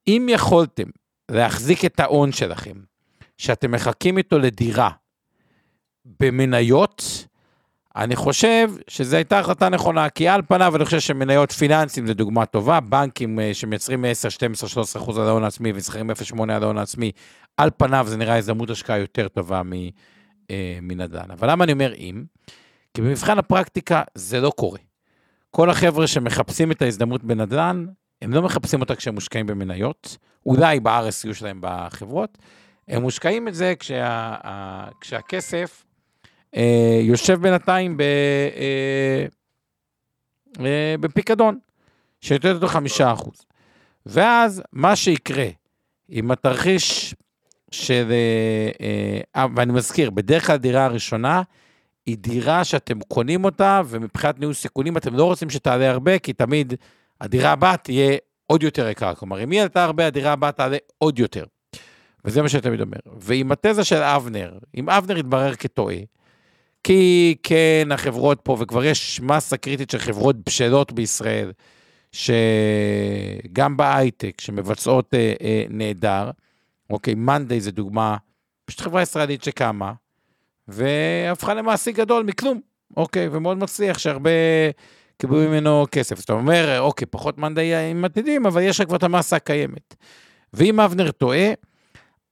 אם 0.08 0.28
יכולתם 0.30 0.88
להחזיק 1.32 1.86
את 1.86 2.00
ההון 2.00 2.32
שלכם, 2.32 2.76
שאתם 3.38 3.72
מחכים 3.72 4.18
איתו 4.18 4.39
לדירה, 4.39 4.89
במניות, 6.20 7.28
אני 7.96 8.16
חושב 8.16 8.72
שזו 8.88 9.16
הייתה 9.16 9.39
החלטה 9.39 9.70
נכונה, 9.70 10.10
כי 10.10 10.28
על 10.28 10.42
פניו 10.48 10.76
אני 10.76 10.86
חושב 10.86 11.00
שמניות 11.00 11.52
פיננסיים 11.52 12.08
זה 12.08 12.14
דוגמה 12.14 12.46
טובה, 12.46 12.80
בנקים 12.80 13.39
אה, 13.39 13.54
שמייצרים 13.54 14.06
10, 14.06 14.30
12, 14.30 14.70
13 14.70 15.02
אחוז 15.02 15.18
על 15.18 15.28
ההון 15.28 15.44
העצמי 15.44 15.72
וזכרים 15.76 16.12
0.8 16.12 16.42
על 16.44 16.64
ההון 16.64 16.78
העצמי, 16.78 17.12
על 17.58 17.70
פניו 17.78 18.06
זה 18.10 18.18
נראה 18.18 18.38
הזדמנות 18.38 18.70
השקעה 18.70 18.98
יותר 18.98 19.28
טובה 19.28 19.62
אה, 20.52 20.80
מנדל"ן. 20.82 21.32
אבל 21.32 21.52
למה 21.52 21.64
אני 21.64 21.72
אומר 21.72 21.94
אם? 21.94 22.24
כי 22.94 23.02
במבחן 23.02 23.38
הפרקטיקה 23.38 24.02
זה 24.16 24.42
לא 24.42 24.50
קורה. 24.50 24.80
כל 25.52 25.70
החבר'ה 25.70 26.08
שמחפשים 26.08 26.72
את 26.72 26.82
ההזדמנות 26.82 27.24
בנדל"ן, 27.24 27.86
הם 28.22 28.34
לא 28.34 28.42
מחפשים 28.42 28.82
אותה 28.82 28.96
כשהם 28.96 29.14
מושקעים 29.14 29.46
במניות, 29.48 30.18
אולי 30.46 30.80
ב-RSU 30.80 31.34
שלהם 31.34 31.58
בחברות, 31.62 32.38
הם 32.88 33.02
מושקעים 33.02 33.48
את 33.48 33.56
זה 33.56 33.74
כשה, 33.80 34.36
כשהכסף 35.02 35.84
אה, 36.56 36.99
יושב 37.02 37.41
בינתיים 37.41 37.97
ב, 37.97 38.02
אה, 38.02 39.26
אה, 40.66 40.95
בפיקדון, 40.99 41.60
שיותר 42.22 42.56
אותו 42.56 42.68
חמישה 42.68 43.14
אחוז. 43.14 43.45
ואז 44.06 44.64
מה 44.74 44.95
שיקרה, 44.95 45.47
אם 46.10 46.32
התרחיש 46.32 47.16
של, 47.72 48.12
אה, 48.12 49.20
אה, 49.36 49.45
ואני 49.56 49.74
מזכיר, 49.74 50.10
בדרך 50.10 50.47
כלל 50.47 50.58
דירה 50.58 50.86
הראשונה, 50.86 51.41
היא 52.06 52.18
דירה 52.18 52.64
שאתם 52.64 52.99
קונים 52.99 53.45
אותה, 53.45 53.82
ומבחינת 53.86 54.39
ניהול 54.39 54.54
סיכונים 54.54 54.97
אתם 54.97 55.16
לא 55.16 55.24
רוצים 55.24 55.49
שתעלה 55.49 55.91
הרבה, 55.91 56.20
כי 56.20 56.34
תמיד 56.34 56.74
הדירה 57.22 57.52
הבאה 57.52 57.78
תהיה 57.78 58.18
עוד 58.47 58.64
יותר 58.64 58.89
יקרה. 58.89 59.16
כלומר, 59.16 59.43
אם 59.43 59.52
היא 59.52 59.62
עלתה 59.62 59.84
הרבה, 59.84 60.08
הדירה 60.08 60.32
הבאה 60.32 60.52
תעלה 60.52 60.78
עוד 60.97 61.20
יותר. 61.20 61.43
וזה 62.26 62.41
מה 62.41 62.49
שאני 62.49 62.62
תמיד 62.62 62.82
אומר. 62.82 62.97
ועם 63.20 63.52
התזה 63.52 63.84
של 63.84 64.02
אבנר, 64.02 64.58
אם 64.76 64.89
אבנר 64.89 65.18
יתברר 65.18 65.56
כטועה, 65.56 65.95
כי 66.84 67.36
כן, 67.43 67.88
החברות 67.91 68.39
פה, 68.43 68.57
וכבר 68.59 68.84
יש 68.84 69.21
מסה 69.21 69.57
קריטית 69.57 69.89
של 69.89 69.97
חברות 69.97 70.36
בשלות 70.45 70.91
בישראל, 70.91 71.51
שגם 72.11 73.77
בהייטק, 73.77 74.41
שמבצעות 74.41 75.13
אה, 75.13 75.34
אה, 75.41 75.63
נהדר, 75.69 76.32
אוקיי, 76.89 77.15
מאנדיי 77.15 77.61
זה 77.61 77.71
דוגמה, 77.71 78.17
פשוט 78.65 78.82
חברה 78.82 79.01
ישראלית 79.01 79.43
שקמה, 79.43 79.93
והפכה 80.67 81.53
למעסיק 81.53 81.95
גדול 81.95 82.23
מכלום, 82.23 82.61
אוקיי, 82.97 83.29
ומאוד 83.32 83.57
מצליח, 83.57 83.97
שהרבה 83.97 84.29
קיבלו 85.17 85.38
ממנו 85.38 85.86
כסף. 85.91 86.19
זאת 86.19 86.29
אומרת, 86.29 86.79
אוקיי, 86.79 87.07
פחות 87.07 87.38
מאנדיי 87.38 87.91
עם 87.91 88.05
עתידים, 88.05 88.45
אבל 88.45 88.61
יש 88.61 88.79
לך 88.79 88.88
כבר 88.88 88.95
את 88.95 89.03
המסה 89.03 89.36
הקיימת. 89.36 89.95
ואם 90.53 90.79
אבנר 90.79 91.11
טועה, 91.11 91.53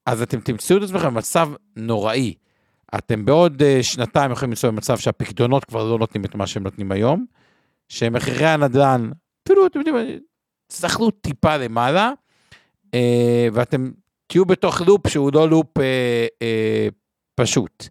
אז 0.05 0.21
אתם 0.21 0.39
תמצאו 0.39 0.77
את 0.77 0.83
עצמכם 0.83 1.07
במצב 1.07 1.49
נוראי. 1.75 2.33
אתם 2.95 3.25
בעוד 3.25 3.61
uh, 3.61 3.83
שנתיים 3.83 4.31
יכולים 4.31 4.49
למצוא 4.49 4.69
במצב 4.69 4.97
שהפקדונות 4.97 5.65
כבר 5.65 5.91
לא 5.91 5.99
נותנים 5.99 6.25
את 6.25 6.35
מה 6.35 6.47
שהם 6.47 6.63
נותנים 6.63 6.91
היום, 6.91 7.25
שמחירי 7.89 8.45
הנדל"ן, 8.45 9.11
אפילו, 9.43 9.65
אתם 9.65 9.79
יודעים, 9.79 10.19
צחלו 10.67 11.11
טיפה 11.11 11.57
למעלה, 11.57 12.11
uh, 12.85 12.95
ואתם 13.53 13.91
תהיו 14.27 14.45
בתוך 14.45 14.81
לופ 14.81 15.07
שהוא 15.07 15.31
לא 15.33 15.49
לופ 15.49 15.77
uh, 15.77 15.81
פשוט. 17.35 17.87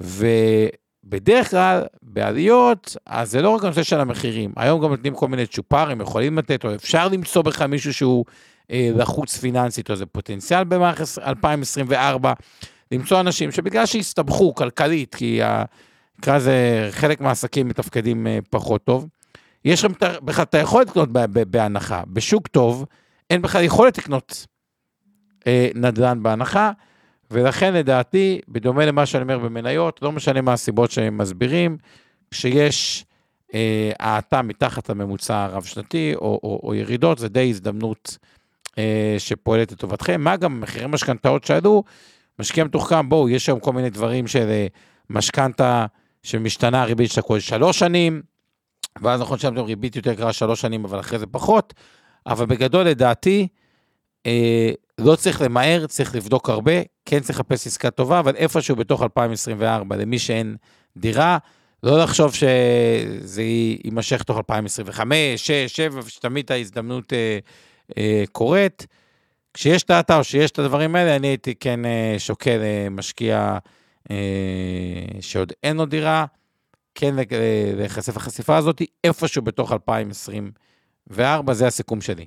ובדרך 0.00 1.50
כלל, 1.50 1.82
בעליות, 2.02 2.96
אז 3.06 3.30
זה 3.30 3.42
לא 3.42 3.48
רק 3.48 3.64
הנושא 3.64 3.82
של 3.82 4.00
המחירים, 4.00 4.52
היום 4.56 4.82
גם 4.82 4.90
נותנים 4.90 5.14
כל 5.14 5.28
מיני 5.28 5.46
צ'ופרים, 5.46 6.00
יכולים 6.00 6.38
לתת, 6.38 6.64
או 6.64 6.74
אפשר 6.74 7.08
למצוא 7.08 7.42
בכלל 7.42 7.66
מישהו 7.66 7.94
שהוא 7.94 8.24
אה, 8.70 8.90
לחוץ 8.96 9.36
פיננסית, 9.36 9.90
או 9.90 9.96
זה 9.96 10.06
פוטנציאל 10.06 10.64
במערכת 10.64 11.18
2024, 11.18 12.32
למצוא 12.92 13.20
אנשים 13.20 13.52
שבגלל 13.52 13.86
שהסתבכו 13.86 14.54
כלכלית, 14.54 15.14
כי 15.14 15.40
נקרא 16.18 16.36
לזה 16.36 16.88
חלק 16.90 17.20
מהעסקים 17.20 17.68
מתפקדים 17.68 18.26
אה, 18.26 18.38
פחות 18.50 18.84
טוב, 18.84 19.06
יש 19.64 19.84
לכם 19.84 19.94
בכלל 20.22 20.42
את 20.42 20.54
היכולת 20.54 20.88
לקנות 20.88 21.08
בהנחה. 21.50 22.02
בשוק 22.06 22.48
טוב, 22.48 22.86
אין 23.30 23.42
בכלל 23.42 23.62
יכולת 23.62 23.98
לקנות 23.98 24.46
אה, 25.46 25.68
נדל"ן 25.74 26.22
בהנחה, 26.22 26.70
ולכן 27.30 27.74
לדעתי, 27.74 28.40
בדומה 28.48 28.86
למה 28.86 29.06
שאני 29.06 29.22
אומר 29.22 29.38
במניות, 29.38 30.02
לא 30.02 30.12
משנה 30.12 30.40
מה 30.40 30.52
הסיבות 30.52 30.90
שהם 30.90 31.18
מסבירים, 31.18 31.76
כשיש 32.30 33.04
האטה 33.98 34.36
אה, 34.36 34.42
מתחת 34.42 34.88
לממוצע 34.90 35.44
הרב-שנתי, 35.44 36.14
או, 36.14 36.40
או, 36.42 36.60
או 36.62 36.74
ירידות, 36.74 37.18
זה 37.18 37.28
די 37.28 37.50
הזדמנות 37.50 38.18
אה, 38.78 39.14
שפועלת 39.18 39.72
לטובתכם. 39.72 40.20
מה 40.20 40.36
גם 40.36 40.60
מחירי 40.60 40.86
משכנתאות 40.86 41.44
שעלו, 41.44 41.84
משקיע 42.38 42.64
מתוחכם, 42.64 43.08
בואו, 43.08 43.28
יש 43.28 43.48
היום 43.48 43.60
כל 43.60 43.72
מיני 43.72 43.90
דברים 43.90 44.26
של 44.26 44.48
אה, 44.48 44.66
משכנתה 45.10 45.86
שמשתנה 46.22 46.82
הריבית 46.82 47.10
שלה 47.10 47.22
כל 47.22 47.40
שלוש 47.40 47.78
שנים, 47.78 48.22
ואז 49.02 49.20
נכון 49.20 49.38
שם 49.38 49.58
ריבית 49.58 49.96
יותר 49.96 50.14
קרה 50.14 50.32
שלוש 50.32 50.60
שנים, 50.60 50.84
אבל 50.84 51.00
אחרי 51.00 51.18
זה 51.18 51.26
פחות, 51.26 51.74
אבל 52.26 52.46
בגדול 52.46 52.84
לדעתי, 52.84 53.48
אה, 54.26 54.70
לא 54.98 55.16
צריך 55.16 55.42
למהר, 55.42 55.86
צריך 55.86 56.14
לבדוק 56.14 56.50
הרבה, 56.50 56.72
כן 57.06 57.20
צריך 57.20 57.40
לחפש 57.40 57.66
עסקה 57.66 57.90
טובה, 57.90 58.20
אבל 58.20 58.36
איפשהו 58.36 58.76
בתוך 58.76 59.02
2024, 59.02 59.96
למי 59.96 60.18
שאין 60.18 60.56
דירה, 60.96 61.38
לא 61.82 62.02
לחשוב 62.02 62.34
שזה 62.34 63.42
יימשך 63.84 64.22
תוך 64.22 64.36
2025, 64.36 65.46
6, 65.46 65.76
7, 65.76 66.00
ושתמיד 66.04 66.52
ההזדמנות 66.52 67.12
אה, 67.12 67.38
אה, 67.98 68.24
קורית. 68.32 68.86
כשיש 69.54 69.84
האתר, 69.88 70.18
או 70.18 70.24
שיש 70.24 70.50
את 70.50 70.58
הדברים 70.58 70.96
האלה, 70.96 71.16
אני 71.16 71.26
הייתי 71.26 71.54
כן 71.54 71.84
אה, 71.84 72.14
שוקל 72.18 72.60
אה, 72.62 72.86
משקיע 72.90 73.58
אה, 74.10 75.20
שעוד 75.20 75.52
אין 75.62 75.76
לו 75.76 75.86
דירה, 75.86 76.24
כן 76.94 77.14
להיחשף 77.76 78.16
לחשיפה 78.16 78.56
הזאת, 78.56 78.82
איפשהו 79.04 79.42
בתוך 79.42 79.72
2024, 79.72 81.54
זה 81.54 81.66
הסיכום 81.66 82.00
שלי. 82.00 82.26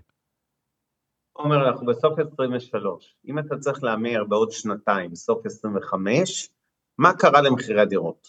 עומר, 1.34 1.68
אנחנו 1.68 1.86
בסוף 1.86 2.20
23. 2.34 3.16
אם 3.28 3.40
אתה 3.40 3.58
צריך 3.58 3.84
להמר 3.84 4.24
בעוד 4.24 4.52
שנתיים, 4.52 5.12
בסוף 5.12 5.46
25, 5.46 6.50
מה 6.98 7.14
קרה 7.14 7.42
למחירי 7.42 7.82
הדירות? 7.82 8.28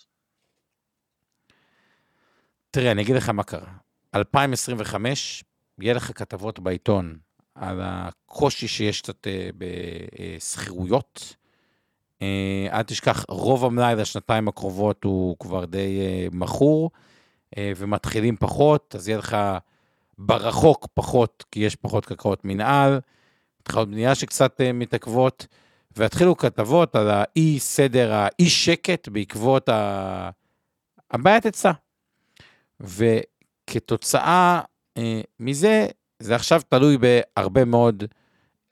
תראה, 2.71 2.93
אני 2.93 3.03
אגיד 3.03 3.17
לך 3.17 3.29
מה 3.29 3.43
קרה. 3.43 3.73
2025, 4.15 5.45
יהיה 5.79 5.95
לך 5.95 6.19
כתבות 6.19 6.59
בעיתון 6.59 7.19
על 7.57 7.81
הקושי 7.83 8.69
שיש 8.69 9.01
קצת 9.01 9.27
אה, 9.27 9.49
בשכירויות. 9.59 11.37
אה, 12.23 12.67
אל 12.73 12.83
תשכח, 12.83 13.25
רוב 13.29 13.65
המלאי 13.65 13.95
לשנתיים 13.95 14.49
הקרובות 14.49 15.05
הוא 15.05 15.37
כבר 15.39 15.65
די 15.65 16.01
אה, 16.01 16.27
מכור, 16.33 16.91
ומתחילים 17.59 18.37
פחות, 18.37 18.95
אז 18.99 19.09
יהיה 19.09 19.19
לך 19.19 19.37
ברחוק 20.19 20.87
פחות, 20.95 21.45
כי 21.51 21.61
יש 21.61 21.77
פחות 21.77 22.07
קרקעות 22.07 22.45
מנהל, 22.45 23.01
התחלות 23.61 23.89
בנייה 23.89 24.15
שקצת 24.15 24.61
מתעכבות, 24.75 25.47
והתחילו 25.97 26.37
כתבות 26.37 26.97
על 26.97 27.11
האי 27.11 27.59
סדר, 27.59 28.13
האי 28.13 28.51
שקט 28.51 29.09
בעקבות 29.09 29.69
הבעיית 31.11 31.45
היצע. 31.45 31.73
וכתוצאה 32.81 34.61
מזה, 35.41 35.87
זה 36.21 36.35
עכשיו 36.35 36.61
תלוי 36.69 36.99
בהרבה 36.99 37.65
מאוד 37.65 38.05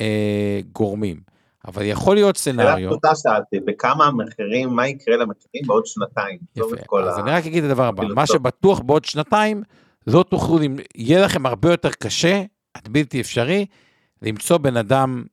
אה, 0.01 0.61
גורמים. 0.73 1.35
אבל 1.69 1.83
יכול 1.85 2.17
להיות 2.17 2.37
סצנריו... 2.37 2.77
שאלה 2.79 2.91
פשוטה 2.91 3.15
שאלתי, 3.15 3.61
בכמה 3.61 4.07
המחירים, 4.07 4.69
מה 4.69 4.89
יקרה 4.89 5.17
למחירים 5.17 5.67
בעוד 5.67 5.87
שנתיים? 5.87 6.39
יפה, 6.57 7.01
אז 7.01 7.19
ה... 7.19 7.21
אני 7.21 7.31
רק 7.31 7.47
אגיד 7.47 7.65
את 7.65 7.71
הדבר 7.71 7.85
הבא, 7.85 8.05
מה 8.15 8.27
שבטוח 8.27 8.81
בעוד 8.81 9.05
שנתיים, 9.05 9.63
לא 10.07 10.23
תוכלו, 10.23 10.59
יהיה 10.95 11.25
לכם 11.25 11.47
הרבה 11.47 11.71
יותר 11.71 11.91
קשה, 11.91 12.43
עד 12.75 12.89
בלתי 12.89 13.21
אפשרי, 13.21 13.67
למצוא 14.23 14.59
בן 14.59 14.77
אדם 14.77 15.25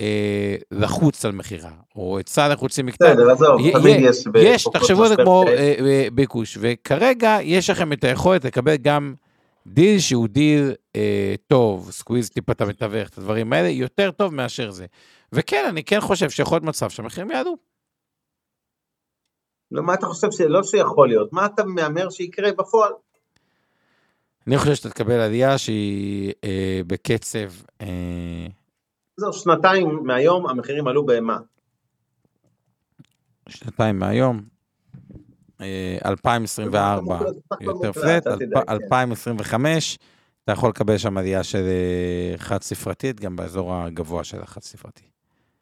אה, 0.00 0.56
לחוץ 0.70 1.24
על 1.24 1.32
מכירה, 1.32 1.70
או 1.96 2.18
היצע 2.18 2.48
לחוצים 2.48 2.86
מקטע. 2.86 3.12
בסדר, 3.12 3.30
עזוב, 3.30 3.70
תמיד 3.72 3.96
יש... 4.00 4.24
יש, 4.34 4.68
תחשבו 4.72 5.02
על 5.02 5.08
זה 5.08 5.16
כמו 5.16 5.44
אה, 5.48 5.74
אה, 5.80 6.06
ביקוש, 6.12 6.58
וכרגע 6.60 7.38
יש 7.42 7.70
לכם 7.70 7.92
את 7.92 8.04
היכולת 8.04 8.44
לקבל 8.44 8.76
גם 8.76 9.14
דיל 9.66 9.98
שהוא 9.98 10.28
דיל 10.28 10.72
אה, 10.96 11.34
טוב, 11.46 11.90
squeeze 11.90 12.30
טיפה 12.30 12.52
את 12.52 12.60
המתווך, 12.60 13.08
את 13.08 13.18
הדברים 13.18 13.52
האלה, 13.52 13.68
יותר 13.68 14.10
טוב 14.10 14.34
מאשר 14.34 14.70
זה. 14.70 14.86
וכן, 15.32 15.64
אני 15.68 15.84
כן 15.84 16.00
חושב 16.00 16.30
שיכול 16.30 16.56
להיות 16.56 16.64
מצב 16.64 16.90
שהמחירים 16.90 17.30
יעלו. 17.30 17.56
לא, 19.70 19.82
מה 19.82 19.94
אתה 19.94 20.06
חושב 20.06 20.30
שלא 20.30 20.62
שיכול 20.62 21.08
להיות? 21.08 21.32
מה 21.32 21.46
אתה 21.46 21.64
מהמר 21.64 22.10
שיקרה 22.10 22.52
בפועל? 22.52 22.92
אני 24.46 24.58
חושב 24.58 24.74
שאתה 24.74 24.90
תקבל 24.90 25.20
עלייה 25.20 25.58
שהיא 25.58 26.32
אה, 26.44 26.80
בקצב... 26.86 27.48
אה... 27.80 28.46
זהו, 29.16 29.32
שנתיים 29.32 30.00
מהיום 30.04 30.46
המחירים 30.46 30.88
עלו 30.88 31.06
במה? 31.06 31.38
שנתיים 33.48 33.98
מהיום, 33.98 34.42
2024 36.04 37.18
יותר 37.60 37.92
פלט, 37.92 38.26
2025 38.68 39.98
אתה 40.44 40.52
יכול 40.52 40.68
לקבל 40.68 40.98
שם 40.98 41.18
עלייה 41.18 41.44
של 41.44 41.64
אה, 41.66 42.38
חד 42.38 42.62
ספרתית, 42.62 43.20
גם 43.20 43.36
באזור 43.36 43.74
הגבוה 43.74 44.24
של 44.24 44.42
החד 44.42 44.60
ספרתי. 44.60 45.02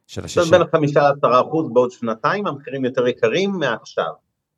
של 0.07 0.25
השישה. 0.25 0.51
בין 0.51 0.63
החמישה 0.63 1.01
לעשרה 1.03 1.41
אחוז 1.41 1.73
בעוד 1.73 1.91
שנתיים, 1.91 2.47
המחירים 2.47 2.85
יותר 2.85 3.07
יקרים 3.07 3.53
מעכשיו, 3.53 4.13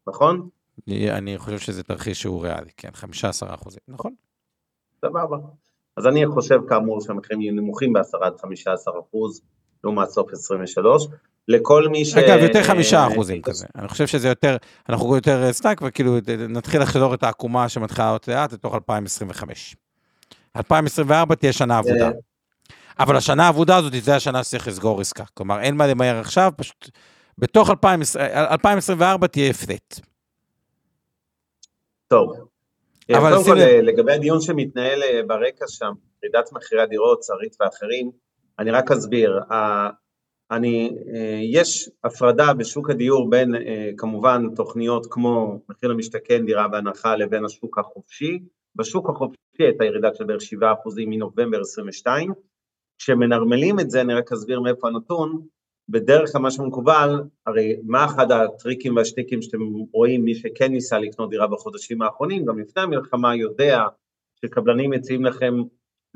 נכון? 0.06 0.48
אני 0.88 1.38
חושב 1.38 1.58
שזה 1.58 1.82
תרחיש 1.82 2.20
שהוא 2.22 2.42
ריאלי, 2.42 2.70
כן, 2.76 2.88
15 2.92 3.54
אחוזים, 3.54 3.80
נכון? 3.88 4.14
סבבה. 5.04 5.36
אז 5.96 6.06
אני 6.06 6.26
חושב 6.26 6.58
כאמור 6.68 7.00
שהמחירים 7.00 7.40
יהיו 7.40 7.54
נמוכים 7.54 7.92
ב-10 7.92 8.18
עד 8.20 8.36
15 8.40 8.94
אחוז, 9.00 9.40
לעומת 9.84 10.08
סוף 10.08 10.32
23. 10.32 11.06
לכל 11.48 11.88
מי 11.88 12.04
ש... 12.04 12.16
אגב, 12.16 12.42
יותר 12.42 12.62
חמישה 12.62 13.06
אחוזים 13.06 13.42
כזה. 13.42 13.66
אני 13.76 13.88
חושב 13.88 14.06
שזה 14.06 14.28
יותר, 14.28 14.56
אנחנו 14.88 15.16
יותר 15.16 15.52
stuck, 15.52 15.80
וכאילו 15.82 16.16
נתחיל 16.48 16.82
לחזור 16.82 17.14
את 17.14 17.22
העקומה 17.22 17.68
שמתחילה 17.68 18.06
לעלות 18.06 18.28
לאט 18.28 18.52
לתוך 18.52 18.74
2025. 18.74 19.76
2024 20.56 21.34
תהיה 21.34 21.52
שנה 21.52 21.78
אבודה. 21.78 22.10
אבל 22.98 23.16
השנה 23.16 23.46
האבודה 23.46 23.76
הזאת, 23.76 23.92
זה 24.02 24.16
השנה 24.16 24.44
שצריך 24.44 24.68
לסגור 24.68 25.00
עסקה. 25.00 25.24
כלומר, 25.34 25.60
אין 25.60 25.76
מה 25.76 25.86
למהר 25.86 26.20
עכשיו, 26.20 26.52
פשוט 26.56 26.90
בתוך 27.38 27.70
2024 27.70 29.26
תהיה 29.26 29.50
הפסט. 29.50 30.00
טוב. 32.08 32.32
אבל 33.14 33.30
קודם 33.32 33.44
כל, 33.44 33.54
לגבי 33.82 34.12
הדיון 34.12 34.40
שמתנהל 34.40 35.02
אה, 35.02 35.20
ברקע 35.26 35.64
שם, 35.68 35.92
ירידת 36.22 36.52
מחירי 36.52 36.82
הדירות, 36.82 37.22
שרית 37.22 37.56
ואחרים, 37.60 38.10
אני 38.58 38.70
רק 38.70 38.90
אסביר. 38.90 39.40
אני, 40.50 40.96
אה, 41.14 41.40
יש 41.42 41.90
הפרדה 42.04 42.54
בשוק 42.54 42.90
הדיור 42.90 43.30
בין 43.30 43.54
אה, 43.54 43.90
כמובן 43.96 44.46
תוכניות 44.54 45.06
כמו 45.10 45.60
מחיר 45.68 45.88
למשתכן, 45.88 46.46
דירה 46.46 46.68
בהנחה, 46.68 47.16
לבין 47.16 47.44
השוק 47.44 47.78
החופשי. 47.78 48.38
בשוק 48.76 49.10
החופשי 49.10 49.38
הייתה 49.58 49.84
ירידה 49.84 50.14
של 50.14 50.24
בערך 50.24 50.42
7% 50.42 50.46
מנובמבר 51.06 51.60
22. 51.60 52.32
כשמנרמלים 52.98 53.80
את 53.80 53.90
זה, 53.90 54.00
אני 54.00 54.14
רק 54.14 54.32
אסביר 54.32 54.60
מאיפה 54.60 54.88
הנתון, 54.88 55.46
בדרך 55.88 56.32
כלל 56.32 56.42
מה 56.42 56.50
שמקובל, 56.50 57.20
הרי 57.46 57.76
מה 57.82 58.04
אחד 58.04 58.32
הטריקים 58.32 58.96
והשטיקים 58.96 59.42
שאתם 59.42 59.58
רואים, 59.92 60.24
מי 60.24 60.34
שכן 60.34 60.72
ניסה 60.72 60.98
לקנות 60.98 61.30
דירה 61.30 61.46
בחודשים 61.46 62.02
האחרונים, 62.02 62.44
גם 62.44 62.58
לפני 62.58 62.82
המלחמה 62.82 63.36
יודע 63.36 63.84
שקבלנים 64.44 64.90
מציעים 64.90 65.24
לכם 65.24 65.54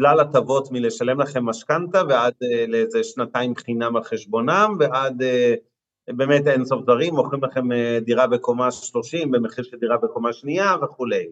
כלל 0.01 0.20
הטבות 0.20 0.68
מלשלם 0.70 1.20
לכם 1.20 1.44
משכנתה 1.44 2.03
ועד 2.09 2.32
uh, 2.32 2.66
לאיזה 2.68 3.05
שנתיים 3.05 3.55
חינם 3.57 3.96
על 3.96 4.03
חשבונם 4.03 4.76
ועד 4.80 5.22
uh, 5.22 6.14
באמת 6.14 6.46
אין 6.46 6.64
סוף 6.64 6.82
דברים, 6.82 7.14
מוכרים 7.14 7.44
לכם 7.44 7.72
uh, 7.72 8.05
דירה 8.05 8.26
בקומה 8.26 8.72
30 8.72 9.30
במחיר 9.30 9.64
של 9.64 9.76
דירה 9.76 9.96
בקומה 9.96 10.32
שנייה 10.32 10.74
וכולי. 10.82 11.30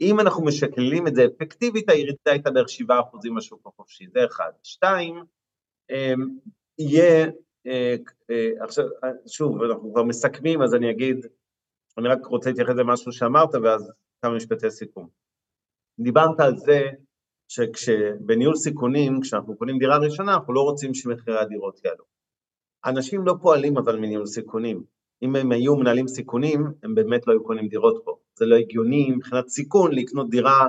אם 0.00 0.20
אנחנו 0.20 0.44
משקללים 0.44 1.06
את 1.06 1.14
זה 1.14 1.24
אפקטיבית, 1.24 1.88
הירידה 1.88 2.16
הייתה 2.26 2.50
בערך 2.50 2.66
7% 2.68 3.36
בשוק 3.36 3.66
החופשי, 3.66 4.06
זה 4.14 4.24
אחד. 4.24 4.50
שתיים, 4.62 5.22
um, 5.92 6.20
יהיה, 6.78 7.26
uh, 7.26 7.70
uh, 8.30 8.64
עכשיו, 8.64 8.84
שוב, 9.26 9.62
אנחנו 9.62 9.92
כבר 9.92 10.02
מסכמים, 10.02 10.62
אז 10.62 10.74
אני 10.74 10.90
אגיד, 10.90 11.26
אני 11.98 12.08
רק 12.08 12.26
רוצה 12.26 12.50
להתייחס 12.50 12.74
למשהו 12.76 13.12
שאמרת, 13.12 13.54
ואז 13.54 13.92
כמה 14.22 14.36
משפטי 14.36 14.70
סיכום. 14.70 15.08
דיברת 16.00 16.40
על 16.40 16.56
זה 16.56 16.90
שכשבניהול 17.54 18.56
סיכונים, 18.56 19.20
כשאנחנו 19.20 19.56
קונים 19.56 19.78
דירה 19.78 19.98
ראשונה, 19.98 20.34
אנחנו 20.34 20.52
לא 20.54 20.60
רוצים 20.60 20.94
שמחירי 20.94 21.38
הדירות 21.38 21.80
יעלו. 21.84 22.04
אנשים 22.86 23.26
לא 23.26 23.34
פועלים 23.42 23.78
אבל 23.78 23.98
מניהול 23.98 24.26
סיכונים. 24.26 24.82
אם 25.22 25.36
הם 25.36 25.52
היו 25.52 25.76
מנהלים 25.76 26.08
סיכונים, 26.08 26.66
הם 26.82 26.94
באמת 26.94 27.26
לא 27.26 27.32
היו 27.32 27.44
קונים 27.44 27.68
דירות 27.68 28.02
פה. 28.04 28.16
זה 28.38 28.46
לא 28.46 28.56
הגיוני 28.56 29.10
מבחינת 29.10 29.48
סיכון 29.48 29.92
לקנות 29.92 30.30
דירה 30.30 30.66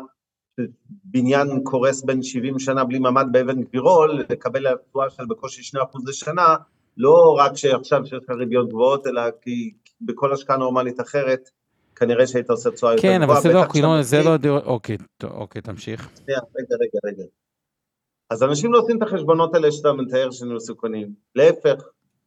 בניין 1.03 1.63
קורס 1.63 2.03
בין 2.03 2.23
70 2.23 2.59
שנה 2.59 2.83
בלי 2.83 2.99
ממ"ד 2.99 3.25
באבן 3.31 3.61
גבירול, 3.61 4.23
לקבל 4.29 4.65
תשואה 4.89 5.09
של 5.09 5.25
בקושי 5.25 5.77
2% 5.77 5.79
לשנה, 6.07 6.55
לא 6.97 7.35
רק 7.39 7.55
שעכשיו 7.55 8.05
שיש 8.05 8.23
לך 8.23 8.29
ריביות 8.29 8.69
גבוהות, 8.69 9.07
אלא 9.07 9.21
כי 9.41 9.73
בכל 10.01 10.33
השקעה 10.33 10.57
נורמלית 10.57 10.99
אחרת, 10.99 11.49
כנראה 12.05 12.27
שהיית 12.27 12.49
עושה 12.49 12.71
תשואה 12.71 12.91
יותר 12.91 13.01
גבוהה. 13.01 13.17
כן, 13.17 13.23
אבל 13.23 13.41
זה 14.03 14.23
לא, 14.23 14.37
זה 14.37 14.49
לא, 14.49 14.57
אוקיי, 14.65 14.97
אוקיי, 15.23 15.61
תמשיך. 15.61 16.09
שנייה, 16.25 16.39
רגע, 16.39 16.75
רגע, 16.81 16.99
רגע. 17.05 17.23
אז 18.29 18.43
אנשים 18.43 18.73
לא 18.73 18.79
עושים 18.79 18.97
את 18.97 19.01
החשבונות 19.01 19.55
האלה 19.55 19.71
שאתה 19.71 19.93
מתאר 19.93 20.31
שהם 20.31 20.55
מסוכנים. 20.55 21.13
להפך, 21.35 21.83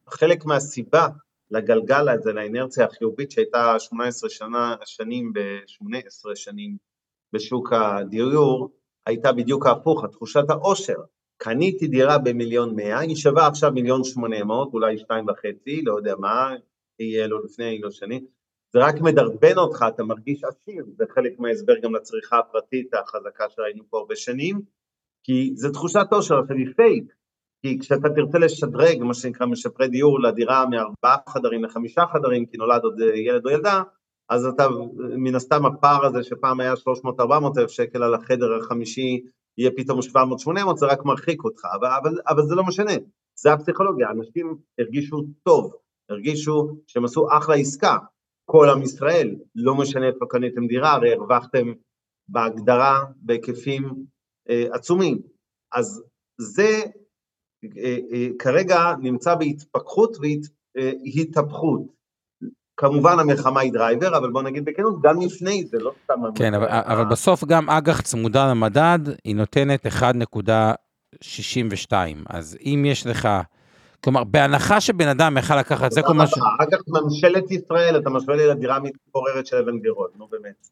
חלק 0.09 0.45
מהסיבה 0.45 1.09
לגלגל 1.51 2.09
הזה, 2.09 2.33
לאינרציה 2.33 2.85
החיובית 2.85 3.31
שהייתה 3.31 3.79
18 3.79 4.31
שנה, 4.31 4.75
שנים, 4.85 5.33
ב-18 5.33 6.35
שנים 6.35 6.77
בשוק 7.33 7.73
הדיור, 7.73 8.71
הייתה 9.07 9.33
בדיוק 9.33 9.67
ההפוך, 9.67 10.05
התחושת 10.05 10.51
העושר. 10.51 10.99
קניתי 11.37 11.87
דירה 11.87 12.19
במיליון 12.19 12.77
מאה, 12.77 12.99
היא 12.99 13.17
שווה 13.17 13.47
עכשיו 13.47 13.73
מיליון 13.73 14.05
שמונה 14.05 14.45
מאות, 14.45 14.69
אולי 14.73 14.99
שתיים 14.99 15.25
וחצי, 15.29 15.83
לא 15.83 15.97
יודע 15.97 16.15
מה, 16.19 16.51
יהיה 16.99 17.27
לו 17.27 17.45
לפני, 17.45 17.81
לא 17.81 17.91
שני, 17.91 18.21
זה 18.73 18.79
רק 18.79 19.01
מדרבן 19.01 19.59
אותך, 19.59 19.85
אתה 19.89 20.05
מרגיש 20.05 20.45
עשיר, 20.45 20.85
זה 20.97 21.05
חלק 21.15 21.39
מההסבר 21.39 21.79
גם 21.83 21.95
לצריכה 21.95 22.39
הפרטית 22.39 22.95
החזקה 22.95 23.45
שראינו 23.49 23.85
פה 23.91 23.99
הרבה 23.99 24.17
שנים, 24.17 24.61
כי 25.25 25.53
זה 25.55 25.73
תחושת 25.73 26.07
עושר, 26.11 26.39
עכשיו 26.39 26.57
היא 26.57 26.67
פייק, 26.77 27.13
כי 27.63 27.79
כשאתה 27.79 28.09
תרצה 28.09 28.39
לשדרג, 28.39 29.03
מה 29.03 29.15
שנקרא 29.15 29.47
משפרי 29.47 29.89
דיור, 29.89 30.23
לדירה 30.23 30.67
מארבעה 30.67 31.17
חדרים 31.29 31.65
לחמישה 31.65 32.03
חדרים, 32.13 32.47
כי 32.47 32.57
נולד 32.57 32.83
עוד 32.83 33.01
ילד 33.15 33.47
או 33.47 33.51
ילדה, 33.51 33.83
אז 34.29 34.47
אתה, 34.47 34.69
מן 35.17 35.35
הסתם 35.35 35.67
הפער 35.67 36.07
הזה 36.07 36.23
שפעם 36.23 36.61
היה 36.61 36.73
300-400 37.05 37.59
אלף 37.59 37.71
שקל 37.71 38.03
על 38.03 38.15
החדר 38.15 38.55
החמישי, 38.55 39.23
יהיה 39.59 39.71
פתאום 39.77 40.01
700-800, 40.01 40.77
זה 40.77 40.87
רק 40.87 41.05
מרחיק 41.05 41.45
אותך, 41.45 41.65
אבל, 41.75 41.89
אבל, 42.03 42.19
אבל 42.29 42.43
זה 42.43 42.55
לא 42.55 42.65
משנה, 42.65 42.93
זה 43.39 43.53
הפסיכולוגיה, 43.53 44.11
אנשים 44.11 44.57
הרגישו 44.79 45.23
טוב, 45.43 45.73
הרגישו 46.11 46.77
שהם 46.87 47.05
עשו 47.05 47.27
אחלה 47.39 47.55
עסקה, 47.55 47.97
כל 48.51 48.71
עם 48.71 48.83
ישראל, 48.83 49.37
לא 49.55 49.75
משנה 49.75 50.07
איפה 50.07 50.27
קניתם 50.29 50.67
דירה, 50.67 50.93
הרי 50.93 51.13
הרווחתם 51.13 51.73
בהגדרה 52.29 53.05
בהיקפים 53.17 54.05
אה, 54.51 54.67
עצומים. 54.73 55.19
אז 55.73 56.03
זה 56.39 56.83
אה, 57.79 57.97
אה, 58.13 58.29
כרגע 58.39 58.95
נמצא 59.01 59.35
בהתפכחות 59.35 60.17
והתהפכות. 60.21 61.81
אה, 61.81 61.87
כמובן 62.77 63.19
המלחמה 63.19 63.61
היא 63.61 63.73
driver, 63.73 64.19
אבל 64.19 64.31
בוא 64.31 64.43
נגיד 64.43 64.65
בכנות, 64.65 65.03
גם 65.03 65.21
לפני 65.21 65.67
זה, 65.67 65.79
לא 65.79 65.93
סתם... 66.05 66.15
כן, 66.35 66.55
אבל, 66.55 66.67
אבל 66.71 67.05
בסוף 67.05 67.45
גם 67.45 67.71
אג"ח 67.71 68.01
צמודה 68.01 68.51
למדד, 68.51 68.99
היא 69.25 69.37
נותנת 69.37 69.87
1.62. 69.87 71.93
אז 72.29 72.59
אם 72.61 72.85
יש 72.87 73.07
לך... 73.07 73.29
כלומר, 74.05 74.25
בהנחה 74.25 74.81
שבן 74.81 75.09
אדם 75.09 75.39
יכל 75.39 75.59
לקחת, 75.59 75.93
זה 75.93 76.03
כל 76.03 76.15
מה 76.15 76.27
ש... 76.27 76.35
אגב, 76.61 76.79
ממשלת 76.89 77.51
ישראל, 77.51 77.97
אתה 77.97 78.11
משווה 78.11 78.37
לי 78.37 78.47
לדירה 78.47 78.79
מתפוררת 78.81 79.47
של 79.47 79.57
אבן 79.57 79.79
גבירול, 79.79 80.09
נו 80.19 80.27
באמת. 80.31 80.69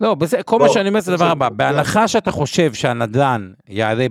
לא, 0.00 0.14
בזה, 0.14 0.42
כל 0.42 0.58
מה 0.58 0.68
שאני 0.68 0.88
אומר 0.88 1.00
זה 1.00 1.16
דבר 1.16 1.30
הבא, 1.30 1.48
בהנחה 1.48 2.08
שאתה 2.08 2.30
חושב 2.30 2.74
שהנדל"ן 2.74 3.52
יעלה 3.68 4.06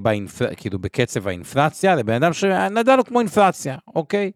כאילו 0.57 0.79
בקצב 0.79 1.27
האינפלציה, 1.27 1.95
לבן 1.95 2.13
אדם 2.13 2.33
שהנדל"ן 2.33 2.97
הוא 2.97 3.05
כמו 3.05 3.19
אינפלציה, 3.19 3.77
אוקיי? 3.95 4.31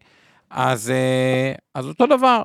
אז, 0.50 0.90
אה, 0.90 1.52
אז 1.74 1.86
אותו 1.86 2.06
דבר, 2.06 2.44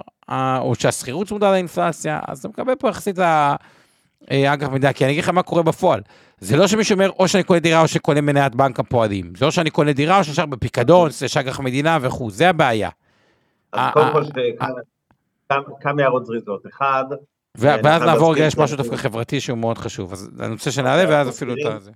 או 0.59 0.75
שהשכירות 0.75 1.27
צמודה 1.27 1.51
לאינפלציה, 1.51 2.19
אז 2.27 2.39
אתה 2.39 2.47
מקבל 2.47 2.75
פה 2.75 2.89
יחסית 2.89 3.15
לאג"ח 4.31 4.67
מידע, 4.67 4.93
כי 4.93 5.05
אני 5.05 5.13
אגיד 5.13 5.23
לך 5.23 5.29
מה 5.29 5.43
קורה 5.43 5.63
בפועל. 5.63 6.01
זה 6.39 6.57
לא 6.57 6.67
שמישהו 6.67 6.93
אומר, 6.93 7.09
או 7.09 7.27
שאני 7.27 7.43
קונה 7.43 7.59
דירה 7.59 7.81
או 7.81 7.87
שקונה 7.87 8.21
מניית 8.21 8.55
בנק 8.55 8.79
הפועלים. 8.79 9.33
זה 9.37 9.45
או 9.45 9.51
שאני 9.51 9.69
קונה 9.69 9.93
דירה 9.93 10.19
או 10.19 10.23
שנשאר 10.23 10.45
בפיקדון, 10.45 11.09
זה 11.09 11.27
שאג"ח 11.27 11.59
מדינה 11.59 11.97
וכו', 12.01 12.31
זה 12.31 12.49
הבעיה. 12.49 12.89
אז 13.71 13.93
קודם 13.93 14.11
כל, 14.11 14.23
כמה 15.81 16.01
הערות 16.01 16.25
זריזות. 16.25 16.65
אחד, 16.67 17.03
ואז 17.57 18.01
נעבור 18.01 18.37
יש 18.37 18.57
משהו 18.57 18.77
דווקא 18.77 18.95
חברתי 18.95 19.39
שהוא 19.39 19.57
מאוד 19.57 19.77
חשוב, 19.77 20.13
אז 20.13 20.29
אני 20.39 20.51
רוצה 20.51 20.71
שנעלה 20.71 21.09
ואז 21.09 21.29
אפילו 21.29 21.53
את 21.53 21.81
זה. 21.81 21.91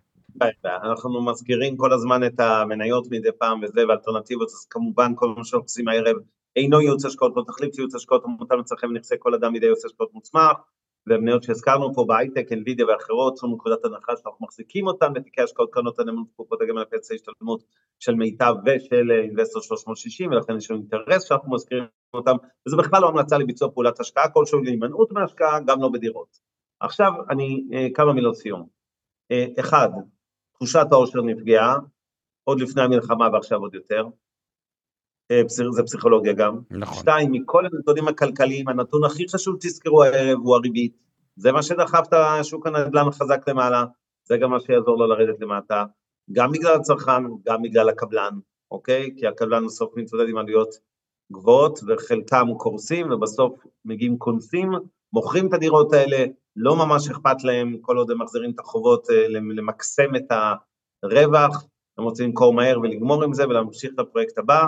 אנחנו 0.66 1.26
מזכירים 1.26 1.78
כל 1.78 1.94
הזמן 1.94 2.24
את 2.24 2.40
המניות 2.40 3.08
מדי 3.12 3.30
פעם 3.40 3.60
וזה, 3.64 3.88
ואלטרנטיבות, 3.90 4.48
אז 4.48 4.66
כמובן 4.70 5.12
כל 5.16 5.28
מה 5.28 5.44
שאנחנו 5.44 5.66
עושים 5.66 5.88
הערב 5.88 6.16
אינו 6.56 6.82
ייעוץ 6.82 7.06
השקעות, 7.06 7.34
לא 7.36 7.44
תחליף 7.48 7.78
ייעוץ 7.78 7.96
השקעות, 7.96 8.24
מותר 8.26 8.56
לצרכם 8.56 8.94
נכסי 8.94 9.16
כל 9.20 9.34
אדם 9.34 9.54
מידי 9.54 9.66
ייעוץ 9.66 9.86
השקעות 9.86 10.14
מוצמח, 10.14 10.54
והמניות 11.08 11.44
שהזכרנו 11.44 11.94
פה 11.94 12.06
בהייטק, 12.08 12.52
NVIDIA 12.52 12.86
ואחרות, 12.88 13.38
זו 13.38 13.48
נקודת 13.48 13.86
הנחה 13.86 14.14
שאנחנו 14.16 14.46
מחזיקים 14.46 14.88
אותן 14.88 15.14
בתיקי 15.14 15.42
השקעות 15.42 15.70
קרנות 15.74 16.00
הנאמנות 16.00 16.28
קופות 16.36 16.62
הגמל 16.62 16.82
הפנסיה 16.82 17.16
השתלמות 17.16 17.64
של 18.00 18.16
מיטב 18.16 18.54
ושל 18.66 19.12
אינבסטור 19.12 19.62
360, 19.62 20.32
ולכן 20.32 20.58
יש 20.58 20.72
לנו 20.72 20.80
אינטרס 20.80 21.24
שאנחנו 21.24 21.52
מזכירים 21.52 21.86
אותם, 22.14 22.36
וזה 22.68 22.78
בכלל 22.78 23.02
לא 23.02 23.08
המלצה 23.08 23.38
לביצוע 23.38 23.72
פעולת 23.74 24.00
השקעה 24.00 24.30
כלשהו, 24.30 24.64
להימנעות 24.64 25.12
מהשקעה, 25.12 25.60
גם 25.60 25.82
לא 25.82 25.90
בדירות. 25.90 26.40
עכשיו 26.80 27.12
אני, 27.30 27.68
אה, 27.74 27.88
כמה 27.94 28.14
מילות 28.14 28.36
סיום. 28.36 28.68
אה, 29.32 29.46
אחד, 29.60 29.90
תחושת 30.54 30.86
העושר 30.92 31.22
נפגעה, 31.22 31.76
עוד 32.44 32.60
לפני 32.60 32.82
המלחמה 32.82 33.30
ועכשיו 33.34 33.60
עוד 33.60 33.74
יותר. 33.76 34.04
אה, 35.32 35.42
זה 35.48 35.84
פסיכולוגיה 35.86 36.34
גם. 36.34 36.60
נכון. 36.72 36.98
שתיים, 36.98 37.32
מכל 37.32 37.66
הנתונים 37.66 38.08
הכלכליים, 38.08 38.68
הנתון 38.68 39.04
הכי 39.04 39.28
חשוב 39.30 39.56
תזכרו 39.60 40.04
הערב 40.04 40.40
הוא 40.44 40.56
הריבית. 40.56 40.94
זה 41.36 41.52
מה 41.52 41.64
שדחף 41.64 42.04
את 42.08 42.14
השוק 42.14 42.68
הנדל"ן 42.68 43.12
חזק 43.12 43.50
למעלה, 43.50 43.86
זה 44.24 44.38
גם 44.38 44.52
מה 44.52 44.60
שיעזור 44.60 44.98
לו 44.98 45.08
לרדת 45.08 45.42
למטה, 45.42 45.84
גם 46.32 46.52
בגלל 46.52 46.76
הצרכן, 46.76 47.24
גם 47.46 47.62
בגלל 47.62 47.90
הקבלן, 47.90 48.34
אוקיי? 48.72 49.10
כי 49.18 49.28
הקבלן 49.28 49.66
בסוף 49.66 49.94
מתמודד 49.98 50.30
עם 50.30 50.38
עלויות 50.38 50.70
גבוהות, 51.32 51.80
וחלקם 51.88 52.48
קורסים, 52.58 53.12
ובסוף 53.12 53.66
מגיעים 53.86 54.18
קונסים, 54.18 54.72
מוכרים 55.14 55.48
את 55.48 55.54
הדירות 55.54 55.94
האלה, 55.94 56.26
לא 56.56 56.76
ממש 56.76 57.10
אכפת 57.10 57.44
להם 57.44 57.78
כל 57.82 57.98
עוד 57.98 58.12
הם 58.12 58.22
מחזירים 58.22 58.52
את 58.52 58.60
החובות 58.60 59.10
אה, 59.10 59.28
למקסם 59.30 60.16
את 60.16 60.32
הרווח, 61.04 61.66
הם 61.98 62.04
רוצים 62.04 62.26
למכור 62.26 62.54
מהר 62.54 62.80
ולגמור 62.80 63.24
עם 63.24 63.34
זה 63.34 63.48
ולהמשיך 63.48 63.92
את 63.94 64.00
הפרויקט 64.00 64.38
הבא, 64.38 64.68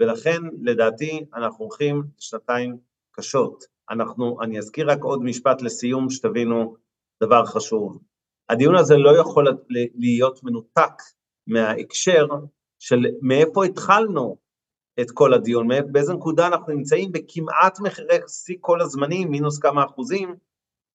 ולכן 0.00 0.42
לדעתי 0.62 1.24
אנחנו 1.34 1.64
הולכים 1.64 2.02
לשנתיים 2.18 2.78
קשות. 3.12 3.64
אנחנו, 3.90 4.42
אני 4.42 4.58
אזכיר 4.58 4.90
רק 4.90 5.02
עוד 5.02 5.22
משפט 5.22 5.62
לסיום 5.62 6.10
שתבינו 6.10 6.76
דבר 7.22 7.44
חשוב. 7.44 7.98
הדיון 8.48 8.76
הזה 8.76 8.96
לא 8.96 9.20
יכול 9.20 9.46
להיות 9.94 10.44
מנותק 10.44 10.92
מההקשר 11.46 12.26
של 12.78 13.06
מאיפה 13.22 13.64
התחלנו 13.64 14.36
את 15.00 15.10
כל 15.10 15.34
הדיון, 15.34 15.68
באיזה 15.92 16.14
נקודה 16.14 16.46
אנחנו 16.46 16.72
נמצאים 16.72 17.12
בכמעט 17.12 17.80
מחירי 17.80 18.18
שיא 18.28 18.56
כל 18.60 18.80
הזמנים, 18.80 19.30
מינוס 19.30 19.58
כמה 19.58 19.84
אחוזים, 19.84 20.34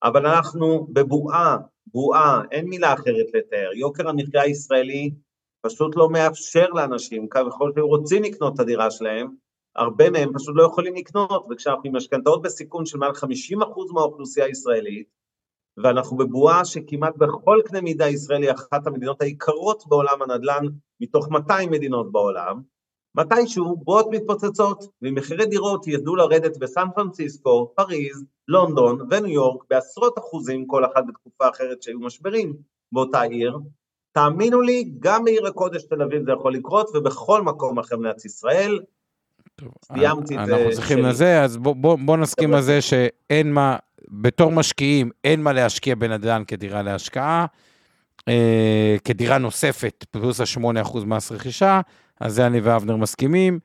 אבל 0.04 0.28
אנחנו 0.28 0.88
בבועה, 0.94 1.58
בועה, 1.88 2.42
אין 2.52 2.66
מילה 2.70 2.94
אחרת 2.94 3.26
לתאר. 3.34 3.70
יוקר 3.74 4.10
המחיה 4.10 4.42
הישראלי 4.42 5.12
פשוט 5.66 5.96
לא 5.96 6.10
מאפשר 6.10 6.66
לאנשים, 6.70 7.28
ככל 7.30 7.72
שהם 7.76 7.84
רוצים 7.84 8.24
לקנות 8.24 8.54
את 8.54 8.60
הדירה 8.60 8.92
שלהם, 8.92 9.28
הרבה 9.76 10.10
מהם 10.10 10.30
פשוט 10.34 10.56
לא 10.58 10.64
יכולים 10.64 10.96
לקנות, 10.96 11.46
וכשאנחנו 11.50 11.82
עם 11.86 11.96
משכנתאות 11.96 12.42
בסיכון 12.42 12.86
של 12.86 12.98
מעל 12.98 13.12
50% 13.12 13.16
מהאוכלוסייה 13.94 14.46
הישראלית, 14.46 15.08
ואנחנו 15.84 16.18
בבועה 16.18 16.66
שכמעט 16.66 17.18
בכל 17.18 17.62
קנה 17.66 17.82
מידה 17.82 18.10
ישראל 18.10 18.42
היא 18.42 18.52
אחת 18.52 18.88
המדינות 18.88 19.22
היקרות 19.22 19.84
בעולם 19.88 20.22
הנדל"ן, 20.22 20.66
מתוך 21.02 21.30
200 21.30 21.72
מדינות 21.72 22.12
בעולם, 22.12 22.62
מתישהו 23.16 23.78
בועות 23.78 24.08
מתפוצצות, 24.12 24.84
ומחירי 25.02 25.46
דירות 25.46 25.88
ידעו 25.88 26.16
לרדת 26.16 26.58
בסן 26.58 26.88
פרנסיסקו, 26.96 27.74
פריז, 27.76 28.26
לונדון 28.48 29.08
וניו 29.12 29.28
יורק 29.32 29.64
בעשרות 29.70 30.20
אחוזים 30.20 30.68
כל 30.68 30.86
אחת 30.86 31.04
בתקופה 31.08 31.50
אחרת 31.50 31.84
שהיו 31.84 32.00
משברים 32.00 32.54
באותה 32.92 33.22
עיר. 33.22 33.58
תאמינו 34.16 34.62
לי, 34.62 34.92
גם 35.00 35.24
בעיר 35.24 35.48
הקודש 35.48 35.84
תל 35.84 36.02
אביב 36.02 36.24
זה 36.26 36.32
יכול 36.32 36.54
לקרות, 36.54 36.90
ובכל 36.96 37.42
מקום 37.42 37.80
אחר 37.80 37.96
במדינת 37.96 38.26
ישראל. 38.26 38.80
סיימתי 39.86 40.38
את 40.38 40.46
זה. 40.46 40.56
אנחנו 40.56 40.72
צריכים 40.72 41.00
לזה, 41.00 41.44
אז 41.44 41.58
בוא, 41.58 41.76
בוא, 41.76 41.98
בוא 42.06 42.18
נסכים 42.18 42.54
על 42.54 42.62
זה 42.62 42.82
שאין 42.82 43.54
מה, 43.54 43.78
בתור 44.10 44.52
משקיעים, 44.52 45.10
אין 45.24 45.44
מה 45.44 45.54
להשקיע 45.54 45.96
בנדל"ן 45.96 46.44
כדירה 46.48 46.82
להשקעה. 46.82 47.46
אה, 48.28 48.96
כדירה 49.06 49.38
נוספת, 49.38 50.06
פלוס 50.12 50.42
ה-8% 50.42 51.06
מס 51.06 51.32
רכישה, 51.32 51.82
אז 52.20 52.34
זה 52.34 52.48
אני 52.48 52.60
ואבנר 52.60 52.96
מסכימים. 52.96 53.60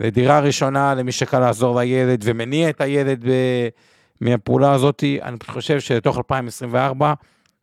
ודירה 0.00 0.40
ראשונה 0.40 0.94
למי 0.94 1.12
שקל 1.12 1.38
לעזור 1.38 1.80
לילד 1.80 2.20
ומניע 2.24 2.70
את 2.70 2.80
הילד 2.80 3.24
ב... 3.24 3.30
מהפעולה 4.20 4.72
הזאת, 4.72 5.04
אני 5.22 5.36
חושב 5.46 5.80
שלתוך 5.80 6.18
2024 6.18 7.14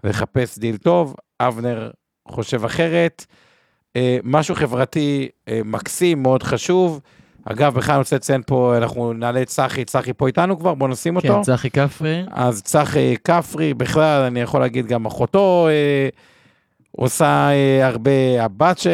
לחפש 0.04 0.60
דיל 0.60 0.78
טוב, 0.78 1.16
אבנר 1.40 1.92
חושב 2.28 2.66
אחרת. 2.66 3.26
אה, 3.96 4.18
משהו 4.24 4.56
חברתי 4.56 5.30
אה, 5.48 5.62
מקסים, 5.66 6.24
מאוד 6.24 6.44
חשוב. 6.44 7.02
אגב, 7.46 7.74
בכלל 7.74 7.94
אני 7.94 8.00
רוצה 8.00 8.16
לציין 8.16 8.42
פה, 8.48 8.74
אנחנו 8.78 9.14
נעלה 9.14 9.42
את 9.42 9.48
צחי, 9.48 9.86
צחי 9.86 10.14
פה 10.14 10.28
איתנו 10.28 10.60
כבר, 10.60 10.74
בואו 10.74 10.90
נשים 10.90 11.16
אותו. 11.16 11.36
כן, 11.36 11.42
צחי 11.42 11.70
כפרי. 11.70 12.24
אז 12.32 12.62
צחי 12.62 13.16
כפרי, 13.24 13.74
בכלל, 13.74 14.22
אני 14.22 14.42
יכול 14.42 14.62
להגיד 14.62 14.88
גם 14.88 15.06
אחותו 15.06 15.68
אה, 15.70 16.10
עושה 16.92 17.50
אה, 17.52 17.88
הרבה, 17.88 18.44
הבת, 18.44 18.78
ש... 18.78 18.88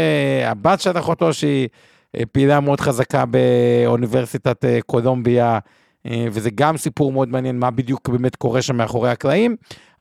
הבת 0.45 0.82
של 0.82 0.97
אחותו, 0.97 1.34
שהיא 1.34 1.67
אה, 2.15 2.25
פעילה 2.32 2.59
מאוד 2.59 2.82
חזקה 2.82 3.23
באוניברסיטת 3.25 4.65
אה, 4.65 4.80
קולומביה, 4.86 5.59
אה, 6.05 6.25
וזה 6.32 6.49
גם 6.55 6.78
סיפור 6.78 7.11
מאוד 7.11 7.30
מעניין, 7.30 7.59
מה 7.59 7.71
בדיוק 7.71 8.09
באמת 8.09 8.36
קורה 8.36 8.61
שם 8.61 8.75
מאחורי 8.75 9.09
הקלעים. 9.09 9.55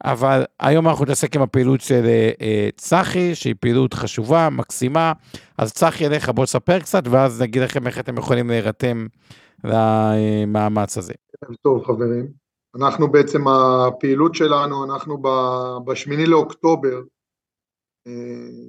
אבל 0.05 0.45
היום 0.61 0.89
אנחנו 0.89 1.05
נתעסק 1.05 1.37
עם 1.37 1.43
הפעילות 1.43 1.81
של 1.81 2.03
אה, 2.05 2.31
אה, 2.41 2.69
צחי, 2.77 3.35
שהיא 3.35 3.55
פעילות 3.61 3.95
חשובה, 3.95 4.49
מקסימה. 4.53 5.13
אז 5.59 5.73
צחי 5.73 6.07
אליך, 6.07 6.29
בוא 6.29 6.45
תספר 6.45 6.81
קצת, 6.81 7.03
ואז 7.11 7.43
נגיד 7.43 7.63
לכם 7.63 7.87
איך 7.87 7.99
אתם 7.99 8.19
יכולים 8.19 8.49
להירתם 8.51 9.07
למאמץ 9.65 10.99
הזה. 10.99 11.13
טוב, 11.63 11.85
חברים. 11.85 12.27
אנחנו 12.77 13.13
בעצם, 13.13 13.49
הפעילות 13.49 14.35
שלנו, 14.35 14.85
אנחנו 14.85 15.23
בשמיני 15.85 16.27
לאוקטובר, 16.27 17.03
אה, 18.07 18.13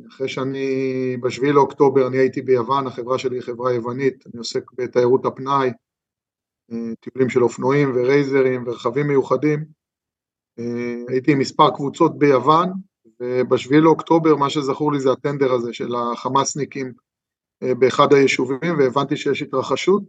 אחרי 0.10 0.30
שאני, 0.30 1.18
בשביעי 1.22 1.54
לאוקטובר 1.54 2.08
אני 2.08 2.18
הייתי 2.18 2.42
ביוון, 2.42 2.88
החברה 2.88 3.18
שלי 3.18 3.36
היא 3.36 3.44
חברה 3.44 3.74
יוונית, 3.74 4.24
אני 4.28 4.38
עוסק 4.38 4.64
בתיירות 4.74 5.26
הפנאי, 5.26 5.72
טיולים 7.00 7.30
של 7.30 7.44
אופנועים 7.44 7.92
ורייזרים 7.96 8.68
ורכבים 8.68 9.08
מיוחדים. 9.08 9.77
אה, 10.60 11.04
הייתי 11.08 11.32
עם 11.32 11.40
מספר 11.40 11.70
קבוצות 11.70 12.20
ביוון, 12.20 12.70
ובשביעי 13.20 13.82
לאוקטובר 13.82 14.36
מה 14.36 14.50
שזכור 14.50 14.94
לי 14.94 15.00
זה 15.00 15.12
הטנדר 15.12 15.54
הזה 15.54 15.74
של 15.74 15.96
החמאסניקים 15.96 16.94
אה, 17.64 17.76
באחד 17.76 18.14
היישובים, 18.14 18.78
והבנתי 18.80 19.18
שיש 19.18 19.42
התרחשות, 19.42 20.04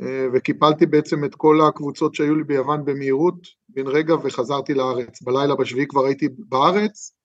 אה, 0.00 0.26
וקיפלתי 0.34 0.86
בעצם 0.86 1.24
את 1.24 1.34
כל 1.34 1.60
הקבוצות 1.68 2.14
שהיו 2.14 2.34
לי 2.34 2.44
ביוון 2.44 2.84
במהירות, 2.84 3.46
בן 3.68 3.86
רגע 3.86 4.14
וחזרתי 4.14 4.74
לארץ. 4.74 5.22
בלילה 5.22 5.54
בשביעי 5.54 5.86
כבר 5.86 6.04
הייתי 6.06 6.28
בארץ, 6.38 7.16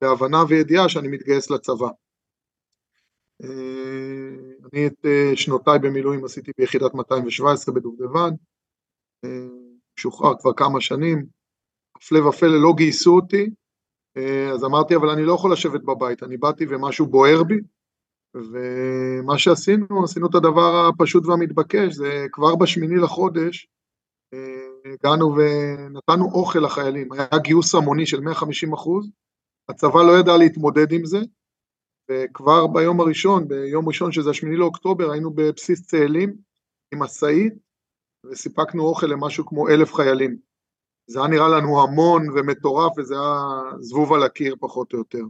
בהבנה 0.00 0.44
וידיעה 0.48 0.88
שאני 0.88 1.08
מתגייס 1.08 1.50
לצבא. 1.50 1.88
אני 4.72 4.86
את 4.86 5.06
שנותיי 5.34 5.78
במילואים 5.78 6.24
עשיתי 6.24 6.52
ביחידת 6.58 6.94
217 6.94 7.74
בדובדבן, 7.74 8.30
משוחרר 9.98 10.38
כבר 10.38 10.52
כמה 10.52 10.80
שנים, 10.80 11.26
הפלא 12.04 12.28
ופלא 12.28 12.62
לא 12.62 12.72
גייסו 12.76 13.14
אותי, 13.14 13.50
אה, 14.16 14.50
אז 14.50 14.64
אמרתי, 14.64 14.96
אבל 14.96 15.08
אני 15.08 15.24
לא 15.24 15.32
יכול 15.32 15.52
לשבת 15.52 15.80
בבית, 15.80 16.22
אני 16.22 16.36
באתי 16.36 16.66
ומשהו 16.68 17.06
בוער 17.06 17.42
בי, 17.42 17.60
ומה 18.34 19.38
שעשינו, 19.38 20.04
עשינו 20.04 20.26
את 20.26 20.34
הדבר 20.34 20.88
הפשוט 20.88 21.26
והמתבקש, 21.26 21.94
זה 21.94 22.26
כבר 22.32 22.56
בשמיני 22.56 22.96
לחודש, 22.96 23.68
אה, 24.34 24.92
הגענו 24.92 25.34
ונתנו 25.36 26.24
אוכל 26.24 26.58
לחיילים, 26.58 27.12
היה 27.12 27.38
גיוס 27.42 27.74
המוני 27.74 28.06
של 28.06 28.20
150 28.20 28.72
אחוז, 28.72 29.10
הצבא 29.68 30.02
לא 30.02 30.18
ידע 30.18 30.36
להתמודד 30.36 30.92
עם 30.92 31.04
זה, 31.04 31.18
וכבר 32.10 32.66
ביום 32.66 33.00
הראשון, 33.00 33.48
ביום 33.48 33.88
ראשון 33.88 34.12
שזה 34.12 34.30
השמיני 34.30 34.56
לאוקטובר, 34.56 35.10
היינו 35.10 35.30
בבסיס 35.30 35.86
צאלים 35.86 36.34
עם 36.92 37.02
משאית, 37.02 37.54
וסיפקנו 38.26 38.82
אוכל 38.82 39.06
למשהו 39.06 39.46
כמו 39.46 39.68
אלף 39.68 39.94
חיילים. 39.94 40.53
זה 41.06 41.18
היה 41.18 41.28
נראה 41.28 41.48
לנו 41.48 41.82
המון 41.82 42.26
ומטורף 42.34 42.98
וזה 42.98 43.14
היה 43.14 43.62
זבוב 43.80 44.12
על 44.12 44.22
הקיר 44.22 44.56
פחות 44.60 44.92
או 44.92 44.98
יותר. 44.98 45.22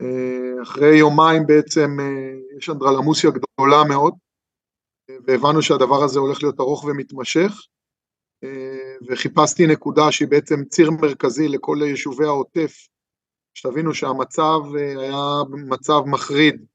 אה, 0.00 0.62
אחרי 0.62 0.96
יומיים 0.98 1.46
בעצם 1.46 1.96
אה, 2.00 2.56
יש 2.58 2.70
אנדרלמוסיה 2.70 3.30
גדולה 3.30 3.84
מאוד 3.88 4.14
והבנו 5.26 5.62
שהדבר 5.62 6.04
הזה 6.04 6.18
הולך 6.18 6.42
להיות 6.42 6.60
ארוך 6.60 6.84
ומתמשך 6.84 7.52
אה, 8.44 8.94
וחיפשתי 9.08 9.66
נקודה 9.66 10.12
שהיא 10.12 10.28
בעצם 10.28 10.64
ציר 10.64 10.90
מרכזי 10.90 11.48
לכל 11.48 11.78
יישובי 11.82 12.24
העוטף 12.24 12.86
שתבינו 13.54 13.94
שהמצב 13.94 14.58
היה 14.98 15.16
מצב 15.68 16.00
מחריד, 16.06 16.66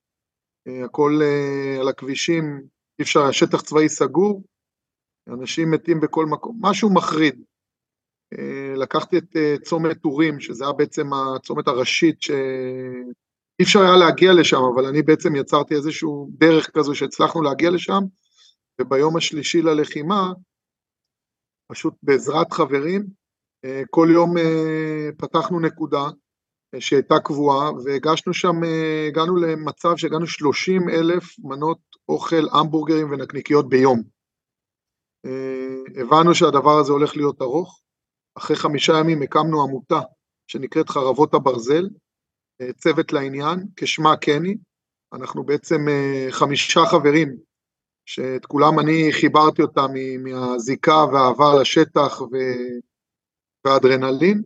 הכל 0.86 1.20
על 1.80 1.90
הכבישים, 1.90 2.62
אי 3.00 3.04
אפשר, 3.04 3.24
השטח 3.24 3.62
צבאי 3.62 3.90
סגור, 3.90 4.44
אנשים 5.28 5.72
מתים 5.72 6.00
בכל 6.00 6.26
מקום, 6.26 6.58
משהו 6.62 6.94
מחריד. 6.94 7.44
אה, 8.40 8.76
לקחתי 8.76 9.18
את 9.18 9.36
אה, 9.36 9.56
צומת 9.64 9.98
טורים, 9.98 10.40
שזה 10.40 10.64
היה 10.64 10.74
בעצם 10.74 11.14
הצומת 11.14 11.68
הראשית 11.68 12.22
שאי 12.22 13.64
אפשר 13.64 13.80
היה 13.80 13.98
להגיע 13.98 14.34
לשם, 14.34 14.62
אבל 14.74 14.86
אני 14.86 15.02
בעצם 15.02 15.36
יצרתי 15.36 15.76
איזשהו 15.76 16.30
דרך 16.38 16.70
כזו 16.70 16.96
שהצלחנו 16.96 17.42
להגיע 17.42 17.72
לשם, 17.72 18.02
וביום 18.82 19.18
השלישי 19.18 19.62
ללחימה, 19.62 20.34
פשוט 21.72 21.94
בעזרת 22.04 22.54
חברים, 22.54 23.06
אה, 23.66 23.82
כל 23.90 24.08
יום 24.12 24.34
פתחנו 25.18 25.60
נקודה 25.60 26.04
שהייתה 26.80 27.20
קבועה, 27.20 27.72
והגשנו 27.72 28.34
שם, 28.34 28.56
הגענו 29.08 29.36
למצב 29.36 29.98
שהגענו 29.98 30.28
30 30.28 30.90
אלף 30.90 31.40
מנות 31.40 31.78
אוכל, 32.10 32.48
המבורגרים 32.52 33.12
ונקניקיות 33.12 33.70
ביום. 33.70 34.02
הבנו 36.02 36.36
שהדבר 36.36 36.80
הזה 36.80 36.92
הולך 36.92 37.18
להיות 37.18 37.42
ארוך, 37.42 37.85
אחרי 38.38 38.56
חמישה 38.56 38.94
ימים 39.00 39.22
הקמנו 39.22 39.64
עמותה 39.64 40.00
שנקראת 40.48 40.90
חרבות 40.90 41.34
הברזל, 41.34 41.90
אה, 42.62 42.74
צוות 42.74 43.14
לעניין, 43.14 43.60
כשמה 43.76 44.18
קני, 44.18 44.56
אנחנו 45.14 45.44
בעצם 45.44 45.88
אה, 45.90 46.28
חמישה 46.32 46.82
חברים, 46.92 47.38
שאת 48.06 48.46
כולם 48.46 48.80
אני 48.80 49.12
חיברתי 49.12 49.62
אותם 49.62 49.88
מהזיקה 50.20 51.06
והעבר 51.14 51.60
לשטח 51.62 52.22
והאדרנלין, 53.66 54.44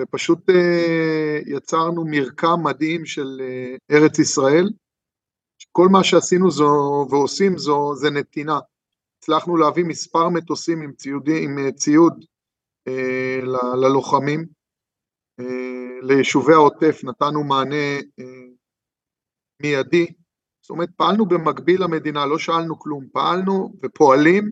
ופשוט 0.00 0.50
אה, 0.50 1.38
יצרנו 1.46 2.04
מרקם 2.06 2.62
מדהים 2.64 3.06
של 3.06 3.40
ארץ 3.90 4.18
ישראל, 4.18 4.68
כל 5.72 5.88
מה 5.88 6.04
שעשינו 6.04 6.50
זו, 6.50 7.06
ועושים 7.10 7.58
זו, 7.58 7.94
זה 7.94 8.10
נתינה. 8.10 8.58
הצלחנו 9.18 9.56
להביא 9.56 9.84
מספר 9.84 10.28
מטוסים 10.28 10.82
עם, 10.82 10.92
ציוד, 10.92 11.28
עם 11.42 11.70
ציוד 11.70 12.24
ללוחמים. 13.82 14.46
ליישובי 16.02 16.52
העוטף 16.52 17.00
נתנו 17.04 17.44
מענה 17.44 18.00
מיידי, 19.62 20.06
זאת 20.62 20.70
אומרת 20.70 20.88
פעלנו 20.96 21.26
במקביל 21.26 21.82
למדינה, 21.82 22.26
לא 22.26 22.38
שאלנו 22.38 22.78
כלום, 22.78 23.06
פעלנו 23.12 23.72
ופועלים, 23.82 24.50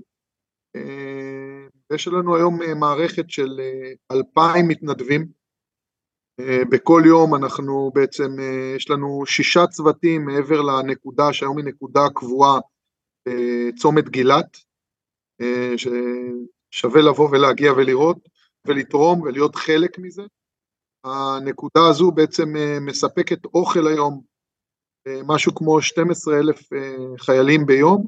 יש 1.93 2.09
לנו 2.09 2.37
היום 2.37 2.59
מערכת 2.81 3.31
של 3.31 3.61
אלפיים 4.13 4.69
מתנדבים, 4.69 5.27
בכל 6.71 7.03
יום 7.07 7.35
אנחנו 7.35 7.91
בעצם, 7.95 8.37
יש 8.77 8.91
לנו 8.91 9.27
שישה 9.27 9.67
צוותים 9.67 10.25
מעבר 10.25 10.63
לנקודה 10.63 11.33
שהיום 11.33 11.59
היא 11.59 11.67
נקודה 11.67 12.01
קבועה 12.15 12.59
בצומת 13.29 14.09
גילת, 14.09 14.57
ששווה 16.71 17.03
לבוא 17.03 17.29
ולהגיע 17.31 17.73
ולראות 17.73 18.19
ולתרום 18.65 19.21
ולהיות 19.21 19.57
חלק 19.57 19.99
מזה. 19.99 20.23
הנקודה 21.05 21.81
הזו 21.89 22.11
בעצם 22.11 22.53
מספקת 22.81 23.45
אוכל 23.45 23.87
היום, 23.87 24.21
משהו 25.09 25.55
כמו 25.55 25.83
12 25.83 26.39
אלף 26.39 26.61
חיילים 27.19 27.67
ביום, 27.67 28.07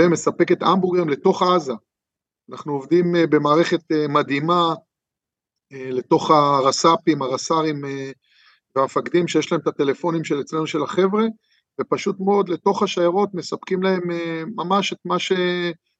ומספקת 0.00 0.62
המבורגרים 0.62 1.08
לתוך 1.08 1.42
עזה. 1.42 1.72
אנחנו 2.50 2.72
עובדים 2.72 3.12
במערכת 3.30 3.80
מדהימה, 4.08 4.74
לתוך 5.72 6.30
הרס"פים, 6.30 7.22
הרס"רים 7.22 7.82
והמפקדים 8.76 9.28
שיש 9.28 9.52
להם 9.52 9.60
את 9.60 9.66
הטלפונים 9.66 10.24
של 10.24 10.40
אצלנו 10.40 10.66
של 10.66 10.82
החבר'ה, 10.82 11.24
ופשוט 11.80 12.16
מאוד 12.20 12.48
לתוך 12.48 12.82
השיירות 12.82 13.34
מספקים 13.34 13.82
להם 13.82 14.00
ממש 14.56 14.92
את 14.92 14.98
מה 15.04 15.18
ש... 15.18 15.32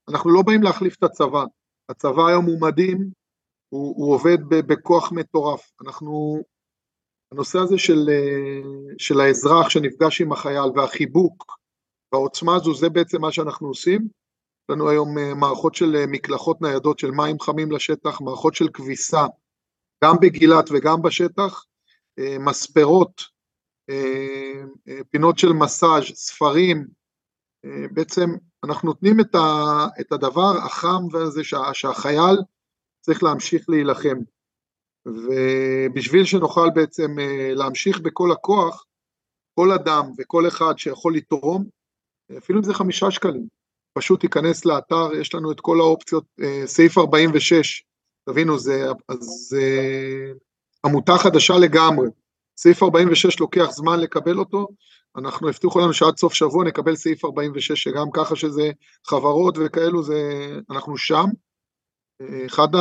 אנחנו 0.09 0.31
לא 0.31 0.43
באים 0.43 0.63
להחליף 0.63 0.97
את 0.99 1.03
הצבא, 1.03 1.45
הצבא 1.89 2.27
היום 2.27 2.45
הוא 2.45 2.61
מדהים, 2.61 3.11
הוא, 3.69 3.95
הוא 3.97 4.15
עובד 4.15 4.39
בכוח 4.49 5.13
מטורף, 5.13 5.71
אנחנו, 5.85 6.43
הנושא 7.33 7.59
הזה 7.59 7.79
של, 7.79 8.09
של 8.99 9.21
האזרח 9.21 9.69
שנפגש 9.69 10.21
עם 10.21 10.33
החייל 10.33 10.71
והחיבוק 10.75 11.59
והעוצמה 12.13 12.57
הזו, 12.57 12.75
זה 12.75 12.89
בעצם 12.89 13.21
מה 13.21 13.33
שאנחנו 13.33 13.69
עושים, 13.69 14.01
יש 14.03 14.71
לנו 14.71 14.89
היום 14.89 15.09
מערכות 15.41 15.75
של 15.75 16.07
מקלחות 16.09 16.63
ניידות 16.63 16.99
של 16.99 17.11
מים 17.11 17.41
חמים 17.41 17.73
לשטח, 17.73 18.21
מערכות 18.21 18.55
של 18.55 18.69
כביסה, 18.69 19.27
גם 20.05 20.15
בגילת 20.21 20.65
וגם 20.71 21.03
בשטח, 21.03 21.65
מספרות, 22.41 23.23
פינות 25.11 25.39
של 25.39 25.53
מסאז', 25.53 26.15
ספרים, 26.15 26.87
בעצם 27.93 28.31
אנחנו 28.65 28.89
נותנים 28.89 29.21
את, 29.21 29.35
ה, 29.35 29.87
את 30.01 30.13
הדבר 30.13 30.57
החם 30.65 31.07
והזה 31.13 31.45
שה, 31.45 31.75
שהחייל 31.75 32.37
צריך 33.01 33.23
להמשיך 33.23 33.69
להילחם. 33.69 34.17
ובשביל 35.07 36.25
שנוכל 36.25 36.71
בעצם 36.75 37.17
להמשיך 37.55 38.01
בכל 38.01 38.33
הכוח, 38.33 38.85
כל 39.55 39.73
אדם 39.73 40.11
וכל 40.19 40.49
אחד 40.49 40.79
שיכול 40.79 41.17
לתרום, 41.17 41.65
אפילו 42.39 42.59
אם 42.59 42.65
זה 42.65 42.75
חמישה 42.75 43.11
שקלים, 43.11 43.47
פשוט 43.93 44.25
ייכנס 44.25 44.65
לאתר, 44.65 45.09
יש 45.21 45.35
לנו 45.35 45.53
את 45.53 45.61
כל 45.61 45.81
האופציות, 45.81 46.25
סעיף 46.65 46.99
46, 46.99 47.85
תבינו, 48.29 48.59
זה, 48.59 48.87
זה 49.21 49.63
עמותה 50.87 51.19
חדשה 51.19 51.55
לגמרי. 51.59 52.09
סעיף 52.57 52.83
46 52.83 53.41
לוקח 53.41 53.71
זמן 53.71 54.01
לקבל 54.01 54.39
אותו, 54.39 54.69
אנחנו 55.17 55.49
הבטיחו 55.49 55.81
לנו 55.81 55.93
שעד 55.93 56.17
סוף 56.17 56.35
שבוע 56.35 56.65
נקבל 56.65 56.97
סעיף 56.97 57.25
46, 57.25 57.83
שגם 57.83 58.07
ככה 58.13 58.37
שזה 58.37 58.71
חברות 59.07 59.59
וכאלו, 59.61 60.03
זה, 60.03 60.21
אנחנו 60.71 60.97
שם. 60.99 61.25
אחד 62.47 62.75
ה... 62.75 62.81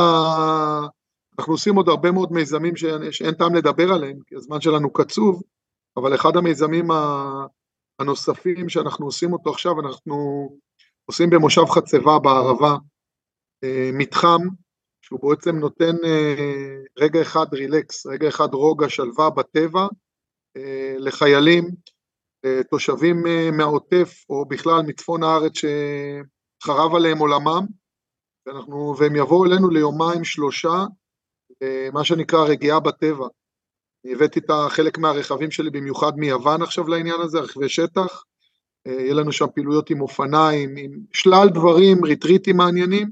אנחנו 1.38 1.52
עושים 1.52 1.76
עוד 1.76 1.88
הרבה 1.88 2.10
מאוד 2.10 2.32
מיזמים 2.32 2.76
שאין 3.10 3.34
טעם 3.34 3.54
לדבר 3.54 3.92
עליהם, 3.92 4.18
כי 4.26 4.36
הזמן 4.36 4.60
שלנו 4.60 4.92
קצוב, 4.92 5.42
אבל 5.96 6.14
אחד 6.14 6.36
המיזמים 6.36 6.88
הנוספים 7.98 8.68
שאנחנו 8.68 9.06
עושים 9.06 9.32
אותו 9.32 9.50
עכשיו, 9.50 9.80
אנחנו 9.80 10.48
עושים 11.06 11.30
במושב 11.30 11.64
חצבה 11.64 12.18
בערבה, 12.18 12.76
מתחם 13.92 14.40
שהוא 15.04 15.20
בעצם 15.30 15.56
נותן 15.56 15.96
אה, 16.04 16.76
רגע 16.98 17.22
אחד 17.22 17.46
רילקס, 17.52 18.06
רגע 18.06 18.28
אחד 18.28 18.54
רוגע, 18.54 18.88
שלווה 18.88 19.30
בטבע 19.30 19.86
אה, 20.56 20.94
לחיילים, 20.98 21.64
אה, 21.64 21.70
תושבים 22.70 23.22
מהעוטף 23.52 24.24
או 24.28 24.44
בכלל 24.44 24.82
מצפון 24.82 25.22
הארץ 25.22 25.52
שחרב 25.54 26.94
עליהם 26.94 27.18
עולמם, 27.18 27.66
ואנחנו, 28.46 28.94
והם 28.98 29.16
יבואו 29.16 29.44
אלינו 29.44 29.70
ליומיים 29.70 30.24
שלושה, 30.24 30.84
מה 31.92 32.04
שנקרא 32.04 32.44
רגיעה 32.44 32.80
בטבע. 32.80 33.26
אני 34.04 34.12
הבאתי 34.12 34.40
את 34.40 34.50
חלק 34.68 34.98
מהרכבים 34.98 35.50
שלי 35.50 35.70
במיוחד 35.70 36.12
מיוון 36.16 36.62
עכשיו 36.62 36.88
לעניין 36.88 37.20
הזה, 37.20 37.40
רכבי 37.40 37.68
שטח, 37.68 38.22
יהיה 38.86 39.14
לנו 39.14 39.32
שם 39.32 39.46
פעילויות 39.54 39.90
עם 39.90 40.00
אופניים, 40.00 40.74
עם 40.76 40.92
שלל 41.12 41.48
דברים, 41.54 42.04
ריטריטים 42.04 42.56
מעניינים, 42.56 43.10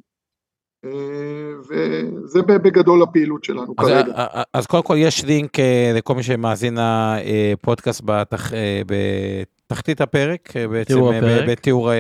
וזה 1.68 2.42
בגדול 2.42 3.02
הפעילות 3.02 3.44
שלנו 3.44 3.74
אז, 3.78 3.86
כרגע. 3.86 4.12
אז 4.52 4.66
קודם 4.66 4.82
כל 4.82 4.94
יש 4.98 5.24
לינק 5.24 5.58
אה, 5.60 5.92
לכל 5.94 6.14
מי 6.14 6.22
שמאזין 6.22 6.78
לפודקאסט 7.22 8.02
בתח, 8.04 8.54
אה, 8.54 8.82
בתחתית 8.86 10.00
הפרק, 10.00 10.52
אה, 10.56 10.68
בעצם 10.68 11.02
הפרק. 11.04 11.48
בתיאור 11.48 11.90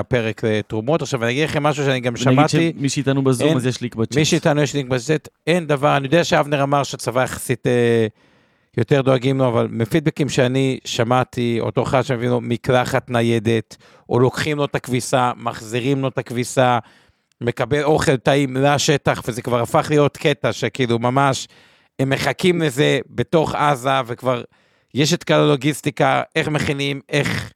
הפרק 0.00 0.44
לתרומות. 0.44 1.02
עכשיו 1.02 1.22
אני 1.24 1.30
אגיד 1.32 1.44
לכם 1.44 1.62
משהו 1.62 1.84
שאני 1.84 2.00
גם 2.00 2.12
נגיד 2.12 2.24
שמעתי, 2.24 2.72
שמי 2.78 2.88
שאיתנו 2.88 3.24
בזום 3.24 3.48
אין- 3.48 3.56
אז 3.56 3.66
יש 3.66 3.80
לינק 3.80 3.94
בצ'אט. 3.94 4.16
מי 4.18 4.24
שאיתנו 4.24 4.62
יש 4.62 4.74
לינק 4.74 4.88
בצ'אט, 4.88 5.28
אין 5.46 5.66
דבר, 5.66 5.96
אני 5.96 6.06
יודע 6.06 6.24
שאבנר 6.24 6.62
אמר 6.62 6.82
שהצבא 6.82 7.22
יחסית 7.22 7.66
אה, 7.66 8.06
יותר 8.76 9.00
דואגים 9.00 9.38
לו, 9.38 9.48
אבל 9.48 9.68
מפידבקים 9.70 10.28
שאני 10.28 10.78
שמעתי, 10.84 11.58
אותו 11.60 11.82
אחד 11.82 12.02
שמביא 12.02 12.28
לו 12.28 12.40
מקלחת 12.40 13.10
ניידת, 13.10 13.76
או 14.08 14.18
לוקחים 14.20 14.56
לו 14.56 14.64
את 14.64 14.74
הכביסה, 14.74 15.32
מחזירים 15.36 16.02
לו 16.02 16.08
את 16.08 16.18
הכביסה, 16.18 16.78
מקבל 17.40 17.82
אוכל 17.82 18.16
טעים 18.16 18.56
לשטח, 18.56 19.22
וזה 19.26 19.42
כבר 19.42 19.60
הפך 19.60 19.86
להיות 19.90 20.16
קטע 20.16 20.52
שכאילו 20.52 20.98
ממש, 20.98 21.48
הם 21.98 22.10
מחכים 22.10 22.62
לזה 22.62 22.98
בתוך 23.10 23.54
עזה, 23.54 24.00
וכבר 24.06 24.42
יש 24.94 25.14
את 25.14 25.24
כל 25.24 25.34
הלוגיסטיקה, 25.34 26.22
איך 26.36 26.48
מכינים, 26.48 27.00
איך 27.08 27.52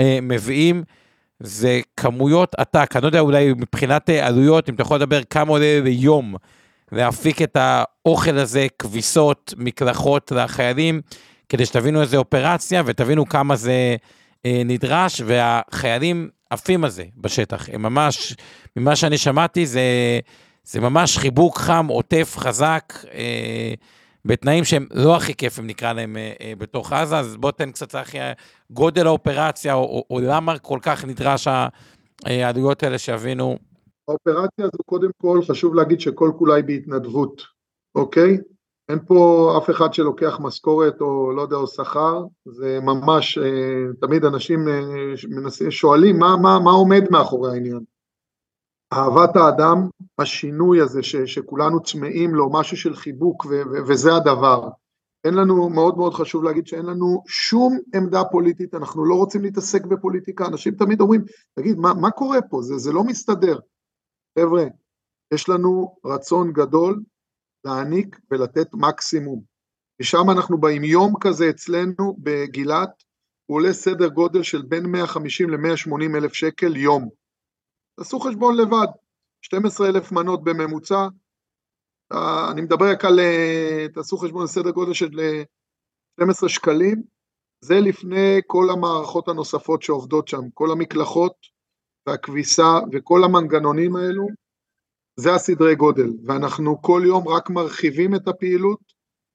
אה, 0.00 0.18
מביאים. 0.22 0.82
זה 1.40 1.80
כמויות 1.96 2.54
עתק, 2.58 2.90
אני 2.94 3.02
לא 3.02 3.08
יודע 3.08 3.20
אולי 3.20 3.52
מבחינת 3.52 4.10
אה, 4.10 4.26
עלויות, 4.26 4.68
אם 4.68 4.74
אתה 4.74 4.82
יכול 4.82 4.96
לדבר 4.96 5.22
כמה 5.30 5.50
עולה 5.50 5.80
ליום 5.84 6.34
להפיק 6.92 7.42
את 7.42 7.56
האוכל 7.60 8.38
הזה, 8.38 8.66
כביסות, 8.78 9.54
מקלחות 9.56 10.32
לחיילים, 10.32 11.00
כדי 11.48 11.66
שתבינו 11.66 12.00
איזה 12.00 12.16
אופרציה 12.16 12.82
ותבינו 12.86 13.28
כמה 13.28 13.56
זה 13.56 13.96
אה, 14.46 14.62
נדרש, 14.64 15.22
והחיילים 15.26 16.28
עפים 16.50 16.84
על 16.84 16.90
זה 16.90 17.04
בשטח, 17.16 17.68
הם 17.72 17.82
ממש, 17.82 18.36
ממה 18.76 18.96
שאני 18.96 19.18
שמעתי, 19.18 19.66
זה, 19.66 19.80
זה 20.64 20.80
ממש 20.80 21.18
חיבוק 21.18 21.58
חם, 21.58 21.86
עוטף, 21.88 22.34
חזק, 22.38 22.92
אה, 23.14 23.74
בתנאים 24.24 24.64
שהם 24.64 24.86
לא 24.94 25.16
הכי 25.16 25.34
כיפים, 25.34 25.66
נקרא 25.66 25.92
להם, 25.92 26.16
אה, 26.16 26.32
אה, 26.40 26.52
בתוך 26.58 26.92
עזה, 26.92 27.18
אז 27.18 27.36
בוא 27.36 27.50
תן 27.50 27.70
קצת 27.70 27.94
אחי, 27.94 28.18
גודל 28.70 29.06
האופרציה, 29.06 29.74
או, 29.74 29.80
או, 29.80 30.04
או 30.10 30.20
למה 30.20 30.58
כל 30.58 30.78
כך 30.82 31.04
נדרש 31.04 31.48
אה, 31.48 31.68
העלויות 32.26 32.82
האלה 32.82 32.98
שיבינו. 32.98 33.58
האופרציה 34.08 34.64
הזו 34.64 34.82
קודם 34.86 35.10
כל 35.22 35.40
חשוב 35.48 35.74
להגיד 35.74 36.00
שכל 36.00 36.32
כולה 36.38 36.54
היא 36.54 36.64
בהתנדבות, 36.64 37.42
אוקיי? 37.94 38.38
אין 38.88 38.98
פה 39.06 39.54
אף 39.58 39.70
אחד 39.70 39.94
שלוקח 39.94 40.38
משכורת 40.40 41.00
או 41.00 41.32
לא 41.32 41.42
יודע, 41.42 41.56
או 41.56 41.66
שכר, 41.66 42.24
זה 42.44 42.78
ממש, 42.82 43.38
אה, 43.38 43.92
תמיד 44.00 44.24
אנשים 44.24 44.68
אה, 44.68 44.80
מנסים, 45.28 45.70
שואלים 45.70 46.18
מה, 46.18 46.36
מה, 46.42 46.58
מה 46.64 46.70
עומד 46.70 47.04
מאחורי 47.10 47.50
העניין. 47.50 47.84
אהבת 48.92 49.36
האדם, 49.36 49.88
השינוי 50.18 50.80
הזה 50.80 51.02
ש, 51.02 51.16
שכולנו 51.16 51.82
צמאים 51.82 52.34
לו, 52.34 52.52
משהו 52.52 52.76
של 52.76 52.94
חיבוק 52.94 53.44
ו, 53.44 53.48
ו, 53.48 53.86
וזה 53.86 54.14
הדבר. 54.14 54.68
אין 55.24 55.34
לנו, 55.34 55.70
מאוד 55.70 55.96
מאוד 55.96 56.14
חשוב 56.14 56.44
להגיד 56.44 56.66
שאין 56.66 56.86
לנו 56.86 57.22
שום 57.26 57.78
עמדה 57.94 58.24
פוליטית, 58.24 58.74
אנחנו 58.74 59.04
לא 59.04 59.14
רוצים 59.14 59.42
להתעסק 59.42 59.86
בפוליטיקה, 59.86 60.46
אנשים 60.46 60.74
תמיד 60.74 61.00
אומרים, 61.00 61.24
תגיד, 61.54 61.78
מה, 61.78 61.94
מה 61.94 62.10
קורה 62.10 62.42
פה? 62.42 62.62
זה, 62.62 62.78
זה 62.78 62.92
לא 62.92 63.04
מסתדר. 63.04 63.58
חבר'ה, 64.38 64.64
יש 65.34 65.48
לנו 65.48 65.96
רצון 66.04 66.52
גדול 66.52 67.02
להעניק 67.64 68.16
ולתת 68.30 68.68
מקסימום. 68.74 69.42
משם 70.00 70.30
אנחנו 70.30 70.58
באים. 70.58 70.84
יום 70.84 71.14
כזה 71.20 71.50
אצלנו 71.50 72.16
בגילת, 72.18 73.04
הוא 73.46 73.56
עולה 73.56 73.72
סדר 73.72 74.08
גודל 74.08 74.42
של 74.42 74.62
בין 74.62 74.86
150 74.86 75.50
ל-180 75.50 76.16
אלף 76.16 76.32
שקל 76.32 76.76
יום. 76.76 77.08
תעשו 77.96 78.20
חשבון 78.20 78.56
לבד, 78.56 78.86
12 79.42 79.88
אלף 79.88 80.12
מנות 80.12 80.44
בממוצע, 80.44 81.08
אה, 82.12 82.50
אני 82.52 82.60
מדבר 82.60 82.90
רק 82.90 83.04
על, 83.04 83.20
אה, 83.20 83.86
תעשו 83.94 84.18
חשבון 84.18 84.46
סדר 84.46 84.70
גודל 84.70 84.92
של 84.92 85.20
אה, 85.20 85.42
12 86.20 86.48
שקלים, 86.48 87.02
זה 87.64 87.74
לפני 87.80 88.40
כל 88.46 88.70
המערכות 88.70 89.28
הנוספות 89.28 89.82
שעובדות 89.82 90.28
שם, 90.28 90.50
כל 90.54 90.70
המקלחות 90.70 91.34
והכביסה 92.06 92.78
וכל 92.92 93.24
המנגנונים 93.24 93.96
האלו, 93.96 94.26
זה 95.18 95.34
הסדרי 95.34 95.74
גודל, 95.74 96.10
ואנחנו 96.26 96.82
כל 96.82 97.02
יום 97.06 97.28
רק 97.28 97.50
מרחיבים 97.50 98.14
את 98.14 98.28
הפעילות 98.28 98.80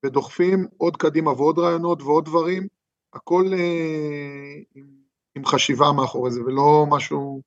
ודוחפים 0.06 0.68
עוד 0.78 0.98
קדימה 0.98 1.32
ועוד 1.32 1.60
רעיונות 1.60 2.02
ועוד 2.02 2.26
דברים, 2.26 2.68
הכל 3.14 3.46
אה, 3.54 4.82
עם, 5.36 5.46
חשיבה 5.46 5.92
מאחורי 5.92 6.32
זה, 6.32 6.42
ולא 6.42 6.86
משהו, 6.90 7.42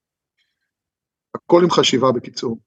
הכל 1.35 1.63
עם 1.63 1.71
חשיבה 1.71 2.13
בקיצור. 2.13 2.59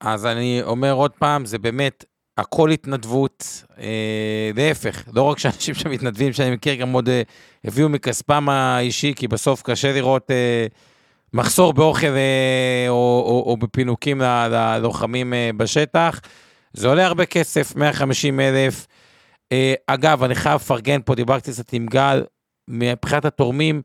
אז 0.00 0.26
אני 0.26 0.62
אומר 0.62 0.92
עוד 0.92 1.10
פעם, 1.10 1.44
זה 1.44 1.58
באמת 1.58 2.04
הכל 2.38 2.70
התנדבות, 2.70 3.64
אה, 3.78 4.50
להפך, 4.54 5.08
לא 5.12 5.22
רק 5.22 5.38
שאנשים 5.38 5.74
שמתנדבים, 5.74 6.32
שאני 6.32 6.50
מכיר, 6.50 6.74
גם 6.74 6.92
עוד 6.92 7.08
אה, 7.08 7.22
הביאו 7.64 7.88
מכספם 7.88 8.48
האישי, 8.48 9.14
כי 9.16 9.28
בסוף 9.28 9.62
קשה 9.62 9.92
לראות 9.92 10.30
אה, 10.30 10.66
מחסור 11.34 11.72
באוכל 11.72 12.06
אה, 12.06 12.86
או, 12.88 13.24
או, 13.26 13.44
או 13.46 13.56
בפינוקים 13.56 14.20
ללוחמים 14.20 15.34
אה, 15.34 15.50
בשטח. 15.56 16.20
זה 16.72 16.88
עולה 16.88 17.06
הרבה 17.06 17.26
כסף, 17.26 17.76
150 17.76 18.40
אלף. 18.40 18.86
אה, 19.52 19.74
אגב, 19.86 20.22
אני 20.22 20.34
חייב 20.34 20.54
לפרגן 20.54 21.00
פה, 21.04 21.14
דיברתי 21.14 21.52
קצת 21.52 21.72
עם 21.72 21.86
גל, 21.86 22.24
מבחינת 22.68 23.24
התורמים, 23.24 23.82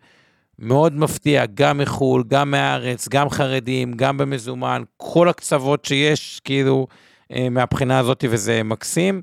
מאוד 0.59 0.93
מפתיע, 0.93 1.45
גם 1.53 1.77
מחו"ל, 1.77 2.23
גם 2.27 2.51
מהארץ, 2.51 3.07
גם 3.07 3.29
חרדים, 3.29 3.93
גם 3.93 4.17
במזומן, 4.17 4.83
כל 4.97 5.29
הקצוות 5.29 5.85
שיש, 5.85 6.41
כאילו, 6.43 6.87
מהבחינה 7.51 7.99
הזאת, 7.99 8.25
וזה 8.29 8.63
מקסים. 8.63 9.21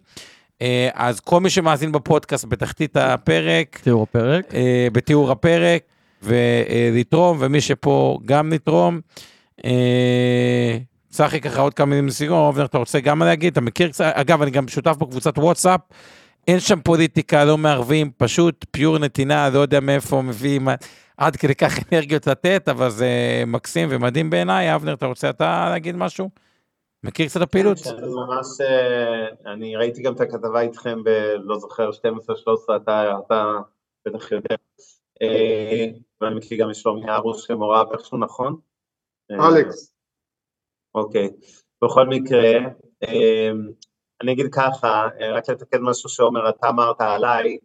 אז 0.95 1.21
כל 1.21 1.41
מי 1.41 1.51
שמאזין 1.51 1.93
בפודקאסט 1.93 2.45
בתחתית 2.45 2.97
הפרק, 2.97 3.79
תיאור 3.83 4.03
הפרק, 4.03 4.53
בתיאור 4.93 5.31
הפרק, 5.31 5.83
ולתרום, 6.23 7.37
ומי 7.41 7.61
שפה 7.61 8.19
גם 8.25 8.53
לתרום. 8.53 9.01
צחי 11.09 11.41
ככה 11.41 11.61
עוד 11.61 11.75
כמה 11.75 11.87
מילים 11.87 12.07
לסיום, 12.07 12.39
אובנר, 12.39 12.65
אתה 12.65 12.79
רוצה 12.79 13.01
גם 13.01 13.23
להגיד? 13.23 13.53
אתה 13.53 13.61
מכיר 13.61 13.89
קצת, 13.89 14.13
אגב, 14.15 14.43
אני 14.43 14.51
גם 14.51 14.69
שותף 14.69 14.97
בקבוצת 14.97 15.39
וואטסאפ, 15.39 15.81
אין 16.49 16.61
שם 16.61 16.81
פוליטיקה, 16.81 17.45
לא 17.45 17.59
מערבים, 17.59 18.11
פשוט 18.17 18.65
פיור 18.71 18.99
נתינה, 18.99 19.51
לא 19.51 19.59
יודע 19.59 19.81
מאיפה 19.81 20.23
מביאים 20.23 20.69
עד 21.17 21.37
כדי 21.37 21.55
כך 21.55 21.79
אנרגיות 21.93 22.27
לתת, 22.27 22.69
אבל 22.69 22.91
זה 22.91 23.09
מקסים 23.47 23.89
ומדהים 23.91 24.31
בעיניי. 24.31 24.75
אבנר, 24.75 24.95
אתה 24.95 25.07
רוצה 25.07 25.31
אתה 25.31 25.69
להגיד 25.71 25.97
משהו? 25.97 26.31
מכיר 27.05 27.27
קצת 27.27 27.41
הפעילות? 27.41 27.79
כן, 27.79 27.91
אני 27.91 28.07
ממש, 28.07 28.47
אה, 28.61 29.53
אני 29.53 29.77
ראיתי 29.77 30.03
גם 30.03 30.15
את 30.15 30.21
הכתבה 30.21 30.61
איתכם 30.61 31.05
ב... 31.05 31.09
לא 31.39 31.59
זוכר, 31.59 31.91
12-13, 31.91 32.77
אתה, 32.77 33.13
אתה 33.27 33.53
בטח 34.07 34.33
יודע. 34.33 34.55
אה, 35.23 35.87
ואני 36.21 36.35
מכיר 36.35 36.59
גם 36.61 36.71
את 36.71 36.75
שלומי 36.75 37.11
ארוש 37.11 37.47
שמורה 37.47 37.85
איכשהו 37.93 38.19
נכון? 38.19 38.61
אה, 39.31 39.49
אלכס. 39.49 39.95
אוקיי. 40.95 41.29
בכל 41.85 42.07
מקרה, 42.07 42.51
אני 44.23 44.33
אגיד 44.33 44.47
ככה, 44.55 45.09
רק 45.35 45.49
לתקן 45.51 45.83
משהו 45.83 46.09
שעומר, 46.09 46.49
אתה 46.49 46.69
אמרת 46.69 47.01
עליי, 47.01 47.59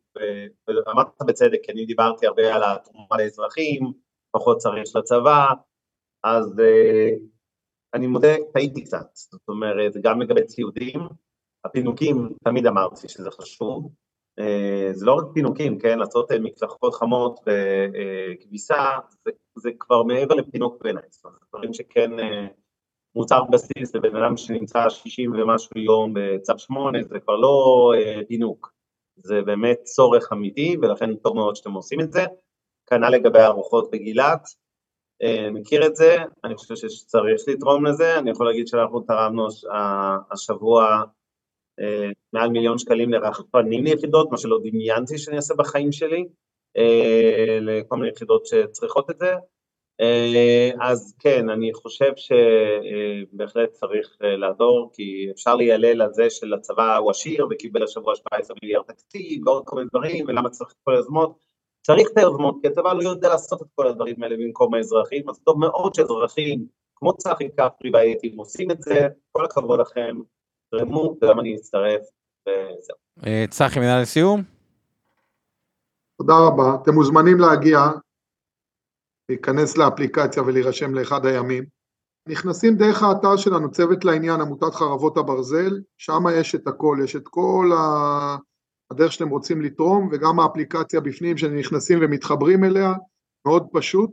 ואמרת 0.68 1.08
בצדק, 1.28 1.60
כי 1.64 1.72
אני 1.72 1.86
דיברתי 1.86 2.28
הרבה 2.28 2.56
על 2.56 2.64
התרומה 2.64 3.18
לאזרחים, 3.18 3.92
פחות 4.32 4.58
צריך 4.58 4.96
לצבא, 4.96 5.48
אז 6.24 6.62
אני 7.94 8.08
מודה, 8.08 8.36
טעיתי 8.54 8.84
קצת, 8.84 9.06
זאת 9.14 9.42
אומרת, 9.48 9.94
גם 10.04 10.22
לגבי 10.22 10.46
ציודים, 10.46 11.00
הפינוקים, 11.66 12.30
תמיד 12.44 12.66
אמרתי 12.66 13.08
שזה 13.08 13.32
חשוב, 13.32 13.86
אה, 13.86 14.07
זה 14.92 15.06
לא 15.06 15.14
רק 15.14 15.24
פינוקים, 15.34 15.80
כן, 15.80 16.00
לעשות 16.00 16.32
אה, 16.32 16.40
מקלחות 16.40 16.94
חמות 16.94 17.40
וכביסה, 17.46 18.90
זה, 19.26 19.32
זה 19.56 19.70
כבר 19.80 20.04
מעבר 20.04 20.36
לפינוק 20.36 20.84
בעיניי, 20.84 21.04
זאת 21.10 21.26
אומרת, 21.26 21.40
דברים 21.50 21.74
שכן 21.74 22.20
אה, 22.20 22.48
מוצר 23.16 23.44
בסיס 23.44 23.96
לבן 23.96 24.16
אדם 24.16 24.38
שנמצא 24.38 24.90
60 24.90 25.32
ומשהו 25.34 25.80
יום 25.80 26.14
בצו 26.16 26.54
8, 26.58 27.04
זה 27.04 27.20
כבר 27.20 27.36
לא 27.36 27.92
פינוק, 28.28 28.74
זה 29.16 29.42
באמת 29.42 29.80
צורך 29.84 30.34
אמיתי, 30.34 30.76
ולכן 30.82 31.16
טוב 31.16 31.36
מאוד 31.36 31.56
שאתם 31.56 31.72
עושים 31.72 32.02
את 32.02 32.12
זה. 32.12 32.26
כנ"ל 32.90 33.10
לגבי 33.10 33.40
ארוחות 33.40 33.92
בגילת, 33.92 34.48
אה, 35.24 35.52
מכיר 35.52 35.86
את 35.86 35.96
זה, 35.96 36.16
אני 36.44 36.56
חושב 36.56 36.76
שצריך 36.76 37.42
לתרום 37.48 37.86
לזה, 37.86 38.18
אני 38.18 38.32
יכול 38.32 38.46
להגיד 38.46 38.68
שאנחנו 38.68 39.00
תרמנו 39.00 39.48
השבוע 40.32 40.84
אה, 40.84 41.04
מעל 42.34 42.50
מיליון 42.50 42.78
שקלים 42.78 43.10
לרחפנים 43.12 43.84
ליחידות, 43.84 44.32
מה 44.32 44.38
שלא 44.38 44.60
דמיינתי 44.64 45.18
שאני 45.18 45.36
אעשה 45.36 45.54
בחיים 45.54 45.92
שלי, 45.92 46.26
אה, 46.78 47.60
לכל 47.62 47.98
מיני 47.98 48.12
יחידות 48.12 48.46
שצריכות 48.46 49.10
את 49.10 49.18
זה, 49.20 49.34
אז 50.82 51.16
כן, 51.20 51.50
אני 51.50 51.74
חושב 51.74 52.12
שבהחלט 52.16 53.72
צריך 53.72 54.18
לעזור, 54.22 54.90
כי 54.94 55.28
אפשר 55.32 55.56
להיעלל 55.56 56.02
על 56.02 56.14
זה 56.14 56.30
שלצבא 56.30 56.98
הוא 56.98 57.12
עשיר 57.12 57.48
וקיבל 57.52 57.84
השבוע 57.84 58.16
17 58.16 58.58
מיליארד 58.64 58.86
תקציב 58.86 59.48
ועוד 59.48 59.64
כל 59.66 59.76
מיני 59.76 59.90
דברים, 59.90 60.26
ולמה 60.28 60.50
צריך 60.50 60.72
את 60.72 60.76
כל 60.84 60.94
היוזמות, 60.94 61.38
צריך 61.82 62.08
את 62.12 62.18
היוזמות, 62.18 62.56
כי 62.62 62.68
הצבא 62.68 62.94
לא 62.94 63.10
יודע 63.10 63.30
לעשות 63.30 63.62
את 63.62 63.68
כל 63.76 63.88
הדברים 63.88 64.24
האלה 64.24 64.36
במקום 64.38 64.74
האזרחים, 64.74 65.30
אז 65.30 65.40
טוב 65.44 65.60
מאוד 65.60 65.94
שאזרחים 65.94 66.66
כמו 66.96 67.18
צחי 67.18 67.50
כפרי 67.50 67.90
והייטים 67.94 68.38
עושים 68.38 68.72
את 68.72 68.82
זה, 68.82 69.08
כל 69.32 69.46
הכבוד 69.46 69.80
לכם, 69.80 70.16
תרמו, 70.72 71.18
וגם 71.22 71.40
אני 71.40 71.56
אצטרף, 71.56 72.02
וזהו. 72.42 72.98
אה, 73.26 73.46
צחי, 73.50 73.80
מילה 73.80 74.02
לסיום? 74.02 74.42
תודה 76.18 76.34
רבה, 76.48 76.78
אתם 76.82 76.94
מוזמנים 76.94 77.40
להגיע, 77.40 77.80
להיכנס 79.30 79.78
לאפליקציה 79.78 80.44
ולהירשם 80.44 80.94
לאחד 80.94 81.26
הימים. 81.26 81.64
נכנסים 82.30 82.76
דרך 82.76 83.04
האתר 83.04 83.38
שלנו, 83.38 83.72
צוות 83.72 84.06
לעניין, 84.06 84.42
עמותת 84.42 84.74
חרבות 84.74 85.18
הברזל, 85.18 85.80
שם 85.98 86.24
יש 86.40 86.56
את 86.56 86.68
הכל, 86.68 86.98
יש 87.04 87.16
את 87.16 87.28
כל 87.28 87.72
ה... 87.78 88.38
הדרך 88.92 89.12
שאתם 89.12 89.30
רוצים 89.30 89.62
לתרום, 89.62 90.10
וגם 90.12 90.40
האפליקציה 90.40 91.02
בפנים 91.02 91.38
שנכנסים 91.38 92.00
ומתחברים 92.02 92.64
אליה, 92.64 92.94
מאוד 93.46 93.68
פשוט. 93.74 94.10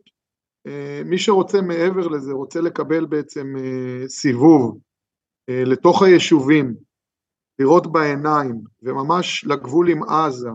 אה, 0.67 1.03
מי 1.05 1.19
שרוצה 1.19 1.61
מעבר 1.61 2.09
לזה, 2.09 2.33
רוצה 2.33 2.61
לקבל 2.61 3.07
בעצם 3.07 3.55
אה, 3.57 4.09
סיבוב 4.09 4.79
לתוך 5.49 6.03
היישובים, 6.03 6.75
לראות 7.59 7.93
בעיניים, 7.93 8.61
וממש 8.83 9.45
לגבול 9.45 9.91
עם 9.91 10.03
עזה, 10.03 10.51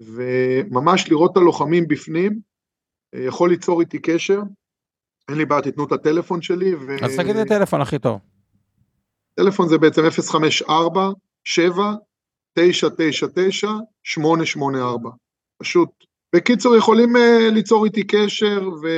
וממש 0.00 1.10
לראות 1.10 1.32
את 1.32 1.36
הלוחמים 1.36 1.88
בפנים, 1.88 2.40
יכול 3.14 3.50
ליצור 3.50 3.80
איתי 3.80 3.98
קשר. 3.98 4.40
אין 5.28 5.38
לי 5.38 5.44
בעיה, 5.44 5.62
תיתנו 5.62 5.84
את 5.84 5.92
הטלפון 5.92 6.42
שלי. 6.42 6.74
ו... 6.74 7.04
אז 7.04 7.16
תגיד 7.16 7.36
את 7.36 7.46
הטלפון 7.46 7.80
הכי 7.80 7.98
טוב. 7.98 8.20
טלפון 9.34 9.68
זה 9.68 9.78
בעצם 9.78 10.02
054 10.10 11.10
7 11.44 11.92
999-884, 12.58 12.62
פשוט. 15.58 15.88
בקיצור, 16.34 16.76
יכולים 16.76 17.16
uh, 17.16 17.50
ליצור 17.52 17.84
איתי 17.84 18.06
קשר 18.06 18.68
ו... 18.82 18.88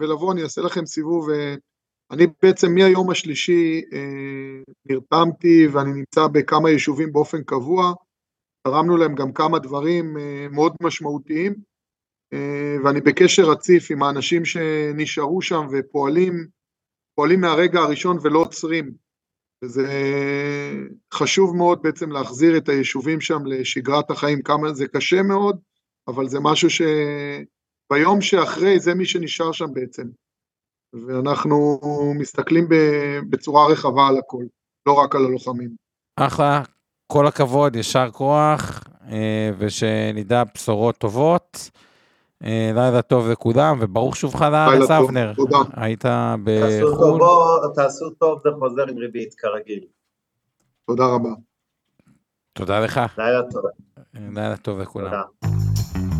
ולבוא, 0.00 0.32
אני 0.32 0.42
אעשה 0.42 0.60
לכם 0.60 0.86
סיבוב. 0.86 1.30
Uh, 1.30 1.32
אני 2.10 2.26
בעצם 2.42 2.74
מהיום 2.74 3.10
השלישי 3.10 3.80
uh, 3.80 4.72
נרתמתי 4.86 5.66
ואני 5.66 5.92
נמצא 5.92 6.26
בכמה 6.26 6.70
יישובים 6.70 7.12
באופן 7.12 7.42
קבוע, 7.42 7.92
תרמנו 8.66 8.96
להם 8.96 9.14
גם 9.14 9.32
כמה 9.32 9.58
דברים 9.58 10.16
uh, 10.16 10.20
מאוד 10.54 10.72
משמעותיים, 10.82 11.54
uh, 12.34 12.84
ואני 12.84 13.00
בקשר 13.00 13.42
רציף 13.42 13.90
עם 13.90 14.02
האנשים 14.02 14.44
שנשארו 14.44 15.42
שם 15.42 15.66
ופועלים, 15.72 16.46
פועלים 17.14 17.40
מהרגע 17.40 17.80
הראשון 17.80 18.18
ולא 18.22 18.38
עוצרים. 18.38 18.92
וזה 19.64 19.86
חשוב 21.14 21.56
מאוד 21.56 21.82
בעצם 21.82 22.12
להחזיר 22.12 22.56
את 22.56 22.68
היישובים 22.68 23.20
שם 23.20 23.46
לשגרת 23.46 24.10
החיים, 24.10 24.42
כמה 24.42 24.72
זה 24.72 24.88
קשה 24.88 25.22
מאוד, 25.22 25.58
אבל 26.08 26.28
זה 26.28 26.38
משהו 26.40 26.68
שביום 26.70 28.20
שאחרי 28.20 28.80
זה 28.80 28.94
מי 28.94 29.06
שנשאר 29.06 29.52
שם 29.52 29.66
בעצם. 29.72 30.02
ואנחנו 30.92 31.80
מסתכלים 32.18 32.68
בצורה 33.30 33.66
רחבה 33.66 34.08
על 34.08 34.18
הכל, 34.18 34.44
לא 34.86 34.92
רק 34.92 35.14
על 35.14 35.24
הלוחמים. 35.24 35.70
אחלה, 36.16 36.62
כל 37.06 37.26
הכבוד, 37.26 37.76
יישר 37.76 38.10
כוח, 38.10 38.84
אה, 39.10 39.50
ושנדע 39.58 40.42
בשורות 40.54 40.96
טובות. 40.98 41.70
אה, 42.44 42.70
לילה 42.74 43.02
טוב 43.02 43.28
לכולם, 43.28 43.78
וברוך 43.80 44.16
שובך 44.16 44.42
לארץ, 44.42 44.90
אבנר. 44.90 45.32
תודה. 45.36 45.58
היית 45.76 46.04
בחו"ל. 46.44 47.20
תעשו 47.74 48.10
טוב, 48.10 48.40
זה 48.44 48.48
חוזר 48.58 48.82
עם 48.88 48.98
ריבית, 48.98 49.34
כרגיל. 49.34 49.84
תודה 50.86 51.06
רבה. 51.06 51.30
תודה 52.52 52.80
לך. 52.80 53.00
לילה 53.18 53.42
טוב. 53.50 53.62
לילה 54.14 54.56
טוב 54.56 54.78
לכולם. 54.78 55.12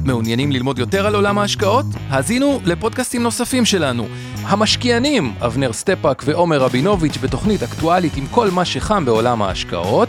מעוניינים 0.04 0.52
ללמוד 0.52 0.78
יותר 0.78 1.06
על 1.06 1.14
עולם 1.14 1.38
ההשקעות? 1.38 1.86
האזינו 2.08 2.58
לפודקאסטים 2.64 3.22
נוספים 3.22 3.64
שלנו. 3.64 4.04
המשקיענים, 4.48 5.34
אבנר 5.40 5.72
סטפק 5.72 6.22
ועומר 6.24 6.58
רבינוביץ' 6.58 7.18
בתוכנית 7.18 7.62
אקטואלית 7.62 8.16
עם 8.16 8.26
כל 8.30 8.50
מה 8.50 8.64
שחם 8.64 9.04
בעולם 9.04 9.42
ההשקעות. 9.42 10.08